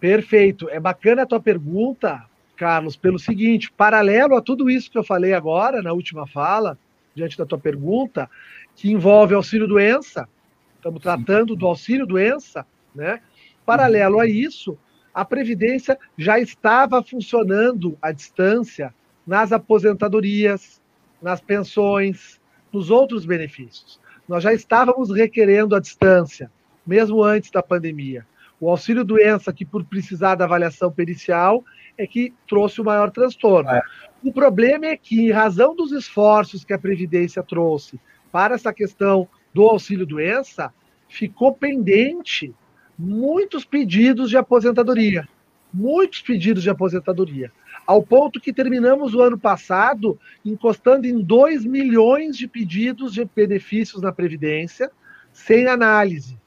Perfeito. 0.00 0.68
É 0.70 0.80
bacana 0.80 1.22
a 1.22 1.26
tua 1.26 1.38
pergunta, 1.38 2.20
Carlos, 2.58 2.96
pelo 2.96 3.18
seguinte: 3.18 3.70
paralelo 3.70 4.36
a 4.36 4.42
tudo 4.42 4.68
isso 4.68 4.90
que 4.90 4.98
eu 4.98 5.04
falei 5.04 5.32
agora, 5.32 5.80
na 5.80 5.92
última 5.92 6.26
fala, 6.26 6.76
diante 7.14 7.38
da 7.38 7.46
tua 7.46 7.58
pergunta, 7.58 8.28
que 8.74 8.90
envolve 8.90 9.34
auxílio-doença, 9.34 10.28
estamos 10.76 11.00
tratando 11.00 11.54
do 11.54 11.66
auxílio-doença, 11.66 12.66
né? 12.94 13.20
Paralelo 13.64 14.18
a 14.18 14.26
isso, 14.26 14.76
a 15.14 15.24
Previdência 15.24 15.96
já 16.16 16.38
estava 16.38 17.02
funcionando 17.02 17.96
à 18.02 18.12
distância 18.12 18.92
nas 19.26 19.52
aposentadorias, 19.52 20.80
nas 21.22 21.40
pensões, 21.40 22.40
nos 22.72 22.90
outros 22.90 23.24
benefícios. 23.24 24.00
Nós 24.28 24.42
já 24.42 24.52
estávamos 24.52 25.10
requerendo 25.10 25.76
à 25.76 25.80
distância, 25.80 26.50
mesmo 26.86 27.22
antes 27.22 27.50
da 27.50 27.62
pandemia. 27.62 28.26
O 28.60 28.68
auxílio 28.68 29.04
doença, 29.04 29.52
que 29.52 29.64
por 29.64 29.84
precisar 29.84 30.34
da 30.34 30.44
avaliação 30.44 30.90
pericial, 30.90 31.64
é 31.98 32.06
que 32.06 32.32
trouxe 32.46 32.80
o 32.80 32.84
maior 32.84 33.10
transtorno. 33.10 33.70
É. 33.70 33.82
O 34.22 34.32
problema 34.32 34.86
é 34.86 34.96
que, 34.96 35.20
em 35.20 35.32
razão 35.32 35.74
dos 35.74 35.90
esforços 35.90 36.64
que 36.64 36.72
a 36.72 36.78
Previdência 36.78 37.42
trouxe 37.42 38.00
para 38.30 38.54
essa 38.54 38.72
questão 38.72 39.28
do 39.52 39.64
auxílio 39.64 40.06
doença, 40.06 40.72
ficou 41.08 41.52
pendente 41.52 42.54
muitos 42.96 43.64
pedidos 43.64 44.30
de 44.30 44.36
aposentadoria. 44.36 45.28
Muitos 45.74 46.22
pedidos 46.22 46.62
de 46.62 46.70
aposentadoria. 46.70 47.52
Ao 47.86 48.02
ponto 48.02 48.40
que 48.40 48.52
terminamos 48.52 49.14
o 49.14 49.20
ano 49.20 49.38
passado 49.38 50.18
encostando 50.44 51.06
em 51.06 51.20
2 51.20 51.64
milhões 51.64 52.36
de 52.36 52.46
pedidos 52.46 53.12
de 53.12 53.24
benefícios 53.24 54.00
na 54.00 54.12
Previdência, 54.12 54.90
sem 55.32 55.66
análise. 55.66 56.38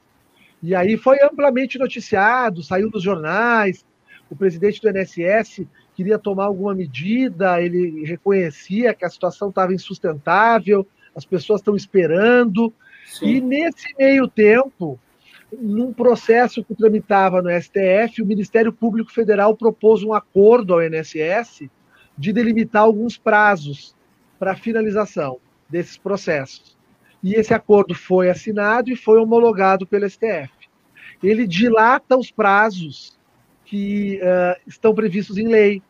E 0.62 0.74
aí 0.74 0.96
foi 0.96 1.18
amplamente 1.22 1.78
noticiado, 1.78 2.62
saiu 2.62 2.88
nos 2.90 3.02
jornais, 3.02 3.84
o 4.32 4.36
presidente 4.36 4.80
do 4.80 4.88
INSS 4.88 5.66
queria 5.94 6.18
tomar 6.18 6.46
alguma 6.46 6.74
medida, 6.74 7.60
ele 7.60 8.02
reconhecia 8.06 8.94
que 8.94 9.04
a 9.04 9.10
situação 9.10 9.50
estava 9.50 9.74
insustentável, 9.74 10.86
as 11.14 11.26
pessoas 11.26 11.60
estão 11.60 11.76
esperando. 11.76 12.72
Sim. 13.04 13.26
E 13.26 13.40
nesse 13.42 13.94
meio 13.98 14.26
tempo, 14.26 14.98
num 15.52 15.92
processo 15.92 16.64
que 16.64 16.74
tramitava 16.74 17.42
no 17.42 17.50
STF, 17.50 18.22
o 18.22 18.26
Ministério 18.26 18.72
Público 18.72 19.12
Federal 19.12 19.54
propôs 19.54 20.02
um 20.02 20.14
acordo 20.14 20.72
ao 20.72 20.82
INSS 20.82 21.68
de 22.16 22.32
delimitar 22.32 22.84
alguns 22.84 23.18
prazos 23.18 23.94
para 24.38 24.56
finalização 24.56 25.38
desses 25.68 25.98
processos. 25.98 26.74
E 27.22 27.34
esse 27.34 27.52
acordo 27.52 27.94
foi 27.94 28.30
assinado 28.30 28.90
e 28.90 28.96
foi 28.96 29.20
homologado 29.20 29.86
pelo 29.86 30.08
STF. 30.08 30.50
Ele 31.22 31.46
dilata 31.46 32.16
os 32.16 32.30
prazos 32.30 33.20
que 33.72 34.20
uh, 34.20 34.60
estão 34.66 34.94
previstos 34.94 35.38
em 35.38 35.48
lei, 35.48 35.82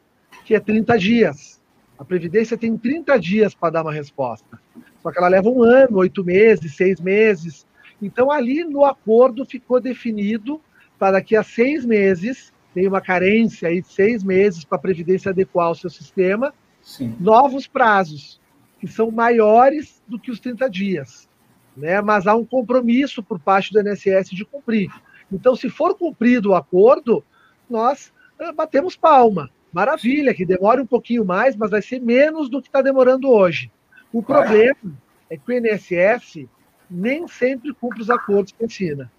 que 0.45 0.55
é 0.55 0.61
30 0.61 0.97
dias. 0.97 1.61
A 1.99 2.05
Previdência 2.05 2.57
tem 2.57 2.79
30 2.79 3.19
dias 3.19 3.57
para 3.57 3.71
dar 3.71 3.83
uma 3.83 3.93
resposta. 3.93 4.57
Só 5.03 5.11
que 5.11 5.19
ela 5.19 5.27
leva 5.27 5.49
um 5.49 5.65
ano, 5.65 5.99
oito 5.99 6.23
meses, 6.23 6.77
seis 6.77 7.01
meses. 7.01 7.67
Então, 8.01 8.31
ali 8.31 8.63
no 8.63 8.85
acordo 8.85 9.45
ficou 9.45 9.81
definido 9.81 10.61
para 10.97 11.15
daqui 11.15 11.35
a 11.35 11.43
seis 11.43 11.85
meses, 11.85 12.53
tem 12.73 12.87
uma 12.87 13.01
carência 13.01 13.69
aí 13.69 13.81
de 13.81 13.89
seis 13.89 14.23
meses 14.23 14.65
para 14.65 14.79
a 14.79 14.81
Previdência 14.81 15.33
adequar 15.33 15.73
o 15.73 15.75
seu 15.75 15.91
sistema, 15.91 16.55
Sim. 16.81 17.17
novos 17.19 17.67
prazos, 17.67 18.41
que 18.79 18.87
são 18.87 19.11
maiores 19.11 20.01
do 20.07 20.21
que 20.21 20.31
os 20.31 20.39
30 20.39 20.71
dias. 20.71 21.29
Né? 21.77 22.01
Mas 22.01 22.29
há 22.29 22.37
um 22.37 22.45
compromisso 22.45 23.25
por 23.25 23.41
parte 23.41 23.73
do 23.73 23.81
INSS 23.81 24.31
de 24.31 24.45
cumprir. 24.45 24.89
Então, 25.33 25.57
se 25.57 25.69
for 25.69 25.99
cumprido 25.99 26.51
o 26.51 26.55
acordo, 26.55 27.25
nós 27.69 28.13
uh, 28.41 28.53
batemos 28.53 28.97
palma. 28.97 29.51
Maravilha, 29.73 30.35
que 30.35 30.45
demore 30.45 30.83
um 30.83 30.87
pouquinho 30.87 31.25
mais, 31.25 31.57
mas 31.57 31.71
vai 31.71 31.81
ser 31.81 32.01
menos 32.01 32.49
do 32.51 32.61
que 32.61 32.69
está 32.69 32.83
demorando 32.83 33.29
hoje. 33.31 33.71
O 34.13 34.23
problema 34.23 34.93
é 35.31 35.37
que 35.37 35.51
o 35.51 35.53
INSS 35.53 36.47
nem 36.91 37.27
sempre 37.27 37.73
cumpre 37.73 38.03
os 38.03 38.11
acordos 38.11 38.53
que 38.53 38.65
assina, 38.65 39.11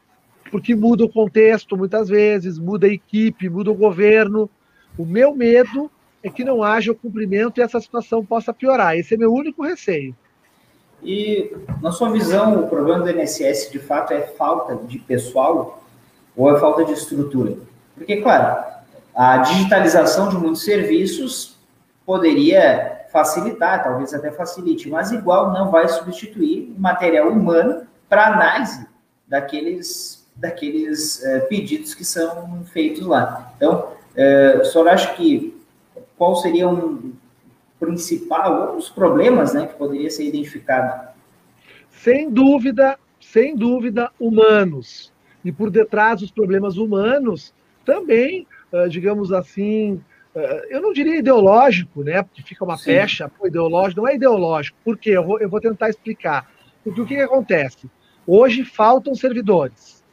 porque 0.51 0.75
muda 0.75 1.03
o 1.03 1.09
contexto 1.09 1.75
muitas 1.75 2.07
vezes, 2.07 2.59
muda 2.59 2.85
a 2.85 2.93
equipe, 2.93 3.49
muda 3.49 3.71
o 3.71 3.75
governo. 3.75 4.47
O 4.95 5.05
meu 5.05 5.35
medo 5.35 5.89
é 6.21 6.29
que 6.29 6.43
não 6.43 6.61
haja 6.61 6.91
o 6.91 6.95
cumprimento 6.95 7.59
e 7.59 7.63
essa 7.63 7.79
situação 7.79 8.23
possa 8.23 8.53
piorar. 8.53 8.95
Esse 8.95 9.15
é 9.15 9.17
meu 9.17 9.33
único 9.33 9.63
receio. 9.63 10.15
E, 11.01 11.51
na 11.81 11.91
sua 11.91 12.11
visão, 12.11 12.63
o 12.63 12.69
problema 12.69 13.03
do 13.03 13.09
INSS 13.09 13.71
de 13.71 13.79
fato 13.79 14.13
é 14.13 14.21
falta 14.21 14.75
de 14.85 14.99
pessoal 14.99 15.83
ou 16.35 16.55
é 16.55 16.59
falta 16.59 16.85
de 16.85 16.93
estrutura? 16.93 17.57
Porque, 18.03 18.17
claro, 18.17 18.61
a 19.15 19.37
digitalização 19.37 20.27
de 20.27 20.35
muitos 20.35 20.63
serviços 20.63 21.57
poderia 22.05 23.05
facilitar, 23.13 23.81
talvez 23.81 24.13
até 24.13 24.29
facilite, 24.29 24.89
mas 24.89 25.13
igual 25.13 25.53
não 25.53 25.71
vai 25.71 25.87
substituir 25.87 26.75
material 26.77 27.29
humano 27.29 27.87
para 28.09 28.27
análise 28.27 28.85
daqueles, 29.25 30.27
daqueles 30.35 31.23
é, 31.23 31.39
pedidos 31.41 31.95
que 31.95 32.03
são 32.03 32.65
feitos 32.65 33.07
lá. 33.07 33.53
Então, 33.55 33.93
é, 34.17 34.59
o 34.61 34.65
senhor 34.65 34.89
acha 34.89 35.13
que 35.13 35.57
qual 36.17 36.35
seria 36.35 36.67
um 36.67 37.13
principal, 37.79 38.75
os 38.75 38.89
problemas 38.89 39.53
né, 39.53 39.65
que 39.65 39.75
poderia 39.75 40.09
ser 40.09 40.25
identificado? 40.25 41.07
Sem 41.89 42.29
dúvida, 42.29 42.99
sem 43.21 43.55
dúvida, 43.55 44.11
humanos. 44.19 45.13
E 45.45 45.53
por 45.53 45.69
detrás 45.71 46.19
dos 46.19 46.31
problemas 46.31 46.75
humanos, 46.75 47.53
também, 47.85 48.47
digamos 48.89 49.31
assim, 49.31 50.01
uh, 50.35 50.39
eu 50.69 50.81
não 50.81 50.93
diria 50.93 51.17
ideológico, 51.17 52.03
né? 52.03 52.23
Porque 52.23 52.41
fica 52.41 52.63
uma 52.63 52.77
Sim. 52.77 52.85
pecha, 52.85 53.29
pô, 53.29 53.47
ideológico, 53.47 54.01
não 54.01 54.07
é 54.07 54.15
ideológico. 54.15 54.77
Por 54.83 54.97
quê? 54.97 55.11
Eu 55.11 55.23
vou, 55.23 55.39
eu 55.39 55.49
vou 55.49 55.61
tentar 55.61 55.89
explicar. 55.89 56.49
Porque 56.83 57.01
o 57.01 57.05
que, 57.05 57.15
que 57.15 57.21
acontece? 57.21 57.89
Hoje 58.25 58.63
faltam 58.63 59.13
servidores. 59.13 60.03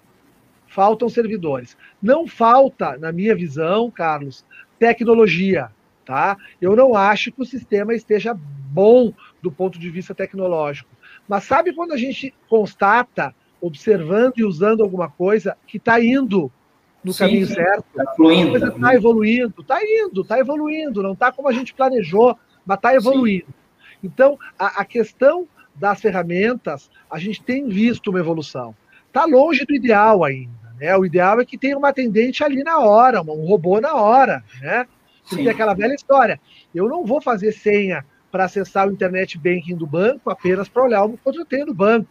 Faltam 0.67 1.09
servidores. 1.09 1.77
Não 2.03 2.27
falta, 2.27 2.97
na 2.97 3.11
minha 3.11 3.35
visão, 3.35 3.91
Carlos, 3.91 4.45
tecnologia. 4.79 5.71
Tá? 6.05 6.37
Eu 6.61 6.75
não 6.75 6.95
acho 6.95 7.31
que 7.31 7.41
o 7.41 7.47
sistema 7.47 7.95
esteja 7.95 8.35
bom 8.35 9.13
do 9.41 9.51
ponto 9.51 9.79
de 9.79 9.91
vista 9.91 10.15
tecnológico. 10.15 10.91
Mas 11.29 11.45
sabe 11.45 11.73
quando 11.73 11.93
a 11.93 11.97
gente 11.97 12.35
constata, 12.49 13.35
observando 13.61 14.39
e 14.39 14.45
usando 14.45 14.83
alguma 14.83 15.09
coisa, 15.09 15.57
que 15.67 15.77
está 15.77 16.03
indo 16.03 16.51
no 17.03 17.13
sim, 17.13 17.19
caminho 17.19 17.47
certo? 17.47 17.85
Está 17.91 18.13
fluindo. 18.15 18.49
A 18.49 18.51
coisa 18.51 18.75
está 18.75 18.95
evoluindo, 18.95 19.55
está 19.61 19.79
indo, 19.83 20.21
está 20.23 20.39
evoluindo, 20.39 21.03
não 21.03 21.13
está 21.13 21.33
como 21.33 21.49
a 21.49 21.53
gente 21.53 21.75
planejou, 21.75 22.37
mas 22.65 22.77
está 22.77 22.95
evoluindo. 22.95 23.47
Sim. 23.47 23.55
Então, 24.03 24.39
a, 24.59 24.81
a 24.81 24.85
questão 24.85 25.47
das 25.75 26.01
ferramentas, 26.01 26.91
a 27.11 27.19
gente 27.19 27.43
tem 27.43 27.69
visto 27.69 28.11
uma 28.11 28.21
evolução. 28.21 28.75
Está 29.07 29.25
longe 29.25 29.65
do 29.65 29.75
ideal 29.75 30.25
ainda. 30.25 30.53
Né? 30.79 30.97
O 30.97 31.05
ideal 31.05 31.41
é 31.41 31.45
que 31.45 31.59
tenha 31.59 31.77
uma 31.77 31.89
atendente 31.89 32.45
ali 32.45 32.63
na 32.63 32.79
hora, 32.79 33.23
um 33.23 33.47
robô 33.47 33.81
na 33.81 33.95
hora. 33.95 34.45
Né? 34.61 34.87
Porque 35.29 35.49
é 35.49 35.51
aquela 35.51 35.75
velha 35.75 35.95
história. 35.95 36.41
Eu 36.75 36.89
não 36.89 37.05
vou 37.05 37.21
fazer 37.21 37.53
senha 37.53 38.05
para 38.31 38.45
acessar 38.45 38.89
o 38.89 38.93
internet 38.93 39.37
banking 39.39 39.77
do 39.77 39.87
banco 39.87 40.31
apenas 40.31 40.69
para 40.69 40.85
olhar 40.85 41.05
o 41.05 41.19
quanto 41.19 41.41
eu 41.41 41.45
tenho 41.45 41.67
no 41.67 41.75
banco. 41.75 42.11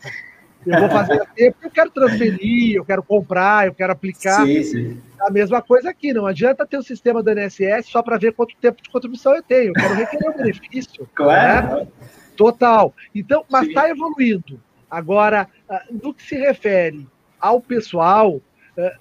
Eu 0.66 0.80
vou 0.80 0.90
fazer 0.90 1.14
assim 1.22 1.52
porque 1.52 1.68
eu 1.68 1.72
quero 1.72 1.90
transferir, 1.92 2.76
eu 2.76 2.86
quero 2.86 3.04
comprar, 3.04 3.68
eu 3.68 3.74
quero 3.74 3.92
aplicar. 3.92 4.46
Sim, 4.46 4.64
sim. 4.64 5.02
A 5.22 5.32
mesma 5.32 5.62
coisa 5.62 5.90
aqui, 5.90 6.14
não 6.14 6.26
adianta 6.26 6.66
ter 6.66 6.78
o 6.78 6.80
um 6.80 6.84
sistema 6.84 7.22
do 7.22 7.32
INSS 7.32 7.88
só 7.88 8.02
para 8.02 8.18
ver 8.18 8.34
quanto 8.34 8.56
tempo 8.58 8.82
de 8.82 8.90
contribuição 8.90 9.36
eu 9.36 9.44
tenho. 9.44 9.70
Eu 9.70 9.74
quero 9.74 9.94
requerer 9.94 10.30
o 10.30 10.38
benefício. 10.38 11.08
Claro. 11.14 11.76
Né? 11.76 11.88
Total. 12.36 12.94
Então, 13.14 13.44
mas 13.50 13.68
está 13.68 13.90
evoluindo. 13.90 14.62
Agora, 14.90 15.48
ah, 15.70 15.84
no 15.92 16.14
que 16.14 16.24
se 16.24 16.36
refere 16.36 17.06
ao 17.40 17.60
pessoal, 17.62 18.42
ah, 18.78 18.98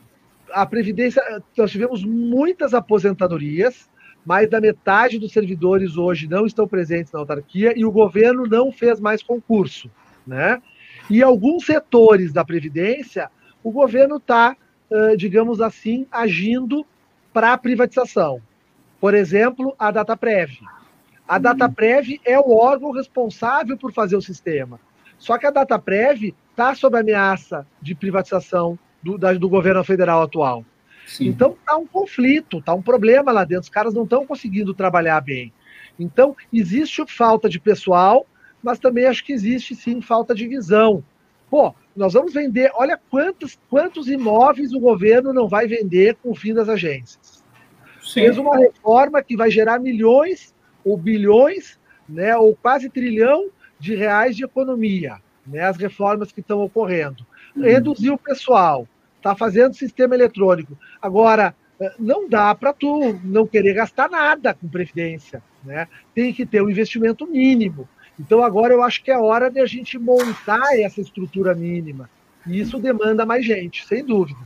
a 0.52 0.66
Previdência, 0.66 1.22
nós 1.56 1.70
tivemos 1.70 2.04
muitas 2.04 2.74
aposentadorias, 2.74 3.88
mais 4.24 4.50
da 4.50 4.60
metade 4.60 5.18
dos 5.18 5.32
servidores 5.32 5.96
hoje 5.96 6.28
não 6.28 6.44
estão 6.46 6.66
presentes 6.66 7.12
na 7.12 7.20
autarquia 7.20 7.72
e 7.76 7.84
o 7.84 7.90
governo 7.90 8.44
não 8.46 8.70
fez 8.70 9.00
mais 9.00 9.22
concurso, 9.22 9.90
né? 10.26 10.60
E 11.10 11.22
alguns 11.22 11.64
setores 11.64 12.32
da 12.32 12.44
Previdência, 12.44 13.30
o 13.62 13.70
governo 13.70 14.16
está, 14.16 14.56
digamos 15.16 15.60
assim, 15.60 16.06
agindo 16.10 16.84
para 17.32 17.52
a 17.52 17.58
privatização. 17.58 18.40
Por 19.00 19.14
exemplo, 19.14 19.74
a 19.78 19.90
Dataprev. 19.90 20.58
A 21.26 21.36
uhum. 21.36 21.42
Dataprev 21.42 22.20
é 22.24 22.38
o 22.38 22.56
órgão 22.56 22.90
responsável 22.90 23.76
por 23.76 23.92
fazer 23.92 24.16
o 24.16 24.22
sistema. 24.22 24.80
Só 25.18 25.36
que 25.38 25.46
a 25.46 25.50
Dataprev 25.50 26.34
está 26.50 26.74
sob 26.74 26.98
ameaça 26.98 27.66
de 27.80 27.94
privatização 27.94 28.78
do, 29.02 29.16
da, 29.16 29.32
do 29.32 29.48
governo 29.48 29.84
federal 29.84 30.22
atual. 30.22 30.64
Sim. 31.06 31.28
Então 31.28 31.56
está 31.58 31.76
um 31.76 31.86
conflito, 31.86 32.58
está 32.58 32.74
um 32.74 32.82
problema 32.82 33.32
lá 33.32 33.44
dentro. 33.44 33.62
Os 33.62 33.68
caras 33.68 33.94
não 33.94 34.04
estão 34.04 34.26
conseguindo 34.26 34.74
trabalhar 34.74 35.20
bem. 35.20 35.52
Então 35.98 36.36
existe 36.52 37.04
falta 37.06 37.48
de 37.48 37.58
pessoal, 37.60 38.26
mas 38.62 38.78
também 38.78 39.06
acho 39.06 39.24
que 39.24 39.32
existe 39.32 39.74
sim 39.74 40.00
falta 40.00 40.34
de 40.34 40.46
visão. 40.46 41.02
Pô, 41.50 41.74
nós 41.96 42.12
vamos 42.12 42.32
vender. 42.32 42.70
Olha 42.74 42.98
quantos, 43.10 43.58
quantos 43.68 44.08
imóveis 44.08 44.72
o 44.72 44.80
governo 44.80 45.32
não 45.32 45.48
vai 45.48 45.66
vender 45.66 46.16
com 46.16 46.30
o 46.30 46.34
fim 46.34 46.52
das 46.52 46.68
agências. 46.68 47.42
Sim. 48.02 48.20
Fez 48.20 48.38
uma 48.38 48.56
reforma 48.56 49.22
que 49.22 49.36
vai 49.36 49.50
gerar 49.50 49.78
milhões 49.78 50.54
ou 50.84 50.96
bilhões, 50.96 51.78
né, 52.08 52.36
ou 52.36 52.56
quase 52.56 52.88
trilhão 52.88 53.50
de 53.78 53.94
reais 53.94 54.34
de 54.34 54.44
economia, 54.44 55.16
né, 55.46 55.60
as 55.60 55.76
reformas 55.76 56.32
que 56.32 56.40
estão 56.40 56.60
ocorrendo. 56.62 57.26
Uhum. 57.54 57.62
Reduziu 57.62 58.14
o 58.14 58.18
pessoal, 58.18 58.88
está 59.16 59.34
fazendo 59.34 59.74
sistema 59.74 60.14
eletrônico. 60.14 60.78
Agora, 61.02 61.54
eh, 61.80 61.94
não 61.98 62.28
dá 62.28 62.54
para 62.54 62.72
tu 62.72 63.20
não 63.22 63.46
querer 63.46 63.74
gastar 63.74 64.08
nada 64.08 64.54
com 64.54 64.68
previdência, 64.68 65.42
né? 65.64 65.86
Tem 66.14 66.32
que 66.32 66.46
ter 66.46 66.62
um 66.62 66.70
investimento 66.70 67.26
mínimo. 67.26 67.88
Então 68.18 68.42
agora 68.42 68.74
eu 68.74 68.82
acho 68.82 69.02
que 69.02 69.10
é 69.10 69.18
hora 69.18 69.50
de 69.50 69.60
a 69.60 69.66
gente 69.66 69.98
montar 69.98 70.78
essa 70.78 71.00
estrutura 71.00 71.54
mínima. 71.54 72.08
E 72.46 72.60
isso 72.60 72.78
demanda 72.78 73.24
mais 73.24 73.44
gente, 73.44 73.86
sem 73.86 74.04
dúvida. 74.04 74.40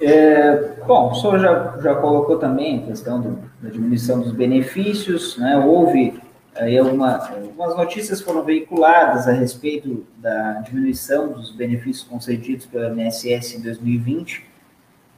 É, 0.00 0.74
bom, 0.86 1.10
o 1.10 1.14
senhor 1.14 1.38
já, 1.38 1.78
já 1.80 1.94
colocou 1.94 2.38
também 2.38 2.82
a 2.82 2.86
questão 2.86 3.20
do, 3.20 3.38
da 3.62 3.70
diminuição 3.70 4.20
dos 4.20 4.32
benefícios, 4.32 5.38
né? 5.38 5.56
Houve 5.56 6.20
Aí 6.58 6.78
alguma, 6.78 7.18
algumas 7.18 7.76
notícias 7.76 8.20
foram 8.20 8.42
veiculadas 8.42 9.28
a 9.28 9.32
respeito 9.32 10.06
da 10.16 10.52
diminuição 10.60 11.28
dos 11.28 11.50
benefícios 11.50 12.06
concedidos 12.08 12.64
pelo 12.66 12.98
INSS 12.98 13.56
em 13.56 13.60
2020 13.60 14.46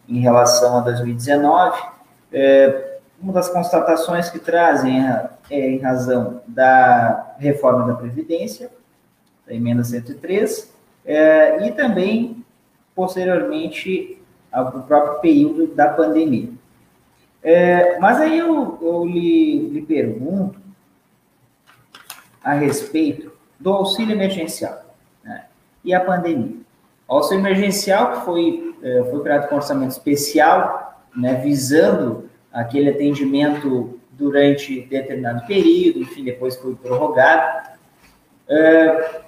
em 0.08 0.20
relação 0.20 0.78
a 0.78 0.80
2019. 0.80 1.80
É, 2.32 2.87
uma 3.20 3.32
das 3.32 3.48
constatações 3.48 4.30
que 4.30 4.38
trazem 4.38 5.04
é, 5.06 5.30
é 5.50 5.70
em 5.70 5.78
razão 5.78 6.40
da 6.46 7.34
reforma 7.38 7.86
da 7.86 7.94
Previdência, 7.94 8.70
da 9.46 9.54
emenda 9.54 9.82
103, 9.82 10.72
é, 11.04 11.66
e 11.66 11.72
também, 11.72 12.44
posteriormente, 12.94 14.20
ao 14.52 14.70
próprio 14.82 15.20
período 15.20 15.66
da 15.68 15.88
pandemia. 15.88 16.50
É, 17.42 17.98
mas 17.98 18.20
aí 18.20 18.38
eu, 18.38 18.78
eu 18.80 19.04
lhe, 19.04 19.68
lhe 19.68 19.82
pergunto 19.82 20.58
a 22.42 22.52
respeito 22.52 23.32
do 23.58 23.72
auxílio 23.72 24.12
emergencial 24.12 24.84
né, 25.24 25.46
e 25.84 25.94
a 25.94 26.00
pandemia. 26.00 26.56
O 27.06 27.14
auxílio 27.14 27.40
emergencial 27.40 28.12
que 28.12 28.24
foi, 28.24 28.76
é, 28.82 29.04
foi 29.10 29.22
criado 29.22 29.48
com 29.48 29.56
orçamento 29.56 29.92
especial, 29.92 31.02
né, 31.16 31.34
visando 31.34 32.27
aquele 32.52 32.90
atendimento 32.90 33.98
durante 34.12 34.80
determinado 34.82 35.46
período, 35.46 36.00
enfim, 36.00 36.24
depois 36.24 36.56
foi 36.56 36.74
prorrogado. 36.74 37.68
É, 38.48 39.20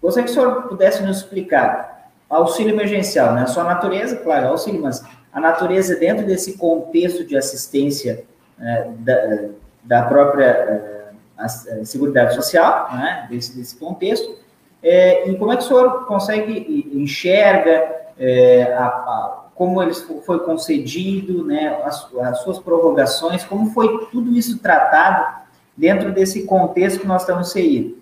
gostaria 0.00 0.24
que 0.24 0.30
o 0.30 0.34
senhor 0.34 0.62
pudesse 0.68 1.02
nos 1.02 1.18
explicar. 1.18 2.10
Auxílio 2.28 2.74
emergencial, 2.74 3.34
né, 3.34 3.42
a 3.42 3.46
sua 3.46 3.64
natureza, 3.64 4.16
claro, 4.16 4.48
auxílio, 4.48 4.82
mas 4.82 5.04
a 5.32 5.40
natureza 5.40 5.96
dentro 5.96 6.26
desse 6.26 6.58
contexto 6.58 7.24
de 7.24 7.36
assistência 7.36 8.24
é, 8.60 8.88
da, 8.98 9.48
da 9.84 10.02
própria 10.02 10.96
a 11.36 11.48
Seguridade 11.84 12.34
Social, 12.34 12.88
né, 12.94 13.26
desse, 13.30 13.56
desse 13.56 13.76
contexto, 13.76 14.38
é, 14.82 15.28
e 15.28 15.36
como 15.36 15.52
é 15.52 15.56
que 15.56 15.64
o 15.64 15.66
senhor 15.66 16.06
consegue, 16.06 16.90
enxerga 16.94 18.06
é, 18.18 18.72
a, 18.74 18.86
a, 18.86 19.45
como 19.56 19.82
ele 19.82 19.94
foi 19.94 20.38
concedido, 20.40 21.42
né, 21.42 21.80
as, 21.82 22.14
as, 22.14 22.42
suas 22.42 22.58
prorrogações, 22.58 23.42
como 23.42 23.70
foi 23.70 24.06
tudo 24.12 24.36
isso 24.36 24.58
tratado 24.58 25.46
dentro 25.74 26.12
desse 26.12 26.44
contexto 26.44 27.00
que 27.00 27.06
nós 27.06 27.22
estamos 27.22 27.48
inseridos. 27.48 27.96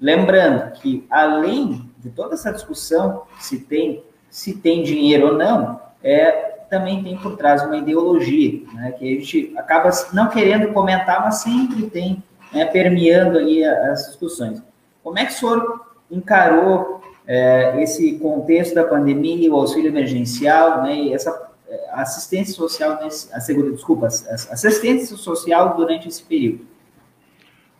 Lembrando 0.00 0.70
que, 0.74 1.04
além 1.10 1.90
de 1.98 2.10
toda 2.10 2.34
essa 2.34 2.52
discussão, 2.52 3.24
se 3.40 3.58
tem, 3.58 4.04
se 4.30 4.56
tem 4.56 4.84
dinheiro 4.84 5.32
ou 5.32 5.34
não, 5.36 5.80
é, 6.02 6.30
também 6.70 7.02
tem 7.02 7.18
por 7.18 7.36
trás 7.36 7.62
uma 7.64 7.76
ideologia, 7.76 8.62
né, 8.72 8.92
que 8.92 9.04
a 9.04 9.20
gente 9.20 9.52
acaba 9.58 9.90
não 10.12 10.28
querendo 10.28 10.72
comentar, 10.72 11.20
mas 11.22 11.42
sempre 11.42 11.90
tem 11.90 12.22
né, 12.52 12.64
permeando 12.66 13.36
aí 13.38 13.64
as 13.64 14.06
discussões. 14.06 14.62
Como 15.02 15.18
é 15.18 15.26
que 15.26 15.32
o 15.32 15.34
senhor 15.34 15.86
encarou 16.08 16.99
é, 17.32 17.80
esse 17.80 18.18
contexto 18.18 18.74
da 18.74 18.82
pandemia, 18.82 19.52
o 19.52 19.54
auxílio 19.54 19.88
emergencial, 19.88 20.82
né, 20.82 20.96
e 20.96 21.14
essa 21.14 21.30
é, 21.68 21.90
assistência 21.92 22.52
social, 22.52 22.98
nesse, 23.00 23.30
desculpa, 23.70 24.08
assistência 24.08 25.16
social 25.16 25.76
durante 25.76 26.08
esse 26.08 26.24
período? 26.24 26.66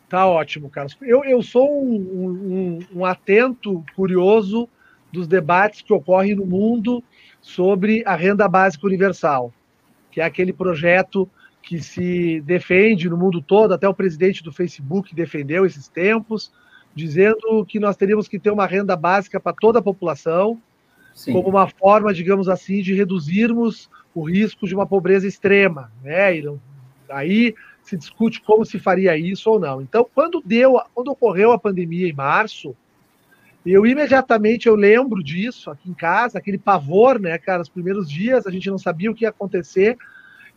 Tá 0.08 0.24
ótimo, 0.24 0.70
Carlos. 0.70 0.96
Eu, 1.02 1.24
eu 1.24 1.42
sou 1.42 1.68
um, 1.68 1.96
um, 1.96 3.00
um 3.00 3.04
atento, 3.04 3.84
curioso 3.96 4.68
dos 5.12 5.26
debates 5.26 5.82
que 5.82 5.92
ocorrem 5.92 6.36
no 6.36 6.46
mundo 6.46 7.02
sobre 7.40 8.04
a 8.06 8.14
renda 8.14 8.46
básica 8.46 8.86
universal, 8.86 9.52
que 10.12 10.20
é 10.20 10.24
aquele 10.24 10.52
projeto 10.52 11.28
que 11.60 11.82
se 11.82 12.40
defende 12.42 13.10
no 13.10 13.16
mundo 13.16 13.42
todo, 13.42 13.74
até 13.74 13.88
o 13.88 13.94
presidente 13.94 14.44
do 14.44 14.52
Facebook 14.52 15.12
defendeu 15.12 15.66
esses 15.66 15.88
tempos, 15.88 16.52
dizendo 17.00 17.64
que 17.66 17.80
nós 17.80 17.96
teríamos 17.96 18.28
que 18.28 18.38
ter 18.38 18.50
uma 18.50 18.66
renda 18.66 18.94
básica 18.94 19.40
para 19.40 19.56
toda 19.58 19.78
a 19.78 19.82
população, 19.82 20.60
Sim. 21.14 21.32
como 21.32 21.48
uma 21.48 21.66
forma, 21.66 22.12
digamos 22.12 22.48
assim, 22.48 22.82
de 22.82 22.94
reduzirmos 22.94 23.90
o 24.14 24.22
risco 24.22 24.66
de 24.66 24.74
uma 24.74 24.86
pobreza 24.86 25.26
extrema, 25.26 25.90
né? 26.02 26.36
E 26.36 26.58
aí 27.08 27.54
se 27.82 27.96
discute 27.96 28.40
como 28.42 28.64
se 28.64 28.78
faria 28.78 29.16
isso 29.16 29.50
ou 29.50 29.58
não. 29.58 29.80
Então, 29.80 30.06
quando 30.14 30.42
deu, 30.44 30.80
quando 30.94 31.08
ocorreu 31.08 31.52
a 31.52 31.58
pandemia 31.58 32.08
em 32.08 32.12
março, 32.12 32.76
eu 33.64 33.86
imediatamente 33.86 34.68
eu 34.68 34.74
lembro 34.74 35.22
disso 35.22 35.70
aqui 35.70 35.90
em 35.90 35.94
casa, 35.94 36.38
aquele 36.38 36.58
pavor, 36.58 37.18
né, 37.18 37.36
cara, 37.38 37.62
os 37.62 37.68
primeiros 37.68 38.08
dias 38.08 38.46
a 38.46 38.50
gente 38.50 38.70
não 38.70 38.78
sabia 38.78 39.10
o 39.10 39.14
que 39.14 39.24
ia 39.24 39.30
acontecer, 39.30 39.96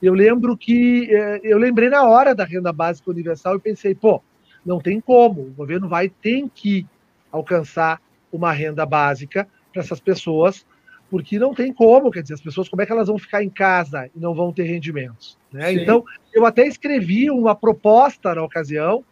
eu 0.02 0.14
lembro 0.14 0.58
que 0.58 1.10
é, 1.10 1.40
eu 1.44 1.58
lembrei 1.58 1.90
na 1.90 2.04
hora 2.04 2.36
da 2.36 2.44
renda 2.44 2.74
básica 2.74 3.10
universal 3.10 3.56
e 3.56 3.60
pensei, 3.60 3.96
pô, 3.96 4.22
não 4.66 4.80
tem 4.80 5.00
como, 5.00 5.42
o 5.42 5.52
governo 5.52 5.88
vai 5.88 6.10
ter 6.10 6.48
que 6.54 6.86
alcançar 7.32 8.02
uma 8.32 8.52
renda 8.52 8.86
básica 8.86 9.48
para 9.72 9.82
essas 9.82 10.00
pessoas, 10.00 10.66
porque 11.10 11.38
não 11.38 11.54
tem 11.54 11.72
como, 11.72 12.10
quer 12.10 12.22
dizer, 12.22 12.36
as 12.36 12.42
pessoas, 12.42 12.68
como 12.68 12.82
é 12.82 12.86
que 12.86 12.92
elas 12.92 13.08
vão 13.08 13.18
ficar 13.18 13.44
em 13.44 13.50
casa 13.50 14.10
e 14.16 14.20
não 14.20 14.34
vão 14.34 14.52
ter 14.52 14.64
rendimentos? 14.64 15.38
Né? 15.52 15.74
Então, 15.74 16.04
eu 16.34 16.46
até 16.46 16.66
escrevi 16.66 17.30
uma 17.30 17.56
proposta 17.56 18.34
na 18.34 18.44
ocasião, 18.44 19.04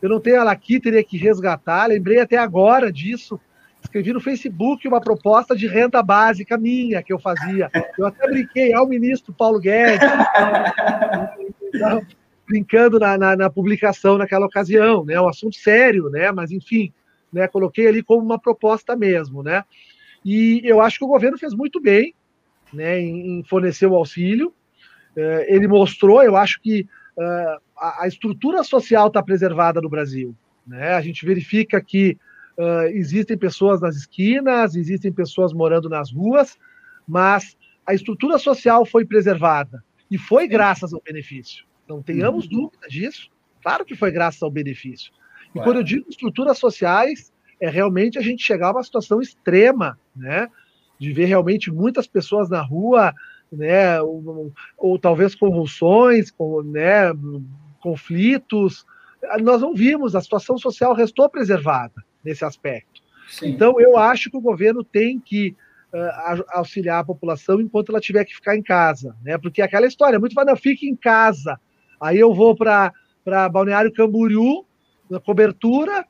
eu 0.00 0.08
não 0.08 0.20
tenho 0.20 0.36
ela 0.36 0.52
aqui, 0.52 0.80
teria 0.80 1.02
que 1.02 1.16
resgatar, 1.16 1.86
lembrei 1.86 2.20
até 2.20 2.36
agora 2.36 2.92
disso, 2.92 3.40
escrevi 3.82 4.12
no 4.12 4.20
Facebook 4.20 4.86
uma 4.86 5.00
proposta 5.00 5.56
de 5.56 5.66
renda 5.66 6.02
básica 6.02 6.58
minha 6.58 7.02
que 7.02 7.12
eu 7.12 7.18
fazia. 7.18 7.70
Eu 7.98 8.06
até 8.06 8.26
brinquei 8.26 8.74
ao 8.74 8.86
ministro 8.86 9.32
Paulo 9.32 9.58
Guedes, 9.58 10.00
brincando 12.46 12.98
na, 12.98 13.18
na, 13.18 13.36
na, 13.36 13.50
publicação 13.50 14.16
naquela 14.16 14.46
ocasião, 14.46 15.04
né? 15.04 15.20
Um 15.20 15.28
assunto 15.28 15.56
sério, 15.56 16.08
né? 16.10 16.30
Mas 16.32 16.50
enfim, 16.50 16.92
né? 17.32 17.48
Coloquei 17.48 17.86
ali 17.88 18.02
como 18.02 18.24
uma 18.24 18.38
proposta 18.38 18.96
mesmo, 18.96 19.42
né? 19.42 19.64
E 20.24 20.60
eu 20.64 20.80
acho 20.80 20.98
que 20.98 21.04
o 21.04 21.08
governo 21.08 21.38
fez 21.38 21.54
muito 21.54 21.80
bem 21.80 22.14
né, 22.72 23.00
em 23.00 23.42
fornecer 23.44 23.86
o 23.86 23.94
auxílio. 23.94 24.52
É, 25.16 25.54
ele 25.54 25.68
mostrou, 25.68 26.22
eu 26.22 26.36
acho 26.36 26.60
que 26.60 26.86
uh, 27.16 27.60
a, 27.76 28.06
estrutura 28.06 28.62
social 28.62 29.06
está 29.06 29.22
preservada 29.22 29.80
no 29.80 29.88
Brasil. 29.88 30.34
Né? 30.66 30.92
A 30.94 31.00
gente 31.00 31.24
verifica 31.24 31.80
que 31.80 32.18
uh, 32.58 32.88
existem 32.88 33.38
pessoas 33.38 33.80
nas 33.80 33.96
esquinas, 33.96 34.74
existem 34.74 35.12
pessoas 35.12 35.52
morando 35.52 35.88
nas 35.88 36.12
ruas, 36.12 36.58
mas 37.06 37.56
a 37.86 37.94
estrutura 37.94 38.36
social 38.36 38.84
foi 38.84 39.04
preservada 39.04 39.82
e 40.10 40.18
foi 40.18 40.46
graças 40.46 40.92
ao 40.92 41.00
benefício. 41.00 41.64
Não 41.88 42.02
tenhamos 42.02 42.44
uhum. 42.44 42.62
dúvida 42.62 42.88
disso. 42.88 43.30
Claro 43.62 43.84
que 43.84 43.96
foi 43.96 44.10
graças 44.10 44.42
ao 44.42 44.50
benefício. 44.50 45.12
E 45.54 45.60
quando 45.60 45.76
eu 45.76 45.82
digo 45.82 46.08
estruturas 46.08 46.58
sociais, 46.58 47.32
é 47.60 47.68
realmente 47.68 48.18
a 48.18 48.22
gente 48.22 48.42
chegar 48.42 48.68
a 48.68 48.72
uma 48.72 48.82
situação 48.82 49.20
extrema, 49.20 49.98
né? 50.14 50.48
De 50.98 51.12
ver 51.12 51.26
realmente 51.26 51.70
muitas 51.70 52.06
pessoas 52.06 52.50
na 52.50 52.60
rua, 52.60 53.14
né? 53.50 54.00
Ou, 54.02 54.52
ou 54.76 54.98
talvez 54.98 55.34
convulsões, 55.34 56.30
com, 56.30 56.62
né? 56.62 57.12
Conflitos. 57.80 58.84
Nós 59.42 59.62
não 59.62 59.74
vimos, 59.74 60.14
a 60.14 60.20
situação 60.20 60.58
social 60.58 60.94
restou 60.94 61.28
preservada 61.28 62.04
nesse 62.24 62.44
aspecto. 62.44 63.00
Sim. 63.28 63.48
Então, 63.50 63.80
eu 63.80 63.96
acho 63.96 64.30
que 64.30 64.36
o 64.36 64.40
governo 64.40 64.84
tem 64.84 65.18
que 65.18 65.56
uh, 65.92 66.44
auxiliar 66.50 67.00
a 67.00 67.04
população 67.04 67.60
enquanto 67.60 67.90
ela 67.90 68.00
tiver 68.00 68.24
que 68.24 68.34
ficar 68.34 68.56
em 68.56 68.62
casa, 68.62 69.16
né? 69.24 69.38
Porque 69.38 69.62
aquela 69.62 69.86
história, 69.86 70.18
muito 70.18 70.34
vai, 70.34 70.44
não, 70.44 70.56
fique 70.56 70.88
em 70.88 70.96
casa. 70.96 71.58
Aí 72.00 72.18
eu 72.18 72.34
vou 72.34 72.54
para 72.56 72.92
Balneário 73.50 73.92
Camboriú, 73.92 74.64
na 75.08 75.20
cobertura, 75.20 76.04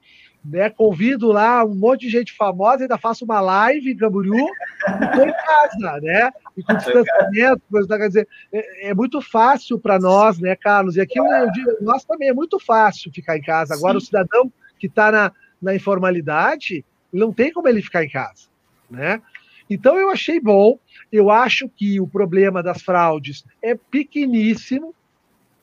né? 0.44 0.70
Convido 0.70 1.32
lá 1.32 1.64
um 1.64 1.74
monte 1.74 2.02
de 2.02 2.10
gente 2.10 2.32
famosa, 2.32 2.82
ainda 2.82 2.96
faço 2.96 3.24
uma 3.24 3.40
live 3.40 3.92
em 3.92 3.96
Camboriú, 3.96 4.36
e 4.36 5.04
estou 5.04 5.26
em 5.26 5.32
casa, 5.32 6.00
né? 6.00 6.30
E 6.56 6.62
com 6.62 6.74
distanciamento, 6.74 7.62
coisa, 7.70 7.98
quer 7.98 8.08
dizer, 8.08 8.28
é, 8.52 8.90
é 8.90 8.94
muito 8.94 9.20
fácil 9.20 9.78
para 9.78 9.98
nós, 9.98 10.38
né, 10.38 10.54
Carlos? 10.56 10.96
E 10.96 11.00
aqui 11.00 11.18
eu 11.18 11.50
digo, 11.50 11.70
nós 11.80 12.04
também 12.04 12.28
é 12.28 12.32
muito 12.32 12.58
fácil 12.58 13.12
ficar 13.12 13.36
em 13.36 13.42
casa. 13.42 13.74
Agora, 13.74 13.98
Sim. 13.98 13.98
o 13.98 14.06
cidadão 14.06 14.52
que 14.78 14.86
está 14.86 15.10
na, 15.10 15.32
na 15.60 15.74
informalidade, 15.74 16.84
não 17.12 17.32
tem 17.32 17.52
como 17.52 17.68
ele 17.68 17.82
ficar 17.82 18.04
em 18.04 18.10
casa, 18.10 18.46
né? 18.90 19.20
Então 19.68 19.98
eu 19.98 20.10
achei 20.10 20.38
bom, 20.38 20.78
eu 21.10 21.28
acho 21.28 21.68
que 21.68 22.00
o 22.00 22.06
problema 22.06 22.62
das 22.62 22.82
fraudes 22.82 23.44
é 23.60 23.74
pequeníssimo, 23.74 24.94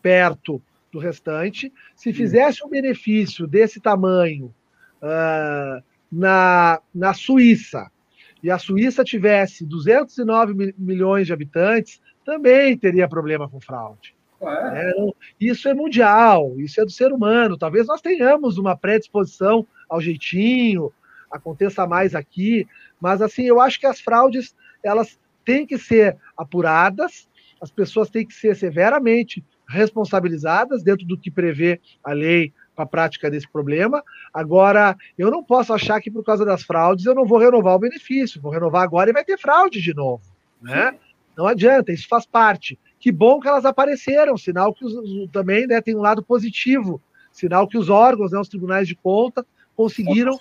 perto 0.03 0.61
do 0.91 0.99
restante. 0.99 1.73
Se 1.95 2.13
fizesse 2.13 2.63
um 2.63 2.69
benefício 2.69 3.47
desse 3.47 3.79
tamanho 3.79 4.53
uh, 5.01 5.83
na, 6.11 6.79
na 6.93 7.13
Suíça, 7.15 7.89
e 8.43 8.51
a 8.51 8.59
Suíça 8.59 9.05
tivesse 9.05 9.65
209 9.65 10.75
milhões 10.77 11.25
de 11.25 11.33
habitantes, 11.33 12.01
também 12.25 12.77
teria 12.77 13.07
problema 13.07 13.49
com 13.49 13.59
fraude. 13.59 14.13
É, 14.45 14.91
isso 15.39 15.69
é 15.69 15.73
mundial, 15.73 16.53
isso 16.57 16.81
é 16.81 16.83
do 16.83 16.91
ser 16.91 17.13
humano. 17.13 17.57
Talvez 17.57 17.87
nós 17.87 18.01
tenhamos 18.01 18.57
uma 18.57 18.75
predisposição 18.75 19.65
ao 19.87 20.01
jeitinho, 20.01 20.91
aconteça 21.31 21.87
mais 21.87 22.13
aqui, 22.13 22.67
mas 22.99 23.21
assim, 23.21 23.43
eu 23.43 23.61
acho 23.61 23.79
que 23.79 23.87
as 23.87 24.01
fraudes 24.01 24.53
elas 24.83 25.17
têm 25.45 25.65
que 25.65 25.77
ser 25.77 26.17
apuradas, 26.35 27.29
as 27.61 27.71
pessoas 27.71 28.09
têm 28.09 28.25
que 28.25 28.33
ser 28.33 28.57
severamente 28.57 29.41
responsabilizadas 29.67 30.83
dentro 30.83 31.05
do 31.05 31.17
que 31.17 31.31
prevê 31.31 31.79
a 32.03 32.13
lei 32.13 32.53
para 32.75 32.85
a 32.85 32.87
prática 32.87 33.29
desse 33.29 33.47
problema. 33.47 34.03
Agora, 34.33 34.95
eu 35.17 35.29
não 35.29 35.43
posso 35.43 35.73
achar 35.73 36.01
que 36.01 36.11
por 36.11 36.23
causa 36.23 36.45
das 36.45 36.63
fraudes 36.63 37.05
eu 37.05 37.15
não 37.15 37.25
vou 37.25 37.37
renovar 37.37 37.75
o 37.75 37.79
benefício. 37.79 38.41
Vou 38.41 38.51
renovar 38.51 38.83
agora 38.83 39.09
e 39.09 39.13
vai 39.13 39.23
ter 39.23 39.37
fraude 39.37 39.81
de 39.81 39.93
novo. 39.93 40.23
Né? 40.61 40.95
Não 41.37 41.47
adianta, 41.47 41.91
isso 41.91 42.07
faz 42.07 42.25
parte. 42.25 42.79
Que 42.99 43.11
bom 43.11 43.39
que 43.39 43.47
elas 43.47 43.65
apareceram, 43.65 44.37
sinal 44.37 44.73
que 44.73 44.85
os, 44.85 45.29
também 45.31 45.67
né, 45.67 45.81
tem 45.81 45.95
um 45.95 46.01
lado 46.01 46.23
positivo, 46.23 47.01
sinal 47.31 47.67
que 47.67 47.77
os 47.77 47.89
órgãos, 47.89 48.31
né, 48.31 48.39
os 48.39 48.47
tribunais 48.47 48.87
de 48.87 48.95
conta, 48.95 49.45
conseguiram 49.75 50.37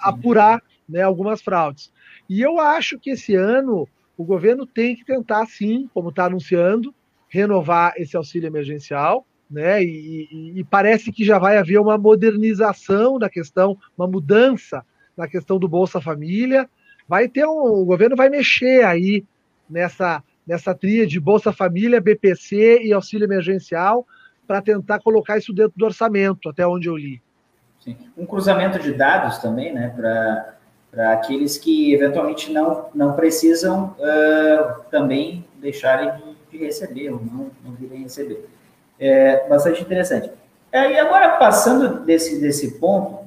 apurar 0.00 0.62
né, 0.88 1.02
algumas 1.02 1.40
fraudes. 1.40 1.92
E 2.28 2.40
eu 2.40 2.58
acho 2.58 2.98
que 2.98 3.10
esse 3.10 3.34
ano 3.34 3.88
o 4.16 4.24
governo 4.24 4.66
tem 4.66 4.96
que 4.96 5.04
tentar, 5.04 5.46
sim, 5.46 5.88
como 5.92 6.08
está 6.08 6.24
anunciando, 6.24 6.94
renovar 7.32 7.94
esse 7.96 8.16
auxílio 8.16 8.46
emergencial 8.46 9.26
né? 9.52 9.84
E, 9.84 10.28
e, 10.32 10.60
e, 10.60 10.64
parece 10.64 11.12
que 11.12 11.24
já 11.24 11.38
vai 11.38 11.58
haver 11.58 11.78
uma 11.78 11.98
modernização 11.98 13.18
da 13.18 13.28
questão, 13.28 13.76
uma 13.96 14.08
mudança 14.08 14.82
na 15.14 15.28
questão 15.28 15.58
do 15.58 15.68
Bolsa 15.68 16.00
Família. 16.00 16.68
Vai 17.06 17.28
ter 17.28 17.46
um, 17.46 17.58
o 17.58 17.84
governo 17.84 18.16
vai 18.16 18.30
mexer 18.30 18.82
aí 18.82 19.22
nessa 19.68 20.22
nessa 20.44 20.74
tria 20.74 21.06
de 21.06 21.20
Bolsa 21.20 21.52
Família, 21.52 22.00
BPC 22.00 22.80
e 22.82 22.92
auxílio 22.92 23.26
emergencial 23.26 24.04
para 24.44 24.60
tentar 24.60 24.98
colocar 24.98 25.38
isso 25.38 25.52
dentro 25.52 25.74
do 25.76 25.84
orçamento, 25.84 26.48
até 26.48 26.66
onde 26.66 26.88
eu 26.88 26.96
li. 26.96 27.22
Sim. 27.78 27.96
Um 28.16 28.26
cruzamento 28.26 28.76
de 28.80 28.92
dados 28.92 29.38
também, 29.38 29.72
né, 29.72 29.92
para 29.94 30.54
para 30.90 31.12
aqueles 31.14 31.56
que 31.56 31.94
eventualmente 31.94 32.52
não, 32.52 32.90
não 32.94 33.14
precisam 33.14 33.96
uh, 33.98 34.82
também 34.90 35.42
deixarem 35.58 36.12
de, 36.52 36.64
receber 36.64 37.10
ou 37.10 37.20
não, 37.20 37.50
não 37.64 37.72
virem 37.72 38.02
receber 38.02 38.48
é, 39.00 39.48
bastante 39.48 39.82
interessante. 39.82 40.30
É, 40.70 40.92
e 40.92 40.98
agora, 40.98 41.36
passando 41.36 42.00
desse, 42.04 42.40
desse 42.40 42.78
ponto, 42.78 43.18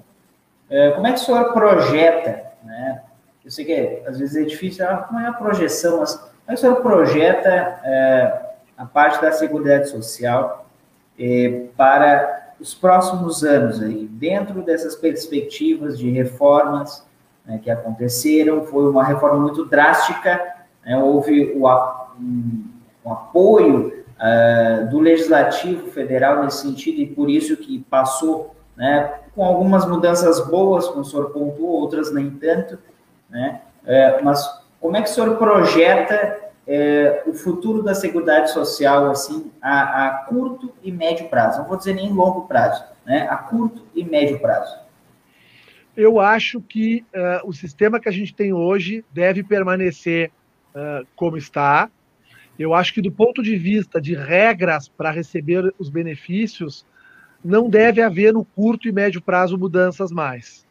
é, 0.69 0.91
como 0.91 1.05
é 1.05 1.11
que 1.11 1.19
o 1.19 1.23
senhor 1.23 1.53
projeta, 1.53 2.43
né? 2.63 3.01
Eu 3.43 3.51
sei 3.51 3.65
que 3.65 4.01
às 4.07 4.17
vezes 4.17 4.35
é 4.35 4.43
difícil, 4.43 4.87
ah, 4.87 4.97
como 4.97 5.19
é 5.19 5.27
a 5.27 5.33
projeção, 5.33 5.99
mas 5.99 6.15
como 6.15 6.31
é 6.47 6.49
que 6.49 6.53
o 6.55 6.57
senhor 6.57 6.81
projeta 6.81 7.49
é, 7.83 8.41
a 8.75 8.85
parte 8.85 9.21
da 9.21 9.31
Seguridade 9.31 9.89
Social 9.89 10.67
é, 11.19 11.65
para 11.77 12.53
os 12.59 12.73
próximos 12.73 13.43
anos 13.43 13.81
aí, 13.81 14.07
dentro 14.07 14.63
dessas 14.63 14.95
perspectivas 14.95 15.99
de 15.99 16.09
reformas 16.09 17.05
né, 17.45 17.59
que 17.61 17.69
aconteceram, 17.69 18.65
foi 18.65 18.89
uma 18.89 19.03
reforma 19.03 19.39
muito 19.39 19.65
drástica, 19.65 20.41
né, 20.83 20.97
houve 20.97 21.53
o, 21.55 21.67
um, 22.19 22.63
um 23.05 23.13
apoio 23.13 24.03
uh, 24.15 24.89
do 24.89 24.99
Legislativo 24.99 25.91
Federal 25.91 26.43
nesse 26.43 26.63
sentido, 26.63 26.99
e 26.99 27.05
por 27.05 27.29
isso 27.29 27.55
que 27.55 27.79
passou, 27.89 28.55
né, 28.75 29.19
com 29.35 29.45
algumas 29.45 29.87
mudanças 29.87 30.45
boas, 30.47 30.87
como 30.87 31.01
o 31.01 31.05
senhor 31.05 31.29
pontuou, 31.29 31.81
outras 31.81 32.11
nem 32.11 32.31
tanto, 32.31 32.79
né, 33.29 33.61
uh, 33.83 34.23
mas 34.23 34.65
como 34.81 34.97
é 34.97 35.01
que 35.01 35.09
o 35.09 35.13
senhor 35.13 35.37
projeta 35.37 36.39
uh, 36.67 37.29
o 37.29 37.33
futuro 37.33 37.83
da 37.83 37.93
Seguridade 37.93 38.51
Social, 38.51 39.09
assim, 39.11 39.51
a, 39.61 40.05
a, 40.05 40.09
curto 40.25 40.73
e 40.81 40.91
médio 40.91 41.29
prazo? 41.29 41.59
Não 41.59 41.67
vou 41.67 41.77
dizer 41.77 41.93
nem 41.93 42.11
longo 42.11 42.47
prazo, 42.47 42.83
né, 43.05 43.27
a 43.29 43.37
curto 43.37 43.83
e 43.93 44.03
médio 44.03 44.39
prazo. 44.39 44.83
Eu 45.95 46.19
acho 46.19 46.59
que 46.59 47.05
o 47.45 47.53
sistema 47.53 48.01
que 48.01 48.09
a 48.09 48.11
gente 48.11 48.35
tem 48.35 48.51
hoje 48.51 49.05
deve 49.13 49.41
permanecer 49.41 50.29
como 51.15 51.37
está, 51.37 51.89
eu 52.57 52.73
acho 52.73 52.93
que, 52.93 53.01
do 53.01 53.11
ponto 53.11 53.43
de 53.43 53.57
vista 53.57 54.01
de 54.01 54.15
regras 54.15 54.87
para 54.87 55.11
receber 55.11 55.73
os 55.77 55.89
benefícios, 55.89 56.85
não 57.43 57.69
deve 57.69 58.01
haver 58.01 58.33
no 58.33 58.43
curto 58.43 58.87
e 58.87 58.91
médio 58.91 59.21
prazo 59.21 59.57
mudanças 59.57 60.11
mais. 60.11 60.65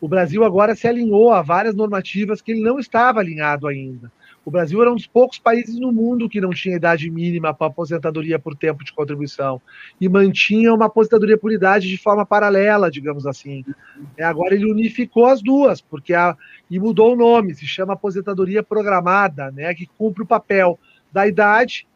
O 0.00 0.06
Brasil 0.06 0.44
agora 0.44 0.76
se 0.76 0.86
alinhou 0.86 1.32
a 1.32 1.42
várias 1.42 1.74
normativas 1.74 2.40
que 2.40 2.52
ele 2.52 2.60
não 2.60 2.78
estava 2.78 3.18
alinhado 3.18 3.66
ainda. 3.66 4.12
O 4.44 4.50
Brasil 4.50 4.80
era 4.80 4.90
um 4.90 4.94
dos 4.94 5.06
poucos 5.06 5.38
países 5.38 5.78
no 5.78 5.92
mundo 5.92 6.28
que 6.28 6.40
não 6.40 6.50
tinha 6.50 6.76
idade 6.76 7.10
mínima 7.10 7.52
para 7.52 7.66
aposentadoria 7.66 8.38
por 8.38 8.54
tempo 8.56 8.84
de 8.84 8.92
contribuição 8.92 9.60
e 10.00 10.08
mantinha 10.08 10.72
uma 10.72 10.86
aposentadoria 10.86 11.36
por 11.36 11.52
idade 11.52 11.88
de 11.88 11.98
forma 11.98 12.24
paralela, 12.24 12.90
digamos 12.90 13.26
assim. 13.26 13.64
É, 14.16 14.24
agora 14.24 14.54
ele 14.54 14.70
unificou 14.70 15.26
as 15.26 15.42
duas, 15.42 15.80
porque 15.80 16.14
a, 16.14 16.36
e 16.70 16.78
mudou 16.78 17.12
o 17.12 17.16
nome, 17.16 17.54
se 17.54 17.66
chama 17.66 17.94
aposentadoria 17.94 18.62
programada, 18.62 19.50
né, 19.50 19.74
que 19.74 19.86
cumpre 19.98 20.22
o 20.22 20.26
papel 20.26 20.78
da 21.12 21.26
idade 21.26 21.86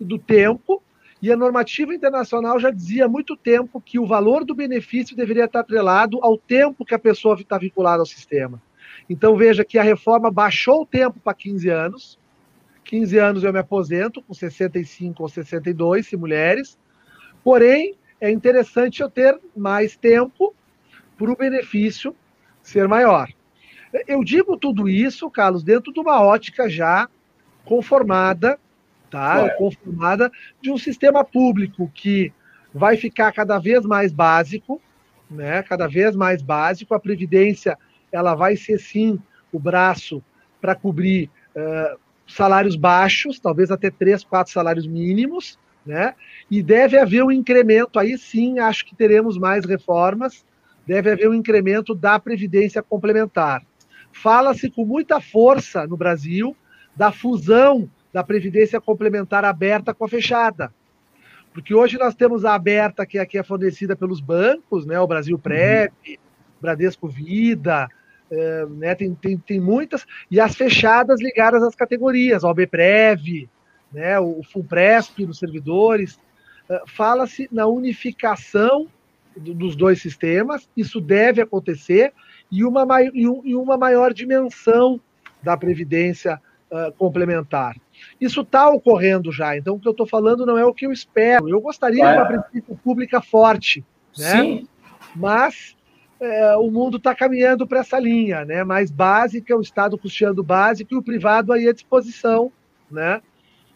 do 0.00 0.18
tempo, 0.18 0.82
e 1.22 1.30
a 1.30 1.36
normativa 1.36 1.94
internacional 1.94 2.58
já 2.58 2.70
dizia 2.70 3.04
há 3.04 3.08
muito 3.08 3.36
tempo 3.36 3.80
que 3.80 3.98
o 3.98 4.06
valor 4.06 4.44
do 4.44 4.54
benefício 4.54 5.14
deveria 5.14 5.44
estar 5.44 5.60
atrelado 5.60 6.18
ao 6.22 6.38
tempo 6.38 6.84
que 6.84 6.94
a 6.94 6.98
pessoa 6.98 7.38
está 7.38 7.58
vinculada 7.58 8.00
ao 8.00 8.06
sistema. 8.06 8.60
Então 9.08 9.36
veja 9.36 9.64
que 9.64 9.78
a 9.78 9.82
reforma 9.82 10.30
baixou 10.30 10.82
o 10.82 10.86
tempo 10.86 11.20
para 11.20 11.34
15 11.34 11.68
anos. 11.68 12.18
15 12.84 13.18
anos 13.18 13.44
eu 13.44 13.52
me 13.52 13.58
aposento, 13.58 14.22
com 14.22 14.32
65 14.32 15.22
ou 15.22 15.28
62, 15.28 16.06
se 16.06 16.16
mulheres. 16.16 16.78
Porém, 17.44 17.94
é 18.20 18.30
interessante 18.30 19.02
eu 19.02 19.10
ter 19.10 19.38
mais 19.54 19.96
tempo 19.96 20.54
para 21.18 21.30
o 21.30 21.36
benefício 21.36 22.14
ser 22.62 22.88
maior. 22.88 23.28
Eu 24.06 24.24
digo 24.24 24.56
tudo 24.56 24.88
isso, 24.88 25.30
Carlos, 25.30 25.62
dentro 25.62 25.92
de 25.92 26.00
uma 26.00 26.22
ótica 26.22 26.68
já 26.68 27.08
conformada 27.64 28.58
tá? 29.10 29.46
É. 29.46 29.50
Conformada 29.50 30.30
de 30.62 30.70
um 30.70 30.78
sistema 30.78 31.24
público 31.24 31.90
que 31.92 32.32
vai 32.72 32.96
ficar 32.96 33.32
cada 33.32 33.58
vez 33.58 33.84
mais 33.84 34.12
básico, 34.12 34.80
né? 35.28 35.62
Cada 35.64 35.88
vez 35.88 36.14
mais 36.14 36.40
básico. 36.40 36.94
A 36.94 37.00
previdência 37.00 37.76
ela 38.12 38.34
vai 38.34 38.56
ser 38.56 38.78
sim 38.78 39.20
o 39.52 39.58
braço 39.58 40.22
para 40.60 40.74
cobrir 40.74 41.28
uh, 41.56 41.98
salários 42.26 42.76
baixos, 42.76 43.40
talvez 43.40 43.70
até 43.70 43.90
três, 43.90 44.22
quatro 44.22 44.52
salários 44.52 44.86
mínimos, 44.86 45.58
né? 45.84 46.14
E 46.50 46.62
deve 46.62 46.96
haver 46.96 47.24
um 47.24 47.32
incremento. 47.32 47.98
Aí 47.98 48.16
sim, 48.16 48.60
acho 48.60 48.86
que 48.86 48.94
teremos 48.94 49.36
mais 49.36 49.64
reformas. 49.64 50.44
Deve 50.86 51.10
haver 51.10 51.28
um 51.28 51.34
incremento 51.34 51.94
da 51.94 52.18
previdência 52.18 52.82
complementar. 52.82 53.62
Fala-se 54.12 54.70
com 54.70 54.84
muita 54.84 55.20
força 55.20 55.86
no 55.86 55.96
Brasil 55.96 56.56
da 57.00 57.10
fusão 57.10 57.88
da 58.12 58.22
previdência 58.22 58.78
complementar 58.78 59.42
aberta 59.42 59.94
com 59.94 60.04
a 60.04 60.08
fechada. 60.08 60.70
Porque 61.50 61.74
hoje 61.74 61.96
nós 61.96 62.14
temos 62.14 62.44
a 62.44 62.54
aberta, 62.54 63.06
que 63.06 63.18
aqui 63.18 63.38
é 63.38 63.42
fornecida 63.42 63.96
pelos 63.96 64.20
bancos, 64.20 64.84
né? 64.84 65.00
O 65.00 65.06
Brasil. 65.06 65.38
Prev, 65.38 65.90
uhum. 66.06 66.16
Bradesco 66.60 67.08
Vida, 67.08 67.88
é, 68.30 68.66
né? 68.66 68.94
Tem, 68.94 69.14
tem, 69.14 69.38
tem 69.38 69.58
muitas, 69.58 70.06
e 70.30 70.38
as 70.38 70.54
fechadas 70.54 71.22
ligadas 71.22 71.62
às 71.62 71.74
categorias, 71.74 72.44
ao 72.44 72.52
BPREV, 72.52 73.48
né? 73.90 74.20
o 74.20 74.42
FUNPRESP 74.42 75.24
nos 75.24 75.38
servidores. 75.38 76.20
Uh, 76.68 76.86
Fala-se 76.86 77.48
na 77.50 77.66
unificação 77.66 78.86
do, 79.34 79.54
dos 79.54 79.74
dois 79.74 80.02
sistemas, 80.02 80.68
isso 80.76 81.00
deve 81.00 81.40
acontecer, 81.40 82.12
e 82.52 82.62
uma, 82.62 82.86
e, 83.14 83.26
um, 83.26 83.40
e 83.42 83.56
uma 83.56 83.78
maior 83.78 84.12
dimensão 84.12 85.00
da 85.42 85.56
Previdência 85.56 86.38
uh, 86.70 86.92
complementar. 86.92 87.76
Isso 88.20 88.42
está 88.42 88.68
ocorrendo 88.68 89.30
já. 89.32 89.56
Então, 89.56 89.74
o 89.74 89.80
que 89.80 89.88
eu 89.88 89.92
estou 89.92 90.06
falando 90.06 90.46
não 90.46 90.56
é 90.56 90.64
o 90.64 90.74
que 90.74 90.86
eu 90.86 90.92
espero. 90.92 91.48
Eu 91.48 91.60
gostaria 91.60 92.04
é. 92.04 92.12
de 92.12 92.18
uma 92.18 92.26
princípio 92.26 92.78
pública 92.82 93.20
forte, 93.20 93.84
né? 94.16 94.42
Sim. 94.42 94.68
Mas 95.14 95.76
é, 96.20 96.56
o 96.56 96.70
mundo 96.70 96.98
está 96.98 97.14
caminhando 97.14 97.66
para 97.66 97.80
essa 97.80 97.98
linha, 97.98 98.44
né? 98.44 98.62
Mais 98.64 98.90
básica, 98.90 99.56
o 99.56 99.60
Estado 99.60 99.98
custeando 99.98 100.42
básico 100.42 100.94
e 100.94 100.96
o 100.96 101.02
privado 101.02 101.52
aí 101.52 101.68
à 101.68 101.72
disposição, 101.72 102.52
né? 102.90 103.20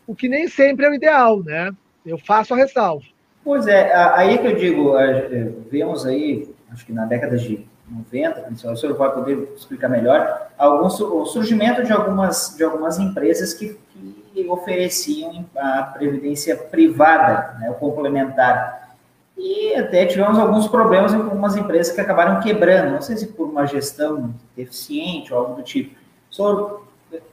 O 0.06 0.14
que 0.14 0.28
nem 0.28 0.48
sempre 0.48 0.86
é 0.86 0.90
o 0.90 0.94
ideal, 0.94 1.42
né? 1.42 1.70
Eu 2.04 2.18
faço 2.18 2.52
a 2.52 2.56
ressalva. 2.56 3.04
Pois 3.42 3.66
é, 3.66 3.94
aí 3.94 4.38
que 4.38 4.46
eu 4.46 4.56
digo, 4.56 4.98
é, 4.98 5.50
vemos 5.70 6.06
aí, 6.06 6.48
acho 6.70 6.84
que 6.86 6.92
na 6.92 7.04
década 7.04 7.36
de 7.36 7.66
90, 7.88 8.70
o 8.72 8.76
senhor 8.76 8.96
vai 8.96 9.12
poder 9.12 9.52
explicar 9.56 9.88
melhor, 9.88 10.48
algum, 10.56 10.86
o 10.86 11.26
surgimento 11.26 11.84
de 11.84 11.92
algumas, 11.92 12.54
de 12.56 12.64
algumas 12.64 12.98
empresas 12.98 13.52
que, 13.52 13.78
que 14.32 14.46
ofereciam 14.48 15.44
a 15.56 15.82
previdência 15.82 16.56
privada, 16.56 17.58
né, 17.60 17.70
o 17.70 17.74
complementar. 17.74 18.96
E 19.36 19.74
até 19.74 20.06
tivemos 20.06 20.38
alguns 20.38 20.68
problemas 20.68 21.12
com 21.12 21.22
algumas 21.22 21.56
empresas 21.56 21.94
que 21.94 22.00
acabaram 22.00 22.40
quebrando, 22.40 22.92
não 22.92 23.02
sei 23.02 23.16
se 23.16 23.26
por 23.26 23.48
uma 23.48 23.66
gestão 23.66 24.34
deficiente 24.56 25.32
ou 25.32 25.40
algo 25.40 25.56
do 25.56 25.62
tipo. 25.62 25.94
O 26.30 26.34
senhor 26.34 26.86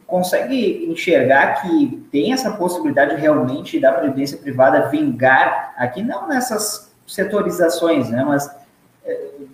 consegue 0.05 0.85
enxergar 0.91 1.61
que 1.61 2.05
tem 2.11 2.33
essa 2.33 2.51
possibilidade 2.51 3.15
realmente 3.15 3.79
da 3.79 3.93
previdência 3.93 4.37
privada 4.37 4.89
vingar 4.89 5.73
aqui, 5.77 6.03
não 6.03 6.27
nessas 6.27 6.91
setorizações, 7.07 8.09
né, 8.09 8.23
mas 8.23 8.60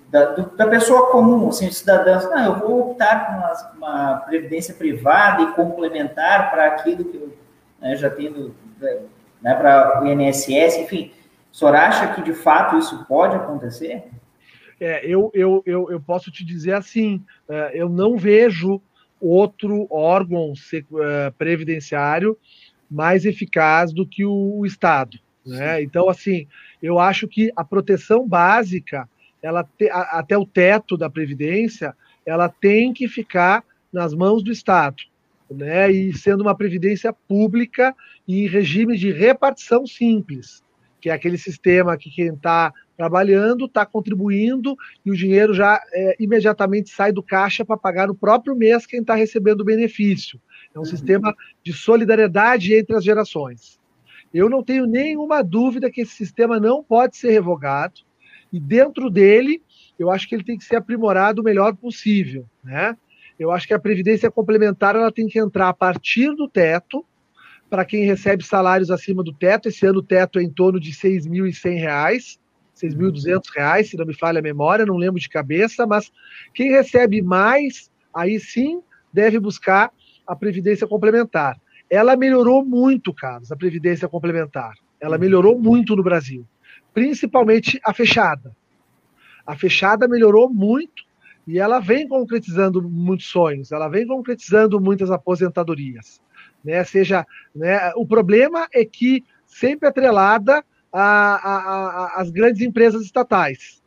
da, 0.10 0.26
da 0.36 0.68
pessoa 0.68 1.12
comum, 1.12 1.50
assim, 1.50 1.70
cidadã, 1.72 2.20
não, 2.30 2.46
eu 2.46 2.60
vou 2.60 2.92
optar 2.92 3.26
por 3.26 3.36
uma, 3.36 3.74
uma 3.78 4.18
previdência 4.20 4.74
privada 4.74 5.44
e 5.44 5.52
complementar 5.54 6.50
para 6.50 6.68
aquilo 6.68 7.06
que 7.06 7.18
eu 7.18 7.34
né, 7.80 7.96
já 7.96 8.10
tenho, 8.10 8.56
né, 9.42 9.54
para 9.54 10.02
o 10.02 10.08
INSS, 10.08 10.78
enfim. 10.78 11.12
O 11.52 11.56
senhor 11.56 11.76
acha 11.76 12.14
que 12.14 12.22
de 12.22 12.34
fato 12.34 12.78
isso 12.78 13.06
pode 13.06 13.36
acontecer? 13.36 14.06
É, 14.80 15.06
eu, 15.06 15.32
eu, 15.34 15.64
eu, 15.66 15.92
eu 15.92 16.00
posso 16.00 16.32
te 16.32 16.46
dizer 16.46 16.74
assim, 16.74 17.24
é, 17.50 17.72
eu 17.74 17.90
não 17.90 18.16
vejo 18.16 18.82
outro 19.20 19.88
órgão 19.90 20.54
é, 20.74 21.32
previdenciário 21.32 22.38
mais 22.90 23.26
eficaz 23.26 23.92
do 23.92 24.06
que 24.06 24.24
o, 24.24 24.66
Estado. 24.66 25.18
Né? 25.46 25.82
Então, 25.82 26.10
assim, 26.10 26.48
eu 26.82 27.00
acho 27.00 27.28
que 27.28 27.52
a 27.56 27.64
proteção 27.64 28.28
básica 28.28 29.10
ela 29.42 29.64
te, 29.64 29.90
a, 29.90 30.20
até 30.20 30.38
o 30.38 30.46
teto 30.46 30.98
da 30.98 31.10
previdência, 31.10 31.96
ela 32.26 32.50
tem 32.50 32.94
que 32.94 33.08
ficar 33.08 33.64
nas 33.92 34.14
mãos 34.14 34.44
do 34.44 34.52
Estado, 34.52 35.04
né? 35.50 35.92
E 35.92 36.14
sendo 36.14 36.42
uma 36.42 36.56
previdência 36.56 37.14
pública 37.14 37.96
e 38.28 38.44
em 38.44 38.48
regime 38.48 38.98
de 38.98 39.12
repartição 39.12 39.86
simples, 39.88 40.64
que 41.00 41.10
é 41.10 41.14
aquele 41.14 41.38
sistema 41.38 41.98
que 41.98 42.10
quem 42.10 42.34
está 42.34 42.74
trabalhando 42.98 43.66
está 43.66 43.86
contribuindo 43.86 44.76
e 45.06 45.12
o 45.12 45.16
dinheiro 45.16 45.54
já 45.54 45.80
é, 45.94 46.16
imediatamente 46.20 46.90
sai 46.90 47.12
do 47.12 47.22
caixa 47.22 47.64
para 47.64 47.78
pagar 47.78 48.08
no 48.08 48.16
próprio 48.16 48.56
mês 48.56 48.86
quem 48.86 49.02
está 49.02 49.14
recebendo 49.16 49.62
o 49.62 49.66
benefício. 49.66 50.42
É 50.74 50.80
um 50.80 50.82
uhum. 50.82 50.86
sistema 50.86 51.36
de 51.64 51.72
solidariedade 51.72 52.74
entre 52.74 52.96
as 52.96 53.04
gerações. 53.04 53.80
Eu 54.34 54.50
não 54.50 54.64
tenho 54.64 54.86
nenhuma 54.86 55.42
dúvida 55.42 55.90
que 55.90 56.02
esse 56.02 56.14
sistema 56.14 56.60
não 56.60 56.84
pode 56.84 57.16
ser 57.16 57.32
revogado 57.32 58.07
e 58.52 58.60
dentro 58.60 59.10
dele, 59.10 59.62
eu 60.00 60.10
acho 60.12 60.28
que 60.28 60.36
ele 60.36 60.44
tem 60.44 60.58
que 60.58 60.64
ser 60.64 60.76
aprimorado 60.76 61.42
o 61.42 61.44
melhor 61.44 61.76
possível, 61.76 62.46
né? 62.64 62.96
Eu 63.40 63.52
acho 63.52 63.68
que 63.68 63.74
a 63.74 63.80
previdência 63.80 64.32
complementar 64.32 64.96
ela 64.96 65.12
tem 65.12 65.28
que 65.28 65.40
entrar 65.40 65.70
a 65.70 65.74
partir 65.74 66.36
do 66.36 66.48
teto 66.48 67.06
para 67.70 67.86
quem 67.86 68.06
recebe 68.06 68.44
salários 68.44 68.90
acima 68.90 69.24
do 69.24 69.34
teto. 69.34 69.68
Esse 69.68 69.86
ano 69.86 70.00
o 70.00 70.04
teto 70.04 70.40
é 70.40 70.44
em 70.44 70.50
torno 70.50 70.80
de 70.80 70.90
R$ 70.90 70.96
6.100, 70.96 71.80
R$ 71.82 72.18
6.200, 72.76 73.84
se 73.84 73.98
não 73.98 74.06
me 74.06 74.14
falha 74.14 74.40
a 74.40 74.42
memória, 74.42 74.86
não 74.86 74.98
lembro 74.98 75.20
de 75.20 75.30
cabeça, 75.30 75.86
mas 75.86 76.12
quem 76.54 76.72
recebe 76.72 77.22
mais, 77.22 77.92
aí 78.14 78.40
sim 78.40 78.82
deve 79.14 79.40
buscar 79.40 79.92
a 80.26 80.36
previdência 80.36 80.88
complementar. 80.88 81.60
Ela 81.90 82.16
melhorou 82.16 82.66
muito, 82.66 83.14
Carlos, 83.14 83.52
a 83.52 83.56
previdência 83.56 84.08
complementar. 84.08 84.74
Ela 85.00 85.18
melhorou 85.18 85.60
muito 85.60 85.96
no 85.96 86.04
Brasil 86.04 86.46
principalmente 86.98 87.80
a 87.86 87.94
fechada. 87.94 88.56
A 89.46 89.56
fechada 89.56 90.08
melhorou 90.08 90.52
muito 90.52 91.04
e 91.46 91.60
ela 91.60 91.80
vem 91.80 92.08
concretizando 92.08 92.82
muitos 92.82 93.28
sonhos, 93.28 93.72
ela 93.72 93.88
vem 93.88 94.08
concretizando 94.08 94.82
muitas 94.82 95.12
aposentadorias. 95.12 96.20
Né? 96.66 96.84
Seja, 96.84 97.24
né, 97.54 97.92
o 97.96 98.04
problema 98.04 98.68
é 98.74 98.84
que 98.84 99.24
sempre 99.46 99.88
atrelada 99.88 100.66
às 100.92 102.32
grandes 102.32 102.64
empresas 102.64 103.04
estatais. 103.04 103.84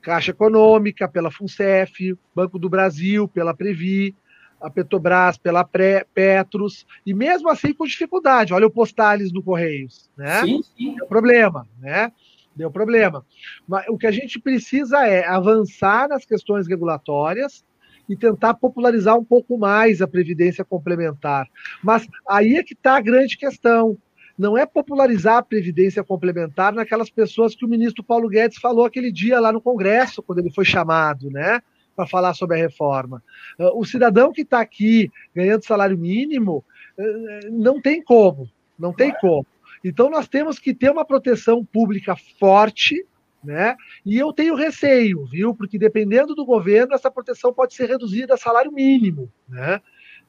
Caixa 0.00 0.30
Econômica, 0.30 1.08
pela 1.08 1.32
FUNCEF, 1.32 2.16
Banco 2.32 2.56
do 2.56 2.68
Brasil, 2.68 3.26
pela 3.26 3.52
Previ, 3.52 4.14
a 4.60 4.70
Petrobras, 4.70 5.36
pela 5.36 5.64
Pré, 5.64 6.04
Petros, 6.12 6.86
e 7.06 7.14
mesmo 7.14 7.48
assim 7.48 7.72
com 7.72 7.86
dificuldade. 7.86 8.52
Olha 8.52 8.66
o 8.66 8.70
Postales 8.70 9.30
do 9.30 9.42
Correios, 9.42 10.10
né? 10.16 10.42
Sim, 10.42 10.62
sim. 10.76 10.96
O 11.00 11.06
problema, 11.06 11.66
né? 11.80 12.12
deu 12.58 12.70
problema. 12.70 13.24
Mas 13.66 13.86
o 13.88 13.96
que 13.96 14.06
a 14.06 14.10
gente 14.10 14.40
precisa 14.40 15.06
é 15.06 15.24
avançar 15.24 16.08
nas 16.08 16.26
questões 16.26 16.66
regulatórias 16.66 17.64
e 18.08 18.16
tentar 18.16 18.54
popularizar 18.54 19.16
um 19.16 19.24
pouco 19.24 19.56
mais 19.56 20.02
a 20.02 20.08
previdência 20.08 20.64
complementar. 20.64 21.46
Mas 21.82 22.06
aí 22.28 22.56
é 22.56 22.64
que 22.64 22.74
está 22.74 22.96
a 22.96 23.00
grande 23.00 23.36
questão. 23.36 23.96
Não 24.36 24.56
é 24.56 24.66
popularizar 24.66 25.36
a 25.36 25.42
previdência 25.42 26.02
complementar 26.02 26.72
naquelas 26.72 27.10
pessoas 27.10 27.54
que 27.54 27.64
o 27.64 27.68
ministro 27.68 28.02
Paulo 28.02 28.28
Guedes 28.28 28.58
falou 28.58 28.84
aquele 28.84 29.12
dia 29.12 29.40
lá 29.40 29.52
no 29.52 29.60
Congresso, 29.60 30.22
quando 30.22 30.38
ele 30.38 30.50
foi 30.50 30.64
chamado, 30.64 31.30
né? 31.30 31.60
Para 31.98 32.06
falar 32.06 32.32
sobre 32.34 32.56
a 32.56 32.60
reforma. 32.60 33.20
Ah, 33.58 33.72
o 33.74 33.84
cidadão 33.84 34.32
que 34.32 34.42
está 34.42 34.60
aqui 34.60 35.10
ganhando 35.34 35.64
salário 35.64 35.98
mínimo, 35.98 36.64
eh, 36.96 37.48
não 37.50 37.80
tem 37.82 38.00
como, 38.00 38.48
não 38.78 38.92
tem 38.92 39.12
como. 39.20 39.44
Então 39.84 40.08
nós 40.08 40.28
temos 40.28 40.60
que 40.60 40.72
ter 40.72 40.90
uma 40.92 41.04
proteção 41.04 41.64
pública 41.64 42.14
forte, 42.38 43.04
né? 43.42 43.74
E 44.06 44.16
eu 44.16 44.32
tenho 44.32 44.54
receio, 44.54 45.26
viu? 45.26 45.54
Porque 45.56 45.76
dependendo 45.76 46.36
do 46.36 46.44
governo, 46.46 46.94
essa 46.94 47.10
proteção 47.10 47.52
pode 47.52 47.74
ser 47.74 47.88
reduzida 47.88 48.34
a 48.34 48.38
salário 48.38 48.70
mínimo, 48.72 49.28
né? 49.48 49.80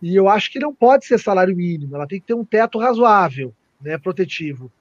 E 0.02 0.16
eu 0.16 0.28
acho 0.28 0.52
que 0.52 0.60
não 0.60 0.74
pode 0.74 1.06
ser 1.06 1.20
salário 1.20 1.56
mínimo, 1.56 1.96
ela 1.96 2.08
tem 2.08 2.20
que 2.20 2.26
ter 2.28 2.34
um 2.34 2.46
teto 2.46 2.80
razoável. 2.80 3.54
né, 3.82 3.98
protetivo. 3.98 4.72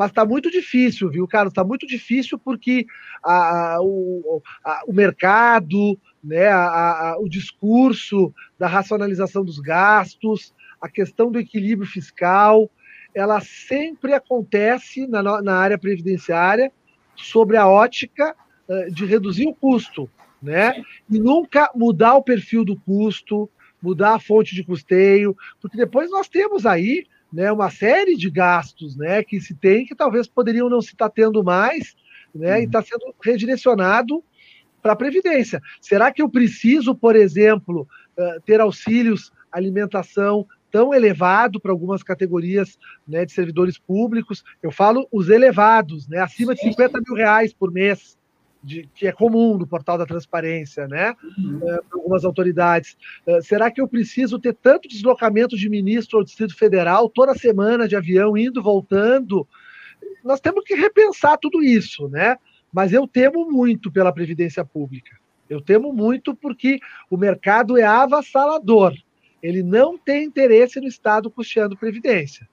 Mas 0.00 0.12
está 0.12 0.24
muito 0.24 0.50
difícil, 0.50 1.10
viu, 1.10 1.28
Carlos? 1.28 1.50
Está 1.50 1.62
muito 1.62 1.86
difícil 1.86 2.38
porque 2.38 2.86
a, 3.22 3.74
a, 3.74 3.82
o, 3.82 4.42
a, 4.64 4.82
o 4.86 4.94
mercado, 4.94 6.00
né, 6.24 6.48
a, 6.48 7.16
o 7.18 7.28
discurso 7.28 8.32
da 8.58 8.66
racionalização 8.66 9.44
dos 9.44 9.58
gastos, 9.58 10.54
a 10.80 10.88
questão 10.88 11.30
do 11.30 11.38
equilíbrio 11.38 11.86
fiscal, 11.86 12.70
ela 13.14 13.42
sempre 13.42 14.14
acontece 14.14 15.06
na, 15.06 15.42
na 15.42 15.56
área 15.56 15.76
previdenciária 15.76 16.72
sobre 17.14 17.58
a 17.58 17.68
ótica 17.68 18.34
uh, 18.66 18.90
de 18.90 19.04
reduzir 19.04 19.48
o 19.48 19.54
custo, 19.54 20.08
né? 20.42 20.82
E 21.10 21.18
nunca 21.18 21.70
mudar 21.74 22.14
o 22.14 22.22
perfil 22.22 22.64
do 22.64 22.74
custo, 22.74 23.50
mudar 23.82 24.14
a 24.14 24.18
fonte 24.18 24.54
de 24.54 24.64
custeio, 24.64 25.36
porque 25.60 25.76
depois 25.76 26.10
nós 26.10 26.26
temos 26.26 26.64
aí 26.64 27.04
né, 27.32 27.50
uma 27.52 27.70
série 27.70 28.16
de 28.16 28.30
gastos 28.30 28.96
né, 28.96 29.22
que 29.22 29.40
se 29.40 29.54
tem 29.54 29.84
que 29.84 29.94
talvez 29.94 30.26
poderiam 30.26 30.68
não 30.68 30.80
se 30.80 30.92
estar 30.92 31.08
tá 31.08 31.14
tendo 31.14 31.42
mais, 31.42 31.96
né, 32.34 32.56
uhum. 32.56 32.62
e 32.62 32.64
está 32.64 32.82
sendo 32.82 33.14
redirecionado 33.22 34.24
para 34.82 34.92
a 34.92 34.96
Previdência. 34.96 35.60
Será 35.80 36.10
que 36.10 36.22
eu 36.22 36.28
preciso, 36.28 36.94
por 36.94 37.14
exemplo, 37.14 37.86
ter 38.44 38.60
auxílios 38.60 39.32
alimentação 39.52 40.46
tão 40.70 40.94
elevado 40.94 41.60
para 41.60 41.72
algumas 41.72 42.02
categorias 42.02 42.78
né, 43.06 43.24
de 43.24 43.32
servidores 43.32 43.76
públicos? 43.76 44.42
Eu 44.62 44.70
falo 44.70 45.06
os 45.12 45.28
elevados, 45.28 46.08
né, 46.08 46.18
acima 46.20 46.54
de 46.54 46.62
50 46.62 47.00
mil 47.06 47.14
reais 47.14 47.52
por 47.52 47.70
mês 47.70 48.18
de, 48.62 48.88
que 48.94 49.06
é 49.06 49.12
comum 49.12 49.56
no 49.56 49.66
portal 49.66 49.96
da 49.96 50.04
transparência, 50.04 50.86
né? 50.86 51.14
Uhum. 51.38 51.60
É, 51.62 51.80
algumas 51.92 52.24
autoridades. 52.24 52.96
É, 53.26 53.40
será 53.40 53.70
que 53.70 53.80
eu 53.80 53.88
preciso 53.88 54.38
ter 54.38 54.54
tanto 54.54 54.88
deslocamento 54.88 55.56
de 55.56 55.68
ministro 55.68 56.18
ao 56.18 56.24
Distrito 56.24 56.56
Federal 56.56 57.08
toda 57.08 57.34
semana 57.34 57.88
de 57.88 57.96
avião, 57.96 58.36
indo, 58.36 58.62
voltando? 58.62 59.46
Nós 60.22 60.40
temos 60.40 60.64
que 60.64 60.74
repensar 60.74 61.38
tudo 61.38 61.62
isso, 61.62 62.08
né? 62.08 62.36
Mas 62.72 62.92
eu 62.92 63.06
temo 63.06 63.50
muito 63.50 63.90
pela 63.90 64.12
Previdência 64.12 64.64
Pública. 64.64 65.16
Eu 65.48 65.60
temo 65.60 65.92
muito 65.92 66.34
porque 66.34 66.78
o 67.10 67.16
mercado 67.16 67.76
é 67.76 67.82
avassalador. 67.82 68.94
Ele 69.42 69.62
não 69.62 69.98
tem 69.98 70.24
interesse 70.24 70.80
no 70.80 70.86
Estado 70.86 71.30
custeando 71.30 71.76
Previdência. 71.76 72.48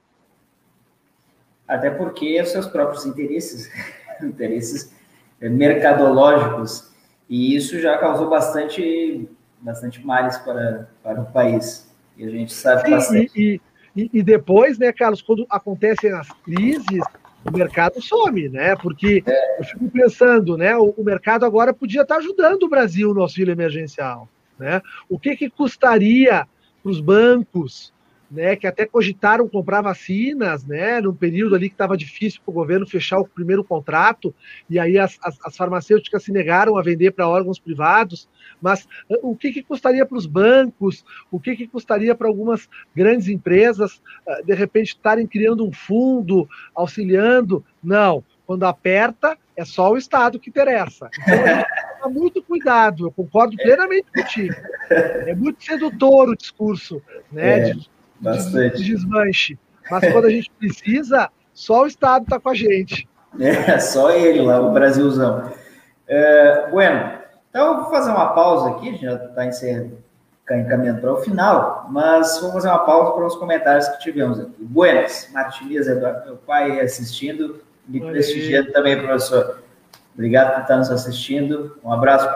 Até 1.68 1.92
porque 1.92 2.42
os 2.42 2.50
seus 2.50 2.66
próprios 2.66 3.06
interesses, 3.06 3.70
interesses 4.24 4.97
mercadológicos, 5.42 6.92
e 7.30 7.56
isso 7.56 7.80
já 7.80 7.98
causou 7.98 8.30
bastante, 8.30 9.30
bastante 9.60 10.06
males 10.06 10.38
para, 10.38 10.90
para 11.04 11.22
o 11.22 11.26
país. 11.26 11.92
E 12.18 12.26
a 12.26 12.30
gente 12.30 12.54
sabe 12.54 12.86
Sim, 12.86 12.92
bastante. 12.92 13.32
E, 13.36 13.62
e, 13.96 14.10
e, 14.14 14.24
depois, 14.24 14.78
né, 14.78 14.92
Carlos, 14.92 15.22
quando 15.22 15.46
acontecem 15.50 16.12
as 16.12 16.32
crises, 16.44 17.02
o 17.46 17.56
mercado 17.56 18.02
some, 18.02 18.50
né? 18.50 18.76
Porque 18.76 19.24
é. 19.26 19.60
eu 19.60 19.64
fico 19.64 19.90
pensando, 19.90 20.58
né? 20.58 20.76
O, 20.76 20.94
o, 20.98 21.04
mercado 21.04 21.46
agora 21.46 21.74
podia 21.74 22.02
estar 22.02 22.18
ajudando 22.18 22.64
o 22.64 22.70
Brasil 22.70 23.14
no 23.14 23.22
auxílio 23.22 23.52
emergencial, 23.52 24.28
né? 24.58 24.82
O 25.10 25.20
que, 25.20 25.36
que 25.36 25.50
custaria 25.50 26.48
para 26.82 26.92
os 26.92 27.00
bancos, 27.00 27.94
né, 28.30 28.56
que 28.56 28.68
até 28.68 28.86
cogitaram 28.86 29.48
comprar 29.48 29.82
vacinas, 29.82 30.66
né, 30.66 31.00
num 31.02 31.14
período 31.14 31.56
ali 31.56 31.70
que 31.70 31.76
estava 31.76 31.98
difícil 31.98 32.42
para 32.44 32.52
o 32.52 32.56
governo 32.56 32.86
fechar 32.86 33.20
o 33.20 33.28
primeiro 33.28 33.64
contrato, 33.64 34.34
e 34.70 34.78
aí 34.78 34.98
as, 34.98 35.18
as, 35.22 35.38
as 35.44 35.56
farmacêuticas 35.56 36.24
se 36.24 36.32
negaram 36.32 36.78
a 36.78 36.84
vender 36.84 37.12
para 37.12 37.28
órgãos 37.28 37.60
privados, 37.60 38.28
mas 38.62 38.88
eh, 39.10 39.20
o 39.22 39.36
que, 39.36 39.52
que 39.52 39.64
custaria 39.64 40.06
para 40.06 40.18
os 40.18 40.26
bancos, 40.26 41.06
o 41.32 41.40
que, 41.40 41.56
que 41.56 41.68
custaria 41.68 42.14
para 42.16 42.28
algumas 42.28 42.70
grandes 42.96 43.28
empresas, 43.28 44.02
eh, 44.28 44.44
de 44.44 44.54
repente, 44.54 44.90
estarem 44.90 45.28
criando 45.28 45.66
um 45.66 45.72
fundo, 45.72 46.48
auxiliando? 46.76 47.64
Não, 47.84 48.24
quando 48.46 48.64
aperta, 48.66 49.38
é 49.56 49.66
só 49.66 49.92
o 49.92 49.98
Estado 49.98 50.40
que 50.40 50.50
interessa. 50.50 51.10
Então, 51.98 52.12
muito 52.12 52.44
cuidado, 52.44 53.08
eu 53.08 53.12
concordo 53.12 53.58
plenamente 53.58 54.08
contigo. 54.14 54.56
É 54.90 55.36
muito 55.36 55.64
sedutor 55.64 56.30
o 56.30 56.38
discurso, 56.38 57.02
né, 57.32 57.70
é. 57.70 57.74
de, 57.74 57.90
Bastante. 58.20 58.78
De 58.78 58.96
desmanche. 58.96 59.58
Mas 59.90 60.12
quando 60.12 60.26
a 60.26 60.30
gente 60.30 60.52
precisa, 60.60 61.30
só 61.54 61.84
o 61.84 61.88
Estado 61.88 62.24
está 62.24 62.40
com 62.40 62.50
a 62.50 62.56
gente. 62.56 63.08
É, 63.40 63.80
só 63.80 64.12
ele 64.12 64.42
lá, 64.42 64.60
o 64.60 64.72
Brasilzão. 64.72 65.52
É, 66.08 66.70
bueno, 66.70 67.20
então 67.50 67.74
eu 67.74 67.82
vou 67.82 67.90
fazer 67.90 68.12
uma 68.12 68.34
pausa 68.34 68.72
aqui, 68.72 68.98
já 68.98 69.16
está 69.16 70.58
encaminhando 70.58 71.02
para 71.02 71.14
o 71.14 71.18
final, 71.18 71.88
mas 71.90 72.40
vou 72.40 72.52
fazer 72.52 72.68
uma 72.70 72.80
pausa 72.80 73.12
para 73.12 73.26
os 73.26 73.36
comentários 73.36 73.88
que 73.90 74.00
tivemos 74.00 74.40
aqui. 74.40 74.56
Buenas, 74.60 75.30
Martinias 75.34 75.88
Eduardo, 75.88 76.26
meu 76.26 76.38
pai 76.38 76.80
assistindo, 76.80 77.62
me 77.88 78.00
prestigiando 78.00 78.72
também, 78.72 78.98
professor. 78.98 79.62
Obrigado 80.14 80.56
por 80.56 80.62
estar 80.62 80.78
nos 80.78 80.90
assistindo. 80.90 81.78
Um 81.84 81.92
abraço. 81.92 82.28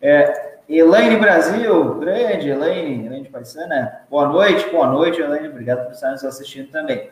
É, 0.00 0.55
Elaine 0.68 1.16
Brasil, 1.16 1.94
grande 1.94 2.48
Elaine, 2.48 3.08
grande 3.08 3.28
paisana. 3.28 4.00
Boa 4.10 4.28
noite, 4.28 4.68
boa 4.70 4.88
noite, 4.88 5.20
Elaine. 5.20 5.48
Obrigado 5.48 5.84
por 5.84 5.92
estar 5.92 6.10
nos 6.10 6.24
assistindo 6.24 6.70
também. 6.70 7.10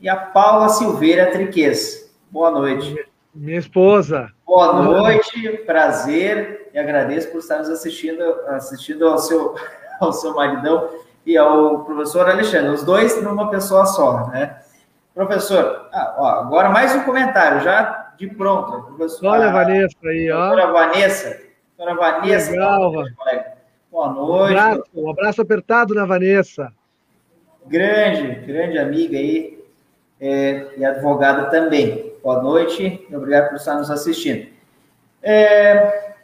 E 0.00 0.08
a 0.08 0.16
Paula 0.16 0.68
Silveira 0.68 1.30
Triques. 1.30 2.12
Boa 2.30 2.50
noite. 2.50 3.08
Minha 3.32 3.58
esposa. 3.58 4.30
Boa 4.44 4.82
noite, 4.82 5.58
prazer 5.64 6.70
e 6.74 6.78
agradeço 6.78 7.30
por 7.30 7.38
estar 7.38 7.58
nos 7.58 7.70
assistindo, 7.70 8.22
assistindo 8.48 9.06
ao 9.06 9.18
seu, 9.18 9.54
ao 10.00 10.12
seu 10.12 10.34
maridão 10.34 10.90
e 11.24 11.36
ao 11.36 11.84
professor 11.84 12.28
Alexandre, 12.28 12.70
os 12.70 12.82
dois 12.82 13.22
numa 13.22 13.48
pessoa 13.48 13.86
só, 13.86 14.26
né? 14.28 14.58
Professor, 15.14 15.88
ah, 15.92 16.14
ó, 16.18 16.26
agora 16.40 16.68
mais 16.68 16.94
um 16.96 17.04
comentário, 17.04 17.60
já 17.60 18.12
de 18.18 18.26
pronto. 18.26 18.96
Olha 19.22 19.46
a 19.46 19.52
Vanessa 19.52 19.96
aí, 20.02 20.30
ó. 20.30 20.48
Professora 20.48 20.72
Vanessa, 20.72 21.40
Dona 21.76 21.94
Vanessa. 21.94 22.50
Legal, 22.50 22.92
Boa 23.90 24.12
noite. 24.12 24.24
Um 24.24 24.58
abraço, 24.58 24.84
um 24.94 25.10
abraço, 25.10 25.42
apertado 25.42 25.94
na 25.94 26.04
Vanessa. 26.04 26.72
Grande, 27.66 28.46
grande 28.46 28.78
amiga 28.78 29.16
aí 29.16 29.64
é, 30.20 30.68
e 30.76 30.84
advogada 30.84 31.50
também. 31.50 32.12
Boa 32.22 32.42
noite 32.42 33.06
e 33.08 33.16
obrigado 33.16 33.50
por 33.50 33.56
estar 33.56 33.76
nos 33.76 33.90
assistindo. 33.90 34.48
É, 35.22 36.14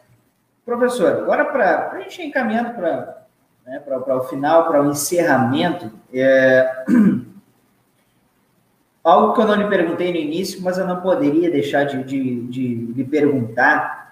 professor, 0.65 1.13
agora 1.13 1.45
para 1.45 1.91
a 1.91 1.99
gente 1.99 2.21
ir 2.21 2.25
encaminhando 2.25 2.73
para 2.73 3.25
né, 3.65 3.81
o 3.87 4.23
final, 4.23 4.67
para 4.67 4.81
o 4.81 4.89
encerramento, 4.89 5.91
é, 6.13 6.85
algo 9.03 9.33
que 9.33 9.41
eu 9.41 9.47
não 9.47 9.55
lhe 9.55 9.67
perguntei 9.67 10.11
no 10.11 10.17
início, 10.17 10.61
mas 10.61 10.77
eu 10.77 10.85
não 10.85 11.01
poderia 11.01 11.49
deixar 11.49 11.85
de, 11.85 12.03
de, 12.03 12.47
de 12.47 12.75
lhe 12.93 13.03
perguntar 13.03 14.10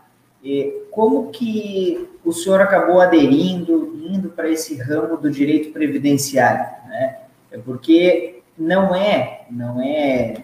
como 0.91 1.31
que 1.31 2.09
o 2.23 2.31
senhor 2.31 2.61
acabou 2.61 3.01
aderindo, 3.01 3.99
indo 4.03 4.29
para 4.29 4.49
esse 4.49 4.77
ramo 4.77 5.17
do 5.17 5.29
direito 5.29 5.71
previdenciário? 5.71 6.65
Né? 6.87 7.19
É 7.51 7.57
porque 7.57 8.41
não 8.57 8.93
é, 8.95 9.45
não 9.49 9.81
é, 9.81 10.33
é, 10.33 10.43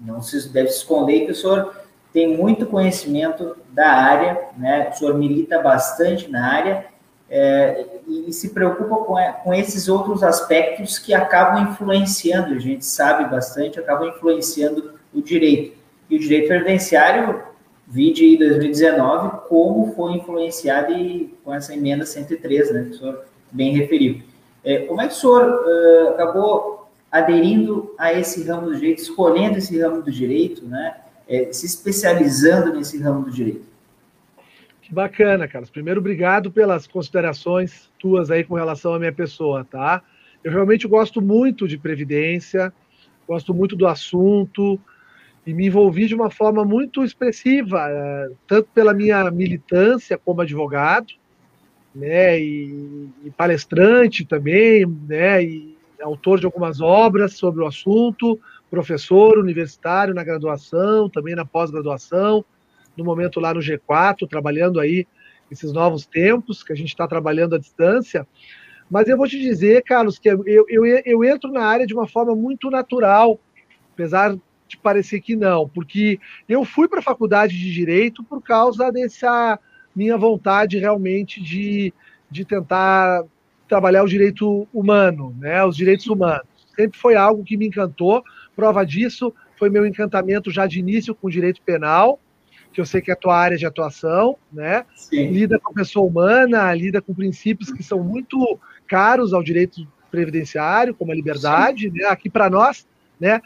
não 0.00 0.22
se 0.22 0.48
deve 0.48 0.68
esconder 0.68 1.26
que 1.26 1.32
o 1.32 1.34
senhor 1.34 1.74
tem 2.12 2.36
muito 2.36 2.66
conhecimento 2.66 3.56
da 3.70 3.88
área, 3.88 4.48
né? 4.56 4.90
O 4.90 4.98
senhor 4.98 5.14
milita 5.16 5.60
bastante 5.62 6.28
na 6.28 6.52
área 6.52 6.86
é, 7.28 7.86
e, 8.08 8.32
se 8.32 8.50
preocupa 8.50 8.96
com, 8.96 9.14
com 9.44 9.54
esses 9.54 9.88
outros 9.88 10.24
aspectos 10.24 10.98
que 10.98 11.14
acabam 11.14 11.70
influenciando, 11.70 12.54
a 12.54 12.58
gente 12.58 12.84
sabe 12.84 13.30
bastante, 13.30 13.78
acabam 13.78 14.08
influenciando 14.08 14.94
o 15.14 15.22
direito. 15.22 15.78
E 16.08 16.16
o 16.16 16.18
direito 16.18 16.48
previdenciário 16.48 17.40
Vide 17.90 18.36
2019 18.36 19.48
como 19.48 19.92
foi 19.94 20.12
influenciado 20.12 20.92
e, 20.92 21.34
com 21.42 21.52
essa 21.52 21.74
emenda 21.74 22.06
103, 22.06 22.72
né, 22.72 22.84
que 22.84 22.90
o 22.90 22.94
senhor 22.94 23.24
bem 23.50 23.76
referiu. 23.76 24.22
É, 24.62 24.78
como 24.86 25.00
é 25.00 25.08
que 25.08 25.14
o 25.14 25.16
senhor 25.16 25.42
uh, 25.42 26.10
acabou 26.10 26.88
aderindo 27.10 27.92
a 27.98 28.12
esse 28.12 28.46
ramo 28.46 28.66
do 28.68 28.76
direito, 28.76 29.02
escolhendo 29.02 29.58
esse 29.58 29.76
ramo 29.80 30.02
do 30.02 30.12
direito, 30.12 30.64
né, 30.64 30.98
é, 31.28 31.52
se 31.52 31.66
especializando 31.66 32.72
nesse 32.72 32.96
ramo 33.02 33.24
do 33.24 33.30
direito? 33.32 33.68
Que 34.82 34.94
bacana, 34.94 35.48
Carlos. 35.48 35.70
Primeiro, 35.70 35.98
obrigado 35.98 36.48
pelas 36.48 36.86
considerações 36.86 37.90
tuas 37.98 38.30
aí 38.30 38.44
com 38.44 38.54
relação 38.54 38.94
à 38.94 39.00
minha 39.00 39.12
pessoa, 39.12 39.64
tá? 39.64 40.00
Eu 40.44 40.52
realmente 40.52 40.86
gosto 40.86 41.20
muito 41.20 41.66
de 41.66 41.76
previdência, 41.76 42.72
gosto 43.26 43.52
muito 43.52 43.74
do 43.74 43.88
assunto, 43.88 44.80
e 45.46 45.54
me 45.54 45.66
envolvi 45.66 46.06
de 46.06 46.14
uma 46.14 46.30
forma 46.30 46.64
muito 46.64 47.02
expressiva, 47.02 47.86
eh, 47.88 48.30
tanto 48.46 48.68
pela 48.74 48.92
minha 48.92 49.30
militância 49.30 50.18
como 50.18 50.42
advogado, 50.42 51.14
né, 51.94 52.40
e, 52.40 53.08
e, 53.24 53.30
palestrante 53.30 54.24
também, 54.24 54.86
né, 55.08 55.42
e 55.42 55.76
autor 56.00 56.38
de 56.38 56.46
algumas 56.46 56.80
obras 56.80 57.34
sobre 57.34 57.62
o 57.62 57.66
assunto, 57.66 58.38
professor 58.70 59.38
universitário 59.38 60.14
na 60.14 60.22
graduação, 60.22 61.10
também 61.10 61.34
na 61.34 61.44
pós-graduação, 61.44 62.44
no 62.96 63.04
momento 63.04 63.40
lá 63.40 63.52
no 63.52 63.60
G4, 63.60 64.28
trabalhando 64.28 64.78
aí 64.78 65.06
esses 65.50 65.72
novos 65.72 66.06
tempos 66.06 66.62
que 66.62 66.72
a 66.72 66.76
gente 66.76 66.88
está 66.88 67.08
trabalhando 67.08 67.56
à 67.56 67.58
distância, 67.58 68.26
Mas 68.88 69.08
eu 69.08 69.16
vou 69.16 69.26
te 69.26 69.38
dizer, 69.38 69.82
Carlos, 69.84 70.18
que 70.18 70.28
eu, 70.28 70.42
eu, 70.46 70.84
eu 70.86 71.24
entro 71.24 71.50
na 71.52 71.64
área 71.64 71.86
de 71.86 71.94
uma 71.94 72.08
forma 72.08 72.34
muito 72.34 72.70
natural, 72.70 73.38
apesar 73.92 74.36
de 74.70 74.78
parecer 74.78 75.20
que 75.20 75.34
não, 75.34 75.68
porque 75.68 76.18
eu 76.48 76.64
fui 76.64 76.88
para 76.88 77.00
a 77.00 77.02
faculdade 77.02 77.58
de 77.58 77.72
Direito 77.72 78.22
por 78.22 78.40
causa 78.40 78.90
dessa 78.90 79.58
minha 79.94 80.16
vontade 80.16 80.78
realmente 80.78 81.42
de, 81.42 81.92
de 82.30 82.44
tentar 82.44 83.24
trabalhar 83.68 84.02
o 84.02 84.08
direito 84.08 84.66
humano, 84.72 85.36
né, 85.38 85.64
os 85.64 85.76
direitos 85.76 86.06
humanos. 86.06 86.46
Sempre 86.74 86.98
foi 86.98 87.16
algo 87.16 87.44
que 87.44 87.56
me 87.56 87.66
encantou. 87.66 88.22
Prova 88.54 88.84
disso 88.84 89.34
foi 89.58 89.68
meu 89.68 89.84
encantamento 89.84 90.50
já 90.50 90.66
de 90.66 90.78
início 90.78 91.14
com 91.14 91.26
o 91.26 91.30
direito 91.30 91.60
penal, 91.62 92.18
que 92.72 92.80
eu 92.80 92.86
sei 92.86 93.00
que 93.00 93.10
é 93.10 93.14
a 93.14 93.16
tua 93.16 93.36
área 93.36 93.58
de 93.58 93.66
atuação, 93.66 94.36
né? 94.52 94.86
Sim. 94.94 95.30
Lida 95.30 95.58
com 95.58 95.72
a 95.72 95.74
pessoa 95.74 96.06
humana, 96.06 96.72
lida 96.72 97.02
com 97.02 97.12
princípios 97.12 97.72
que 97.72 97.82
são 97.82 98.02
muito 98.02 98.58
caros 98.86 99.34
ao 99.34 99.42
direito 99.42 99.86
previdenciário, 100.10 100.94
como 100.94 101.12
a 101.12 101.14
liberdade, 101.14 101.90
né? 101.90 102.04
Aqui 102.04 102.30
para 102.30 102.48
nós, 102.48 102.86
né? 103.20 103.40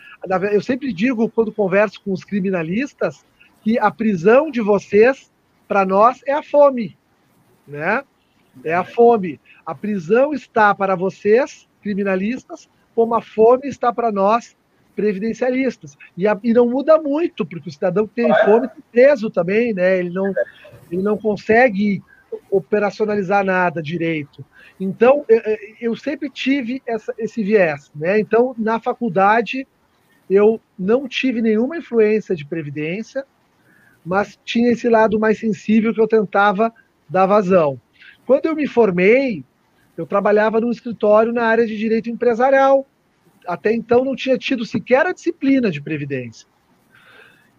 Eu 0.52 0.62
sempre 0.62 0.92
digo 0.92 1.28
quando 1.28 1.52
converso 1.52 2.00
com 2.02 2.12
os 2.12 2.24
criminalistas 2.24 3.24
que 3.62 3.78
a 3.78 3.90
prisão 3.90 4.50
de 4.50 4.60
vocês 4.60 5.30
para 5.66 5.84
nós 5.84 6.20
é 6.26 6.32
a 6.32 6.42
fome, 6.42 6.96
né? 7.66 8.04
É 8.62 8.72
a 8.72 8.84
fome. 8.84 9.40
A 9.66 9.74
prisão 9.74 10.32
está 10.32 10.74
para 10.74 10.94
vocês, 10.94 11.68
criminalistas, 11.82 12.68
como 12.94 13.14
a 13.14 13.20
fome 13.20 13.66
está 13.66 13.92
para 13.92 14.12
nós, 14.12 14.56
previdencialistas. 14.94 15.96
E, 16.16 16.28
a, 16.28 16.38
e, 16.42 16.52
não 16.52 16.68
muda 16.68 16.98
muito, 16.98 17.44
porque 17.44 17.68
o 17.68 17.72
cidadão 17.72 18.06
que 18.06 18.14
tem 18.14 18.32
fome 18.44 18.68
tem 18.68 18.82
preso 18.92 19.28
também, 19.28 19.74
né? 19.74 19.98
Ele 19.98 20.10
não, 20.10 20.32
ele 20.90 21.02
não 21.02 21.18
consegue 21.18 22.00
operacionalizar 22.50 23.44
nada 23.44 23.82
direito. 23.82 24.44
Então, 24.78 25.24
eu, 25.80 25.96
sempre 25.96 26.28
tive 26.28 26.82
essa, 26.86 27.14
esse 27.18 27.42
viés, 27.42 27.90
né? 27.94 28.18
Então, 28.18 28.54
na 28.58 28.80
faculdade, 28.80 29.66
eu 30.28 30.60
não 30.78 31.06
tive 31.06 31.40
nenhuma 31.40 31.76
influência 31.76 32.34
de 32.34 32.44
previdência, 32.44 33.24
mas 34.04 34.38
tinha 34.44 34.72
esse 34.72 34.88
lado 34.88 35.18
mais 35.18 35.38
sensível 35.38 35.94
que 35.94 36.00
eu 36.00 36.08
tentava 36.08 36.72
dar 37.08 37.26
vazão. 37.26 37.80
Quando 38.26 38.46
eu 38.46 38.54
me 38.54 38.66
formei, 38.66 39.44
eu 39.96 40.06
trabalhava 40.06 40.60
num 40.60 40.70
escritório 40.70 41.32
na 41.32 41.44
área 41.44 41.66
de 41.66 41.76
direito 41.76 42.10
empresarial. 42.10 42.86
Até 43.46 43.72
então 43.72 44.04
não 44.04 44.16
tinha 44.16 44.38
tido 44.38 44.64
sequer 44.64 45.06
a 45.06 45.12
disciplina 45.12 45.70
de 45.70 45.80
previdência. 45.80 46.48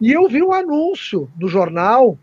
E 0.02 0.12
eu 0.12 0.28
vi 0.28 0.44
um 0.44 0.52
anúncio 0.52 1.32
no 1.40 1.48
jornal 1.48 2.18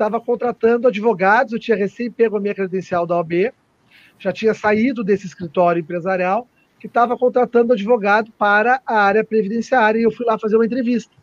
estava 0.00 0.18
contratando 0.18 0.88
advogados. 0.88 1.52
Eu 1.52 1.58
tinha 1.58 1.76
recém 1.76 2.10
pego 2.10 2.38
a 2.38 2.40
minha 2.40 2.54
credencial 2.54 3.06
da 3.06 3.16
OAB, 3.16 3.52
já 4.18 4.32
tinha 4.32 4.54
saído 4.54 5.04
desse 5.04 5.26
escritório 5.26 5.80
empresarial, 5.80 6.48
que 6.78 6.86
estava 6.86 7.16
contratando 7.18 7.74
advogado 7.74 8.32
para 8.32 8.80
a 8.86 9.02
área 9.02 9.22
previdenciária. 9.22 9.98
E 9.98 10.02
eu 10.02 10.10
fui 10.10 10.24
lá 10.24 10.38
fazer 10.38 10.56
uma 10.56 10.64
entrevista. 10.64 11.14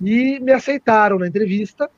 E 0.00 0.40
me 0.40 0.52
aceitaram 0.52 1.18
na 1.18 1.26
entrevista. 1.26 1.90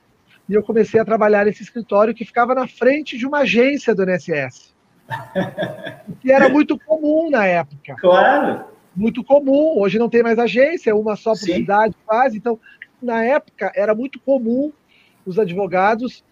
E 0.48 0.54
eu 0.54 0.62
comecei 0.64 0.98
a 0.98 1.04
trabalhar 1.04 1.46
nesse 1.46 1.62
escritório 1.62 2.12
que 2.12 2.24
ficava 2.24 2.52
na 2.56 2.66
frente 2.66 3.16
de 3.16 3.24
uma 3.24 3.40
agência 3.40 3.94
do 3.94 4.02
NSS 4.02 4.74
que 6.20 6.32
era 6.32 6.48
muito 6.48 6.76
comum 6.76 7.30
na 7.30 7.46
época. 7.46 7.94
Claro. 8.00 8.64
Muito 8.96 9.22
comum. 9.22 9.78
Hoje 9.78 9.96
não 9.96 10.08
tem 10.08 10.24
mais 10.24 10.40
agência, 10.40 10.96
uma 10.96 11.14
só 11.14 11.30
por 11.30 11.38
Sim. 11.38 11.54
cidade 11.54 11.94
faz. 12.04 12.34
Então, 12.34 12.58
na 13.00 13.24
época, 13.24 13.70
era 13.76 13.94
muito 13.94 14.18
comum 14.18 14.72
os 15.30 15.38
advogados 15.38 16.24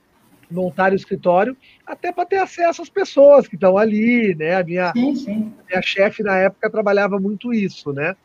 montarem 0.51 0.95
o 0.95 0.97
escritório, 0.97 1.57
até 1.87 2.11
para 2.11 2.27
ter 2.27 2.39
acesso 2.39 2.83
às 2.83 2.89
pessoas 2.89 3.47
que 3.47 3.55
estão 3.55 3.77
ali, 3.77 4.35
né? 4.35 4.57
A 4.57 4.65
minha, 4.65 4.93
sim, 4.93 5.15
sim. 5.15 5.53
minha 5.69 5.83
chefe 5.83 6.23
na 6.23 6.37
época 6.37 6.71
trabalhava 6.71 7.19
muito 7.19 7.53
isso, 7.53 7.93
né? 7.93 8.17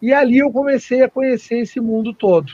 E 0.00 0.12
ali 0.12 0.38
eu 0.38 0.50
comecei 0.50 1.02
a 1.02 1.08
conhecer 1.08 1.58
esse 1.58 1.80
mundo 1.80 2.12
todo. 2.12 2.52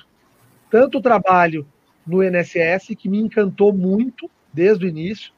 Tanto 0.70 0.98
o 0.98 1.02
trabalho 1.02 1.66
no 2.06 2.22
INSS, 2.22 2.94
que 2.98 3.08
me 3.08 3.18
encantou 3.18 3.72
muito 3.72 4.30
desde 4.52 4.84
o 4.84 4.88
início, 4.88 5.32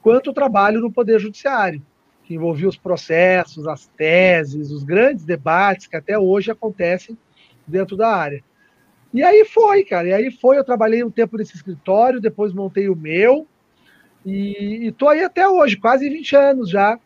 quanto 0.00 0.30
o 0.30 0.34
trabalho 0.34 0.80
no 0.80 0.92
Poder 0.92 1.18
Judiciário, 1.18 1.82
que 2.24 2.34
envolvia 2.34 2.68
os 2.68 2.76
processos, 2.76 3.66
as 3.66 3.86
teses, 3.86 4.70
os 4.70 4.82
grandes 4.82 5.24
debates 5.24 5.86
que 5.86 5.96
até 5.96 6.18
hoje 6.18 6.50
acontecem 6.50 7.16
dentro 7.66 7.96
da 7.96 8.14
área. 8.14 8.42
E 9.12 9.22
aí 9.22 9.44
foi, 9.44 9.84
cara, 9.84 10.08
e 10.08 10.12
aí 10.12 10.30
foi, 10.30 10.58
eu 10.58 10.64
trabalhei 10.64 11.04
um 11.04 11.10
tempo 11.10 11.36
nesse 11.36 11.54
escritório, 11.54 12.20
depois 12.20 12.52
montei 12.52 12.88
o 12.88 12.96
meu, 12.96 13.46
e 14.24 14.86
estou 14.86 15.08
aí 15.08 15.22
até 15.22 15.48
hoje, 15.48 15.76
quase 15.76 16.08
20 16.08 16.36
anos 16.36 16.70
já, 16.70 16.98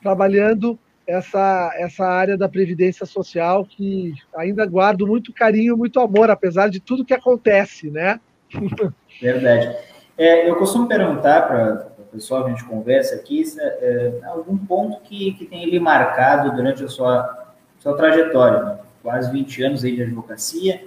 trabalhando 0.00 0.78
essa, 1.06 1.72
essa 1.76 2.06
área 2.06 2.36
da 2.38 2.48
previdência 2.48 3.04
social 3.04 3.64
que 3.64 4.14
ainda 4.36 4.64
guardo 4.64 5.06
muito 5.06 5.32
carinho, 5.32 5.76
muito 5.76 6.00
amor, 6.00 6.30
apesar 6.30 6.70
de 6.70 6.80
tudo 6.80 7.04
que 7.04 7.14
acontece, 7.14 7.90
né? 7.90 8.18
Verdade. 9.20 9.76
É, 10.16 10.48
eu 10.48 10.56
costumo 10.56 10.86
perguntar 10.86 11.42
para 11.42 11.92
pessoal, 12.12 12.46
a 12.46 12.50
gente 12.50 12.64
conversa 12.64 13.14
aqui, 13.14 13.42
é, 13.58 13.64
é, 13.64 14.26
algum 14.26 14.56
ponto 14.58 15.00
que, 15.00 15.32
que 15.32 15.46
tem 15.46 15.64
lhe 15.64 15.80
marcado 15.80 16.54
durante 16.54 16.84
a 16.84 16.88
sua, 16.88 17.54
sua 17.78 17.96
trajetória, 17.96 18.62
né? 18.62 18.78
quase 19.02 19.32
20 19.32 19.62
anos 19.64 19.82
aí 19.84 19.96
de 19.96 20.02
advocacia, 20.02 20.84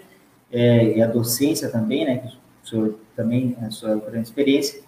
é, 0.51 0.97
e 0.97 1.01
a 1.01 1.07
docência 1.07 1.69
também, 1.69 2.05
né, 2.05 2.17
que 2.17 2.27
o 2.27 2.67
senhor 2.67 2.95
também, 3.15 3.55
a 3.61 3.69
sua 3.71 3.95
grande 3.95 4.27
experiência. 4.27 4.81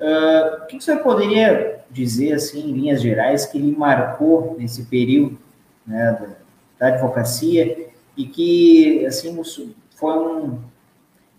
Uh, 0.00 0.62
o 0.62 0.66
que, 0.66 0.76
o 0.76 0.80
senhor 0.80 1.00
poderia 1.00 1.84
dizer, 1.90 2.34
assim, 2.34 2.70
em 2.70 2.72
linhas 2.72 3.00
gerais, 3.00 3.46
que 3.46 3.58
lhe 3.58 3.74
marcou 3.74 4.56
nesse 4.58 4.84
período 4.84 5.38
né, 5.86 6.18
da, 6.78 6.88
da 6.88 6.94
advocacia 6.94 7.88
e 8.16 8.26
que, 8.26 9.06
assim, 9.06 9.40
foi 9.94 10.18
um, 10.18 10.58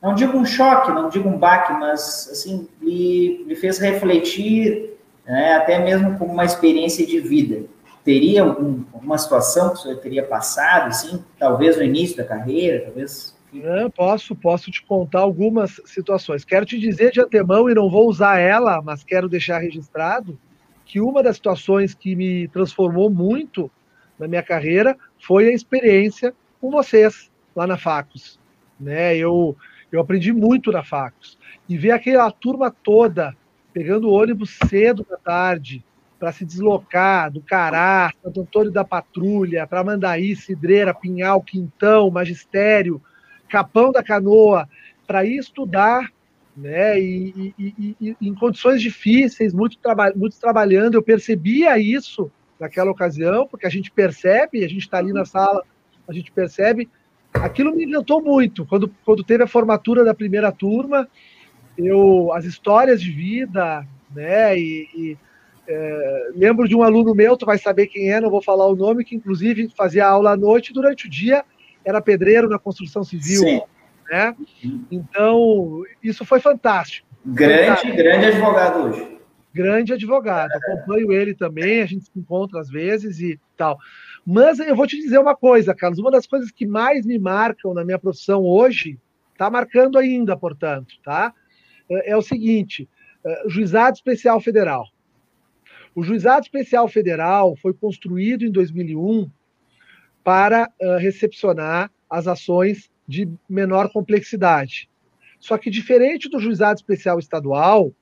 não 0.01 0.13
digo 0.13 0.37
um 0.37 0.45
choque, 0.45 0.91
não 0.91 1.09
digo 1.09 1.27
um 1.27 1.37
baque, 1.37 1.73
mas 1.73 2.29
assim 2.31 2.67
lhe, 2.81 3.43
lhe 3.43 3.55
fez 3.55 3.77
refletir, 3.79 4.97
né, 5.25 5.53
até 5.55 5.79
mesmo 5.79 6.17
como 6.17 6.31
uma 6.31 6.45
experiência 6.45 7.05
de 7.05 7.19
vida. 7.19 7.65
Teria 8.03 8.43
algum, 8.43 8.83
alguma 8.93 9.17
situação 9.17 9.69
que 9.69 9.75
o 9.75 9.77
senhor 9.79 9.97
teria 9.97 10.23
passado, 10.23 10.89
assim, 10.89 11.23
talvez 11.39 11.75
no 11.75 11.83
início 11.83 12.15
da 12.17 12.23
carreira, 12.23 12.85
talvez 12.85 13.34
posso, 13.95 14.35
posso 14.35 14.71
te 14.71 14.83
contar 14.83 15.19
algumas 15.19 15.81
situações. 15.85 16.45
Quero 16.45 16.65
te 16.65 16.79
dizer 16.79 17.11
de 17.11 17.21
antemão, 17.21 17.69
e 17.69 17.73
não 17.73 17.89
vou 17.89 18.07
usar 18.07 18.39
ela, 18.39 18.81
mas 18.81 19.03
quero 19.03 19.29
deixar 19.29 19.59
registrado, 19.59 20.37
que 20.85 20.99
uma 20.99 21.23
das 21.23 21.37
situações 21.37 21.93
que 21.93 22.15
me 22.15 22.47
transformou 22.49 23.09
muito 23.09 23.71
na 24.19 24.27
minha 24.27 24.43
carreira 24.43 24.97
foi 25.19 25.47
a 25.47 25.51
experiência 25.53 26.33
com 26.61 26.69
vocês 26.71 27.31
lá 27.55 27.65
na 27.65 27.77
Facos. 27.77 28.39
Né? 28.79 29.17
Eu, 29.17 29.55
eu 29.91 29.99
aprendi 29.99 30.31
muito 30.31 30.71
na 30.71 30.83
Facos. 30.83 31.37
E 31.67 31.77
ver 31.77 31.91
aquela 31.91 32.29
turma 32.31 32.69
toda 32.71 33.35
pegando 33.73 34.11
ônibus 34.11 34.57
cedo 34.69 35.05
da 35.09 35.17
tarde 35.17 35.83
para 36.17 36.31
se 36.31 36.45
deslocar 36.45 37.29
do 37.29 37.41
Cará, 37.41 38.11
Santo 38.23 38.41
Antônio 38.41 38.71
da 38.71 38.85
Patrulha, 38.85 39.67
para 39.67 39.83
Mandaí, 39.83 40.35
Cidreira, 40.35 40.93
Pinhal, 40.93 41.41
Quintão, 41.41 42.09
Magistério, 42.09 43.01
Capão 43.55 43.89
da 43.89 44.03
Canoa, 44.03 44.67
para 45.07 45.23
ir 45.23 45.37
estudar, 45.37 46.11
né? 46.57 46.99
E, 46.99 47.53
e, 47.57 47.95
e, 48.01 48.17
em 48.21 48.35
condições 48.35 48.81
difíceis, 48.81 49.53
muito 49.53 49.77
traba 49.77 50.11
muito 50.13 50.37
trabalhando. 50.37 50.95
Eu 50.95 51.01
percebia 51.01 51.79
isso 51.79 52.29
naquela 52.59 52.91
ocasião, 52.91 53.47
porque 53.47 53.65
a 53.65 53.69
gente 53.69 53.89
percebe, 53.91 54.65
a 54.65 54.67
gente 54.67 54.81
está 54.81 54.97
ali 54.97 55.13
na 55.13 55.23
sala, 55.23 55.63
a 56.05 56.11
gente 56.11 56.33
percebe 56.33 56.89
aquilo 57.33 57.73
me 57.73 57.85
encantou 57.85 58.21
muito. 58.21 58.65
Quando, 58.65 58.93
quando 59.05 59.23
teve 59.23 59.43
a 59.43 59.47
formatura 59.47 60.03
da 60.03 60.13
primeira 60.13 60.51
turma, 60.51 61.07
eu 61.77 62.33
as 62.33 62.43
histórias 62.43 63.01
de 63.01 63.09
vida, 63.09 63.87
né? 64.13 64.59
E, 64.59 64.89
e 64.93 65.17
é, 65.65 66.31
lembro 66.35 66.67
de 66.67 66.75
um 66.75 66.83
aluno 66.83 67.15
meu, 67.15 67.37
tu 67.37 67.45
vai 67.45 67.57
saber 67.57 67.87
quem 67.87 68.11
é, 68.11 68.19
não 68.19 68.29
vou 68.29 68.41
falar 68.41 68.67
o 68.67 68.75
nome, 68.75 69.05
que 69.05 69.15
inclusive 69.15 69.69
fazia 69.77 70.05
aula 70.05 70.31
à 70.31 70.37
noite 70.37 70.73
durante 70.73 71.07
o 71.07 71.09
dia 71.09 71.45
era 71.85 72.01
pedreiro 72.01 72.49
na 72.49 72.59
construção 72.59 73.03
civil. 73.03 73.41
Sim. 73.41 73.61
Né? 74.09 74.35
Então, 74.91 75.83
isso 76.03 76.25
foi 76.25 76.39
fantástico. 76.39 77.07
Grande, 77.25 77.67
fantástico. 77.67 77.97
grande 77.97 78.25
advogado 78.25 78.79
hoje. 78.83 79.15
Grande 79.53 79.93
advogado. 79.93 80.51
Acompanho 80.51 81.13
ele 81.13 81.33
também, 81.33 81.81
a 81.81 81.85
gente 81.85 82.05
se 82.05 82.11
encontra 82.15 82.59
às 82.59 82.69
vezes 82.69 83.19
e 83.19 83.39
tal. 83.55 83.77
Mas 84.25 84.59
eu 84.59 84.75
vou 84.75 84.85
te 84.85 84.97
dizer 84.97 85.17
uma 85.17 85.35
coisa, 85.35 85.73
Carlos, 85.73 85.99
uma 85.99 86.11
das 86.11 86.27
coisas 86.27 86.51
que 86.51 86.65
mais 86.65 87.05
me 87.05 87.17
marcam 87.17 87.73
na 87.73 87.85
minha 87.85 87.97
profissão 87.97 88.43
hoje, 88.43 88.99
está 89.31 89.49
marcando 89.49 89.97
ainda, 89.97 90.35
portanto, 90.35 90.95
tá? 91.03 91.33
É, 91.89 92.11
é 92.11 92.17
o 92.17 92.21
seguinte: 92.21 92.89
é, 93.25 93.43
Juizado 93.47 93.95
Especial 93.95 94.41
Federal. 94.41 94.87
O 95.95 96.03
Juizado 96.03 96.41
Especial 96.41 96.87
Federal 96.89 97.55
foi 97.55 97.73
construído 97.73 98.43
em 98.43 98.51
2001 98.51 99.29
para 100.25 100.71
uh, 100.81 100.97
recepcionar 100.97 101.91
as 102.09 102.27
ações 102.27 102.89
de 103.07 103.29
menor 103.47 103.91
complexidade. 103.91 104.89
Só 105.39 105.55
que, 105.55 105.69
diferente 105.69 106.27
do 106.27 106.39
Juizado 106.39 106.77
Especial 106.79 107.19
Estadual, 107.19 107.93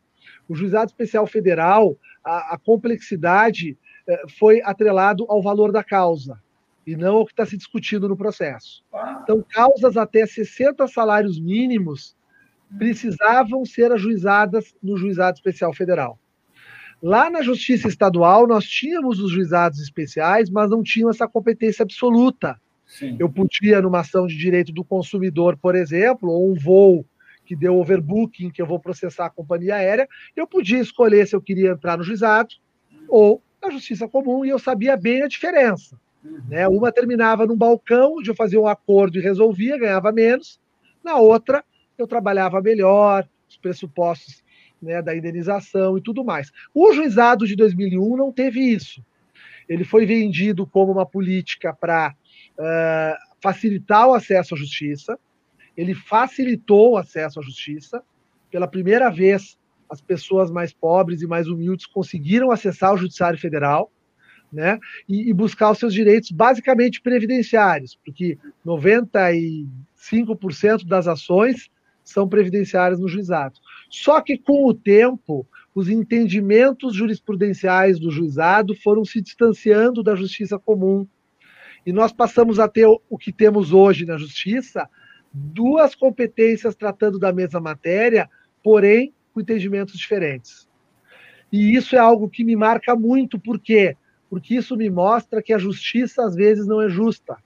o 0.48 0.56
Juizado 0.56 0.90
Especial 0.90 1.28
Federal, 1.28 1.98
a, 2.24 2.54
a 2.54 2.58
complexidade 2.58 3.78
eh, 4.08 4.24
foi 4.40 4.62
atrelado 4.62 5.26
ao 5.28 5.42
valor 5.42 5.74
da 5.74 5.84
causa 5.84 6.42
e 6.88 6.96
não 6.96 7.18
ao 7.18 7.26
que 7.26 7.34
está 7.34 7.46
se 7.46 7.58
discutindo 7.58 8.08
no 8.08 8.16
processo. 8.16 8.84
Então, 9.22 9.44
causas 9.50 9.98
até 9.98 10.26
60 10.26 10.88
salários 10.88 11.38
mínimos 11.38 12.16
precisavam 12.78 13.66
ser 13.66 13.92
ajuizadas 13.92 14.74
no 14.82 14.96
Juizado 14.96 15.36
Especial 15.36 15.74
Federal. 15.74 16.18
Lá 17.04 17.30
na 17.30 17.42
Justiça 17.42 17.90
Estadual, 17.90 18.48
nós 18.48 18.64
tínhamos 18.64 19.20
os 19.20 19.30
juizados 19.30 19.82
especiais, 19.82 20.50
mas 20.50 20.70
não 20.70 20.82
tinham 20.82 21.10
essa 21.10 21.28
competência 21.28 21.84
absoluta. 21.84 22.58
Sim. 22.86 23.18
Eu 23.20 23.30
podia, 23.30 23.82
numa 23.82 24.00
ação 24.00 24.26
de 24.26 24.38
direito 24.38 24.72
do 24.72 24.86
consumidor, 24.86 25.58
por 25.58 25.76
exemplo, 25.76 26.30
ou 26.30 26.50
um 26.50 26.56
voo 26.56 27.06
que 27.46 27.58
deu 27.58 27.78
overbooking, 27.78 28.50
que 28.50 28.62
eu 28.62 28.66
vou 28.66 28.80
processar 28.80 29.26
a 29.26 29.30
companhia 29.30 29.76
aérea, 29.76 30.08
eu 30.34 30.48
podia 30.48 30.80
escolher 30.80 31.28
se 31.28 31.36
eu 31.36 31.42
queria 31.42 31.72
entrar 31.72 31.98
no 31.98 32.06
juizado 32.06 32.56
ou 33.10 33.42
na 33.62 33.70
justiça 33.70 34.08
comum, 34.08 34.46
e 34.46 34.50
eu 34.50 34.58
sabia 34.58 34.96
bem 34.96 35.24
a 35.24 35.28
diferença. 35.28 36.00
Uhum. 36.24 36.42
Né? 36.48 36.66
Uma 36.70 36.90
terminava 36.90 37.46
num 37.46 37.58
balcão, 37.58 38.16
onde 38.18 38.30
eu 38.30 38.36
fazia 38.36 38.62
um 38.62 38.68
acordo 38.68 39.18
e 39.18 39.22
resolvia, 39.22 39.78
ganhava 39.78 40.10
menos. 40.14 40.58
Na 41.04 41.18
outra, 41.18 41.66
eu 41.98 42.08
trabalhava 42.08 42.62
melhor, 42.62 43.28
os 43.50 43.58
pressupostos 43.58 44.43
né, 44.84 45.02
da 45.02 45.16
indenização 45.16 45.98
e 45.98 46.02
tudo 46.02 46.24
mais. 46.24 46.52
O 46.74 46.94
juizado 46.94 47.48
de 47.48 47.56
2001 47.56 48.18
não 48.18 48.32
teve 48.32 48.60
isso. 48.60 49.04
Ele 49.68 49.84
foi 49.84 50.06
vendido 50.06 50.68
como 50.68 50.92
uma 50.92 51.06
política 51.06 51.74
para 51.74 52.14
uh, 52.60 53.16
facilitar 53.42 54.08
o 54.08 54.14
acesso 54.14 54.54
à 54.54 54.58
justiça. 54.58 55.18
Ele 55.76 55.96
facilitou 55.96 56.92
o 56.92 56.98
acesso 56.98 57.40
à 57.40 57.44
justiça. 57.44 58.04
Pela 58.52 58.68
primeira 58.68 59.10
vez, 59.10 59.58
as 59.90 60.02
pessoas 60.02 60.52
mais 60.52 60.74
pobres 60.74 61.22
e 61.22 61.28
mais 61.28 61.48
humildes 61.48 61.86
conseguiram 61.86 62.52
acessar 62.52 62.94
o 62.94 62.98
Judiciário 62.98 63.40
Federal. 63.40 63.90
Né, 64.52 64.78
e, 65.10 65.32
e 65.32 65.34
buscar 65.34 65.72
os 65.72 65.80
seus 65.80 65.92
direitos 65.92 66.30
basicamente 66.30 67.02
previdenciários, 67.02 67.98
porque 68.06 68.38
95% 68.64 70.86
das 70.86 71.08
ações 71.08 71.72
são 72.04 72.28
previdenciárias 72.28 73.00
no 73.00 73.08
juizado. 73.08 73.60
Só 73.90 74.22
que 74.22 74.38
com 74.38 74.68
o 74.68 74.74
tempo, 74.74 75.48
os 75.74 75.90
entendimentos 75.90 76.96
jurisprudenciais 76.96 78.00
do 78.00 78.12
juizado 78.12 78.76
foram 78.76 79.04
se 79.04 79.22
distanciando 79.22 80.04
da 80.04 80.16
justiça 80.16 80.60
comum. 80.60 81.08
E 81.86 81.92
nós 81.92 82.12
passamos 82.12 82.60
a 82.60 82.68
ter 82.68 82.88
o 82.88 83.18
que 83.18 83.32
temos 83.32 83.74
hoje 83.74 84.06
na 84.06 84.18
justiça, 84.18 84.90
duas 85.34 85.96
competências 85.96 86.76
tratando 86.76 87.18
da 87.18 87.34
mesma 87.34 87.60
matéria, 87.60 88.30
porém 88.64 89.14
com 89.34 89.42
entendimentos 89.42 89.98
diferentes. 89.98 90.70
E 91.52 91.76
isso 91.76 91.96
é 91.96 92.00
algo 92.00 92.30
que 92.30 92.44
me 92.44 92.56
marca 92.56 92.96
muito, 92.96 93.40
por 93.40 93.60
quê? 93.60 93.98
Porque 94.30 94.56
isso 94.56 94.76
me 94.76 94.90
mostra 94.90 95.42
que 95.42 95.54
a 95.54 95.58
justiça 95.58 96.24
às 96.24 96.36
vezes 96.36 96.66
não 96.66 96.82
é 96.82 96.90
justa. 96.90 97.38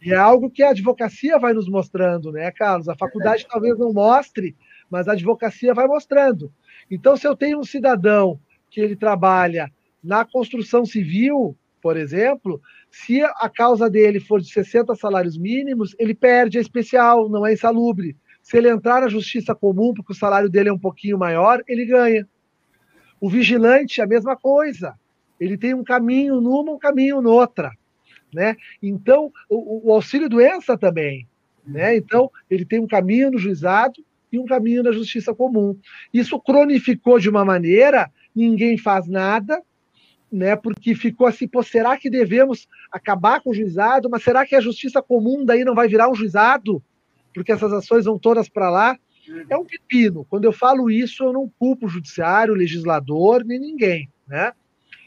E 0.00 0.12
é 0.12 0.16
algo 0.16 0.50
que 0.50 0.62
a 0.62 0.70
advocacia 0.70 1.38
vai 1.38 1.52
nos 1.52 1.68
mostrando, 1.68 2.30
né, 2.30 2.50
Carlos? 2.52 2.88
A 2.88 2.94
faculdade 2.94 3.46
talvez 3.48 3.76
não 3.78 3.92
mostre, 3.92 4.56
mas 4.88 5.08
a 5.08 5.12
advocacia 5.12 5.74
vai 5.74 5.86
mostrando. 5.86 6.52
Então, 6.90 7.16
se 7.16 7.26
eu 7.26 7.36
tenho 7.36 7.58
um 7.58 7.64
cidadão 7.64 8.38
que 8.70 8.80
ele 8.80 8.94
trabalha 8.94 9.70
na 10.02 10.24
construção 10.24 10.84
civil, 10.84 11.56
por 11.82 11.96
exemplo, 11.96 12.60
se 12.90 13.22
a 13.22 13.48
causa 13.48 13.90
dele 13.90 14.20
for 14.20 14.40
de 14.40 14.50
60 14.50 14.94
salários 14.94 15.36
mínimos, 15.36 15.94
ele 15.98 16.14
perde 16.14 16.58
a 16.58 16.60
especial, 16.60 17.28
não 17.28 17.46
é 17.46 17.52
insalubre. 17.52 18.16
Se 18.42 18.56
ele 18.56 18.70
entrar 18.70 19.02
na 19.02 19.08
justiça 19.08 19.54
comum, 19.54 19.92
porque 19.92 20.12
o 20.12 20.16
salário 20.16 20.48
dele 20.48 20.68
é 20.68 20.72
um 20.72 20.78
pouquinho 20.78 21.18
maior, 21.18 21.62
ele 21.68 21.84
ganha. 21.84 22.26
O 23.20 23.28
vigilante, 23.28 24.00
a 24.00 24.06
mesma 24.06 24.36
coisa. 24.36 24.94
Ele 25.38 25.58
tem 25.58 25.74
um 25.74 25.84
caminho 25.84 26.40
numa, 26.40 26.72
um 26.72 26.78
caminho 26.78 27.20
noutra. 27.20 27.70
Né? 28.32 28.56
Então, 28.82 29.32
o, 29.48 29.88
o 29.88 29.92
auxílio 29.92 30.28
doença 30.28 30.76
também. 30.76 31.26
Né? 31.66 31.96
Então, 31.96 32.30
ele 32.50 32.64
tem 32.64 32.80
um 32.80 32.86
caminho 32.86 33.30
no 33.30 33.38
juizado 33.38 34.04
e 34.32 34.38
um 34.38 34.44
caminho 34.44 34.82
na 34.82 34.92
justiça 34.92 35.34
comum. 35.34 35.78
Isso 36.12 36.38
cronificou 36.40 37.18
de 37.18 37.28
uma 37.28 37.44
maneira, 37.44 38.10
ninguém 38.34 38.76
faz 38.76 39.08
nada, 39.08 39.62
né? 40.30 40.54
Porque 40.54 40.94
ficou 40.94 41.26
assim, 41.26 41.48
pô, 41.48 41.62
será 41.62 41.96
que 41.96 42.10
devemos 42.10 42.68
acabar 42.92 43.40
com 43.40 43.50
o 43.50 43.54
juizado? 43.54 44.10
Mas 44.10 44.22
será 44.22 44.46
que 44.46 44.54
a 44.54 44.60
justiça 44.60 45.00
comum 45.02 45.44
daí 45.44 45.64
não 45.64 45.74
vai 45.74 45.88
virar 45.88 46.10
um 46.10 46.14
juizado? 46.14 46.82
Porque 47.32 47.52
essas 47.52 47.72
ações 47.72 48.04
vão 48.04 48.18
todas 48.18 48.48
para 48.48 48.70
lá? 48.70 48.98
É 49.48 49.56
um 49.56 49.64
pepino. 49.64 50.26
Quando 50.28 50.44
eu 50.44 50.52
falo 50.52 50.90
isso, 50.90 51.24
eu 51.24 51.32
não 51.32 51.50
culpo 51.58 51.86
o 51.86 51.88
judiciário, 51.88 52.54
o 52.54 52.56
legislador, 52.56 53.44
nem 53.44 53.58
ninguém, 53.58 54.08
né? 54.26 54.52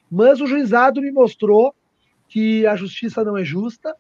Mas 0.10 0.42
o 0.42 0.48
juizado 0.48 1.02
me 1.02 1.12
mostrou 1.12 1.74
que 2.32 2.66
a 2.66 2.78
justiça 2.78 3.26
não 3.26 3.38
é 3.38 3.44
justa 3.44 3.94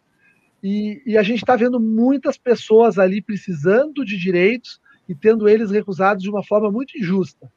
e, 0.63 1.03
e 1.05 1.17
a 1.17 1.23
gente 1.23 1.39
está 1.39 1.55
vendo 1.57 1.81
muitas 1.81 2.37
pessoas 2.37 2.97
ali 2.97 3.21
precisando 3.21 4.05
de 4.05 4.17
direitos 4.17 4.79
e 5.07 5.13
tendo 5.13 5.49
eles 5.49 5.69
recusados 5.69 6.23
de 6.23 6.29
uma 6.29 6.41
forma 6.41 6.71
muito 6.71 6.97
injusta. 6.97 7.51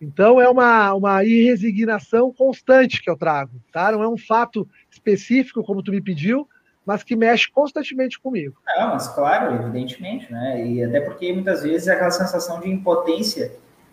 Então 0.00 0.40
é 0.40 0.48
uma, 0.48 0.94
uma 0.94 1.24
irresignação 1.24 2.32
constante 2.32 3.02
que 3.02 3.10
eu 3.10 3.16
trago, 3.16 3.60
tá? 3.72 3.90
Não 3.90 4.02
é 4.02 4.08
um 4.08 4.16
fato 4.16 4.68
específico, 4.88 5.64
como 5.64 5.82
tu 5.82 5.90
me 5.90 6.00
pediu, 6.00 6.48
mas 6.86 7.02
que 7.02 7.16
mexe 7.16 7.50
constantemente 7.50 8.20
comigo. 8.20 8.60
Não, 8.76 8.90
mas 8.90 9.08
claro, 9.08 9.56
evidentemente, 9.56 10.30
né? 10.30 10.64
E 10.64 10.84
até 10.84 11.00
porque 11.00 11.32
muitas 11.32 11.64
vezes 11.64 11.88
é 11.88 11.94
aquela 11.94 12.10
sensação 12.12 12.60
de 12.60 12.68
impotência 12.68 13.52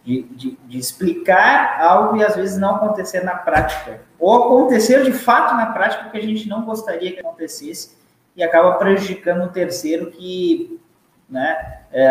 de, 0.10 0.24
de, 0.24 0.58
de, 0.66 0.80
explicar 0.80 1.80
algo 1.80 2.18
e 2.18 2.24
às 2.24 2.36
vezes 2.36 2.58
não 2.58 2.78
acontecer 2.78 3.24
na 3.24 3.36
prática. 3.36 4.02
Ou 4.18 4.34
acontecer 4.34 5.04
de 5.04 5.14
fato 5.14 5.56
na 5.56 5.68
prática 5.68 6.10
que 6.10 6.18
a 6.18 6.22
gente 6.22 6.50
não 6.50 6.66
gostaria 6.66 7.12
que 7.12 7.20
acontecesse 7.20 7.96
e 8.36 8.42
acaba 8.42 8.74
prejudicando 8.74 9.44
o 9.44 9.50
terceiro 9.50 10.10
que 10.10 10.82
né, 11.30 11.82
é, 11.92 12.06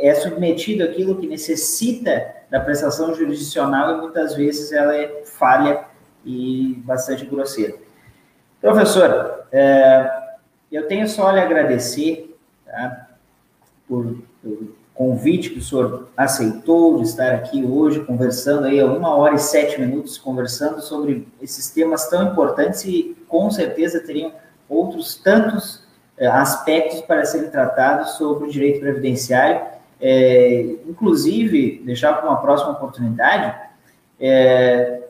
é, 0.00 0.08
é 0.08 0.14
submetido 0.16 0.82
àquilo 0.82 1.16
que 1.16 1.28
necessita 1.28 2.34
da 2.50 2.58
prestação 2.58 3.14
jurisdicional 3.14 3.96
e 3.96 4.00
muitas 4.00 4.34
vezes 4.34 4.72
ela 4.72 4.96
é 4.96 5.22
falha 5.24 5.84
e 6.24 6.82
bastante 6.84 7.24
grosseira. 7.24 7.76
Professor, 8.60 9.46
é, 9.52 10.10
eu 10.72 10.88
tenho 10.88 11.06
só 11.06 11.30
lhe 11.30 11.38
agradecer 11.38 12.36
tá, 12.66 13.08
por, 13.86 14.18
por 14.42 14.74
convite 14.94 15.50
que 15.50 15.58
o 15.58 15.62
senhor 15.62 16.08
aceitou 16.16 16.98
de 16.98 17.02
estar 17.02 17.34
aqui 17.34 17.64
hoje 17.64 18.00
conversando 18.04 18.66
aí 18.66 18.82
uma 18.82 19.14
hora 19.16 19.34
e 19.34 19.38
sete 19.38 19.80
minutos 19.80 20.16
conversando 20.16 20.80
sobre 20.80 21.26
esses 21.42 21.68
temas 21.70 22.08
tão 22.08 22.30
importantes 22.30 22.84
e 22.84 23.16
com 23.26 23.50
certeza 23.50 23.98
teriam 24.00 24.32
outros 24.68 25.16
tantos 25.16 25.82
eh, 26.16 26.26
aspectos 26.28 27.00
para 27.00 27.24
serem 27.24 27.50
tratados 27.50 28.12
sobre 28.12 28.48
o 28.48 28.50
direito 28.50 28.80
previdenciário, 28.80 29.62
é, 30.00 30.76
inclusive 30.88 31.82
deixar 31.84 32.14
para 32.14 32.28
uma 32.28 32.40
próxima 32.40 32.72
oportunidade 32.72 33.54
é, 34.20 35.00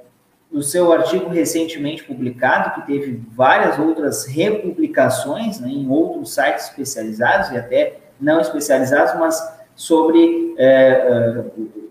o 0.51 0.63
seu 0.63 0.93
artigo 0.93 1.29
recentemente 1.29 2.05
publicado 2.05 2.75
que 2.81 2.87
teve 2.87 3.21
várias 3.33 3.79
outras 3.79 4.25
republicações 4.25 5.61
né, 5.61 5.69
em 5.69 5.89
outros 5.91 6.33
sites 6.33 6.67
especializados 6.67 7.51
e 7.51 7.57
até 7.59 7.99
não 8.21 8.41
especializados, 8.41 9.19
mas 9.19 9.54
sobre 9.75 10.55
é, 10.57 10.67
é, 10.67 11.45
o 11.57 11.91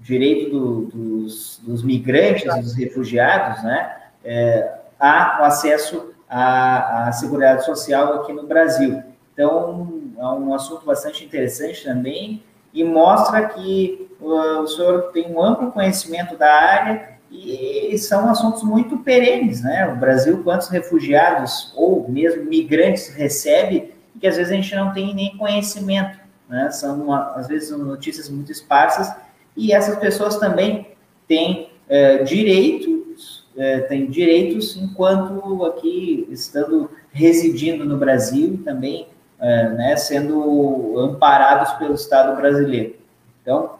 direito 0.00 0.50
do, 0.50 0.80
dos, 0.86 1.60
dos, 1.62 1.82
migrantes, 1.82 2.44
dos 2.62 2.74
refugiados, 2.74 3.62
né, 3.62 3.96
é, 4.24 4.74
a, 4.98 5.38
o 5.40 5.44
acesso 5.44 6.14
à, 6.28 7.08
à 7.08 7.12
Seguridade 7.12 7.64
Social 7.64 8.14
aqui 8.14 8.32
no 8.32 8.46
Brasil. 8.46 9.02
Então, 9.32 10.02
é 10.18 10.26
um 10.26 10.54
assunto 10.54 10.84
bastante 10.86 11.24
interessante 11.24 11.84
também 11.84 12.42
e 12.72 12.84
mostra 12.84 13.48
que 13.48 14.08
uh, 14.20 14.60
o 14.60 14.66
senhor 14.66 15.10
tem 15.12 15.32
um 15.32 15.42
amplo 15.42 15.72
conhecimento 15.72 16.36
da 16.36 16.52
área 16.52 17.14
e 17.30 17.96
são 17.98 18.28
assuntos 18.28 18.62
muito 18.62 18.98
perenes, 18.98 19.60
né? 19.60 19.88
O 19.88 19.96
Brasil, 19.96 20.40
quantos 20.44 20.68
refugiados 20.68 21.72
ou 21.74 22.08
mesmo 22.08 22.44
migrantes 22.44 23.08
recebe 23.08 23.92
que 24.20 24.26
às 24.26 24.36
vezes 24.36 24.52
a 24.52 24.54
gente 24.54 24.74
não 24.76 24.92
tem 24.92 25.12
nem 25.14 25.36
conhecimento 25.36 26.16
né? 26.54 26.70
São, 26.70 27.02
uma, 27.02 27.32
às 27.32 27.48
vezes, 27.48 27.70
notícias 27.76 28.28
muito 28.28 28.52
esparsas, 28.52 29.12
e 29.56 29.72
essas 29.72 29.98
pessoas 29.98 30.38
também 30.38 30.88
têm 31.26 31.70
é, 31.88 32.22
direitos, 32.22 33.44
é, 33.56 33.80
têm 33.80 34.06
direitos 34.06 34.76
enquanto 34.76 35.64
aqui, 35.64 36.26
estando 36.30 36.90
residindo 37.12 37.84
no 37.84 37.96
Brasil, 37.96 38.60
também 38.64 39.08
é, 39.40 39.68
né, 39.70 39.96
sendo 39.96 40.98
amparados 40.98 41.72
pelo 41.74 41.94
Estado 41.94 42.36
brasileiro. 42.36 42.94
Então, 43.42 43.74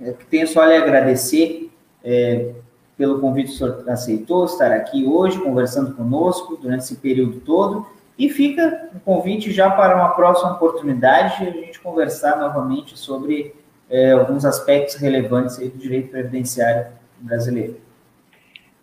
é, 0.00 0.14
tenho 0.30 0.48
só 0.48 0.64
lhe 0.64 0.76
agradecer 0.76 1.70
é, 2.02 2.52
pelo 2.96 3.20
convite 3.20 3.48
que 3.48 3.54
o 3.54 3.58
senhor 3.58 3.90
aceitou, 3.90 4.44
estar 4.46 4.72
aqui 4.72 5.06
hoje, 5.06 5.38
conversando 5.38 5.94
conosco 5.94 6.56
durante 6.56 6.84
esse 6.84 6.96
período 6.96 7.40
todo, 7.40 7.86
e 8.20 8.28
fica 8.28 8.90
o 8.92 8.96
um 8.98 9.00
convite 9.00 9.50
já 9.50 9.70
para 9.70 9.96
uma 9.96 10.10
próxima 10.10 10.52
oportunidade 10.52 11.42
a 11.42 11.50
gente 11.50 11.80
conversar 11.80 12.36
novamente 12.36 12.96
sobre 12.98 13.54
é, 13.88 14.12
alguns 14.12 14.44
aspectos 14.44 14.96
relevantes 14.96 15.56
do 15.56 15.78
direito 15.78 16.10
previdenciário 16.10 16.92
brasileiro. 17.18 17.80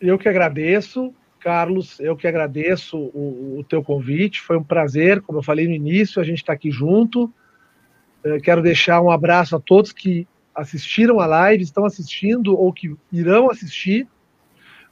eu 0.01 0.17
que 0.17 0.27
agradeço, 0.27 1.13
Carlos, 1.39 1.99
eu 1.99 2.17
que 2.17 2.27
agradeço 2.27 2.97
o, 2.97 3.59
o 3.59 3.63
teu 3.63 3.83
convite, 3.83 4.41
foi 4.41 4.57
um 4.57 4.63
prazer, 4.63 5.21
como 5.21 5.37
eu 5.37 5.43
falei 5.43 5.67
no 5.67 5.73
início, 5.73 6.19
a 6.19 6.25
gente 6.25 6.39
está 6.39 6.53
aqui 6.53 6.71
junto. 6.71 7.31
Eu 8.23 8.41
quero 8.41 8.63
deixar 8.63 9.01
um 9.03 9.11
abraço 9.11 9.55
a 9.55 9.59
todos 9.59 9.91
que 9.93 10.27
assistiram 10.53 11.19
a 11.19 11.27
live, 11.27 11.63
estão 11.63 11.85
assistindo 11.85 12.59
ou 12.59 12.73
que 12.73 12.95
irão 13.11 13.51
assistir. 13.51 14.07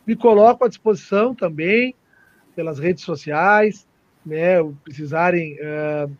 Me 0.05 0.15
coloco 0.15 0.63
à 0.63 0.67
disposição 0.67 1.33
também 1.33 1.95
pelas 2.55 2.77
redes 2.77 3.03
sociais, 3.03 3.87
né? 4.25 4.63
Precisarem, 4.83 5.55
uh, 5.55 6.11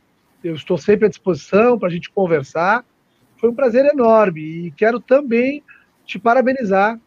eu 0.43 0.55
estou 0.55 0.77
sempre 0.77 1.05
à 1.05 1.09
disposição 1.09 1.79
para 1.79 1.87
a 1.87 1.91
gente 1.91 2.11
conversar. 2.11 2.85
Foi 3.37 3.49
um 3.49 3.55
prazer 3.55 3.85
enorme 3.85 4.41
e 4.41 4.71
quero 4.71 4.99
também 4.99 5.63
te 6.05 6.19
parabenizar 6.19 6.99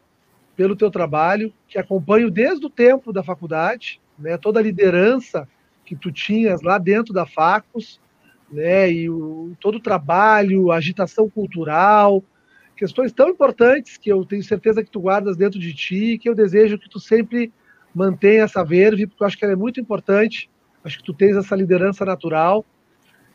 pelo 0.57 0.75
teu 0.75 0.91
trabalho, 0.91 1.53
que 1.69 1.79
acompanho 1.79 2.31
desde 2.31 2.67
o 2.67 2.71
tempo 2.71 3.13
da 3.13 3.23
faculdade, 3.23 4.01
né? 4.19 4.37
Toda 4.37 4.59
a 4.59 4.63
liderança 4.63 5.49
que 5.85 5.95
tu 5.95 6.11
tinhas 6.11 6.63
lá 6.63 6.79
dentro 6.79 7.15
da 7.15 7.25
Facus, 7.25 8.01
né? 8.51 8.91
E 8.91 9.09
o, 9.09 9.53
todo 9.61 9.77
o 9.77 9.81
trabalho, 9.81 10.73
a 10.73 10.77
agitação 10.77 11.31
cultural, 11.31 12.25
questões 12.77 13.13
tão 13.13 13.29
importantes 13.29 13.97
que 13.97 14.11
eu 14.11 14.25
tenho 14.25 14.43
certeza 14.43 14.83
que 14.83 14.91
tu 14.91 15.01
guardas 15.01 15.37
dentro 15.37 15.59
de 15.59 15.73
ti, 15.75 16.19
que 16.19 16.29
eu 16.29 16.35
desejo 16.35 16.79
que 16.79 16.89
tu 16.89 16.99
sempre 16.99 17.53
mantenha 17.95 18.43
essa 18.43 18.65
verve, 18.65 19.07
porque 19.07 19.23
eu 19.23 19.27
acho 19.27 19.39
que 19.39 19.45
ela 19.45 19.55
é 19.55 19.57
muito 19.57 19.81
importante. 19.81 20.51
Acho 20.85 20.99
que 20.99 21.05
tu 21.05 21.13
tens 21.13 21.37
essa 21.37 21.57
liderança 21.57 22.05
natural 22.05 22.65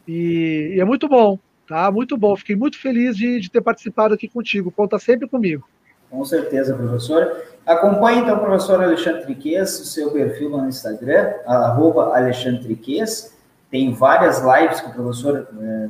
e, 0.07 0.73
e 0.75 0.79
é 0.79 0.85
muito 0.85 1.07
bom, 1.07 1.37
tá? 1.67 1.91
Muito 1.91 2.17
bom. 2.17 2.35
Fiquei 2.35 2.55
muito 2.55 2.79
feliz 2.79 3.15
de, 3.15 3.39
de 3.39 3.49
ter 3.49 3.61
participado 3.61 4.13
aqui 4.13 4.27
contigo. 4.27 4.71
Conta 4.71 4.97
sempre 4.99 5.27
comigo. 5.27 5.67
Com 6.09 6.23
certeza, 6.23 6.75
professor. 6.75 7.43
Acompanhe 7.65 8.19
então 8.19 8.37
o 8.37 8.39
professor 8.39 8.81
Alexandre 8.81 9.23
Triques, 9.23 9.79
o 9.79 9.85
seu 9.85 10.11
perfil 10.11 10.49
no 10.49 10.67
Instagram, 10.67 11.33
Alexandre 12.13 12.63
Triques. 12.63 13.35
Tem 13.71 13.93
várias 13.93 14.41
lives 14.41 14.81
que 14.81 14.89
o 14.89 14.93
professor 14.93 15.47
é, 15.59 15.89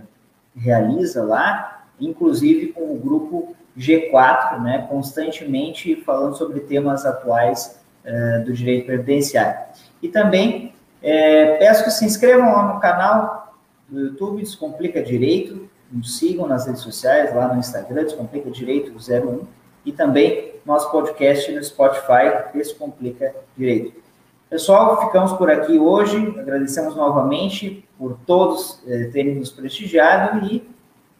realiza 0.56 1.24
lá, 1.24 1.86
inclusive 2.00 2.68
com 2.68 2.94
o 2.94 2.98
grupo 2.98 3.56
G4, 3.78 4.62
né, 4.62 4.88
constantemente 4.90 5.96
falando 6.06 6.38
sobre 6.38 6.62
temas 6.62 7.06
atuais 7.06 7.82
é, 8.06 8.40
do 8.40 8.54
direito 8.54 8.86
previdenciário. 8.86 9.60
E 10.02 10.08
também 10.08 10.73
é, 11.04 11.58
peço 11.58 11.84
que 11.84 11.92
se 11.92 12.06
inscrevam 12.06 12.52
lá 12.54 12.74
no 12.74 12.80
canal 12.80 13.54
do 13.90 14.00
YouTube 14.00 14.42
Descomplica 14.42 15.04
Direito, 15.04 15.70
nos 15.92 16.18
sigam 16.18 16.48
nas 16.48 16.66
redes 16.66 16.82
sociais, 16.82 17.36
lá 17.36 17.50
no 17.50 17.60
Instagram, 17.60 18.06
Descomplica 18.06 18.50
Direito 18.50 18.92
01, 18.94 19.46
e 19.86 19.92
também 19.92 20.54
nosso 20.66 20.90
podcast 20.90 21.52
no 21.52 21.62
Spotify, 21.62 22.52
Descomplica 22.54 23.36
Direito. 23.56 24.02
Pessoal, 24.50 25.06
ficamos 25.06 25.34
por 25.34 25.52
aqui 25.52 25.78
hoje. 25.78 26.16
Agradecemos 26.40 26.96
novamente 26.96 27.84
por 27.98 28.18
todos 28.26 28.82
eh, 28.88 29.10
terem 29.12 29.36
nos 29.36 29.52
prestigiado 29.52 30.46
e 30.46 30.64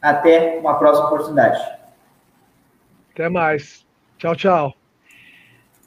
até 0.02 0.60
uma 0.60 0.76
próxima 0.76 1.08
oportunidade. 1.08 1.60
Até 3.12 3.30
mais. 3.30 3.86
Tchau, 4.18 4.36
tchau. 4.36 4.83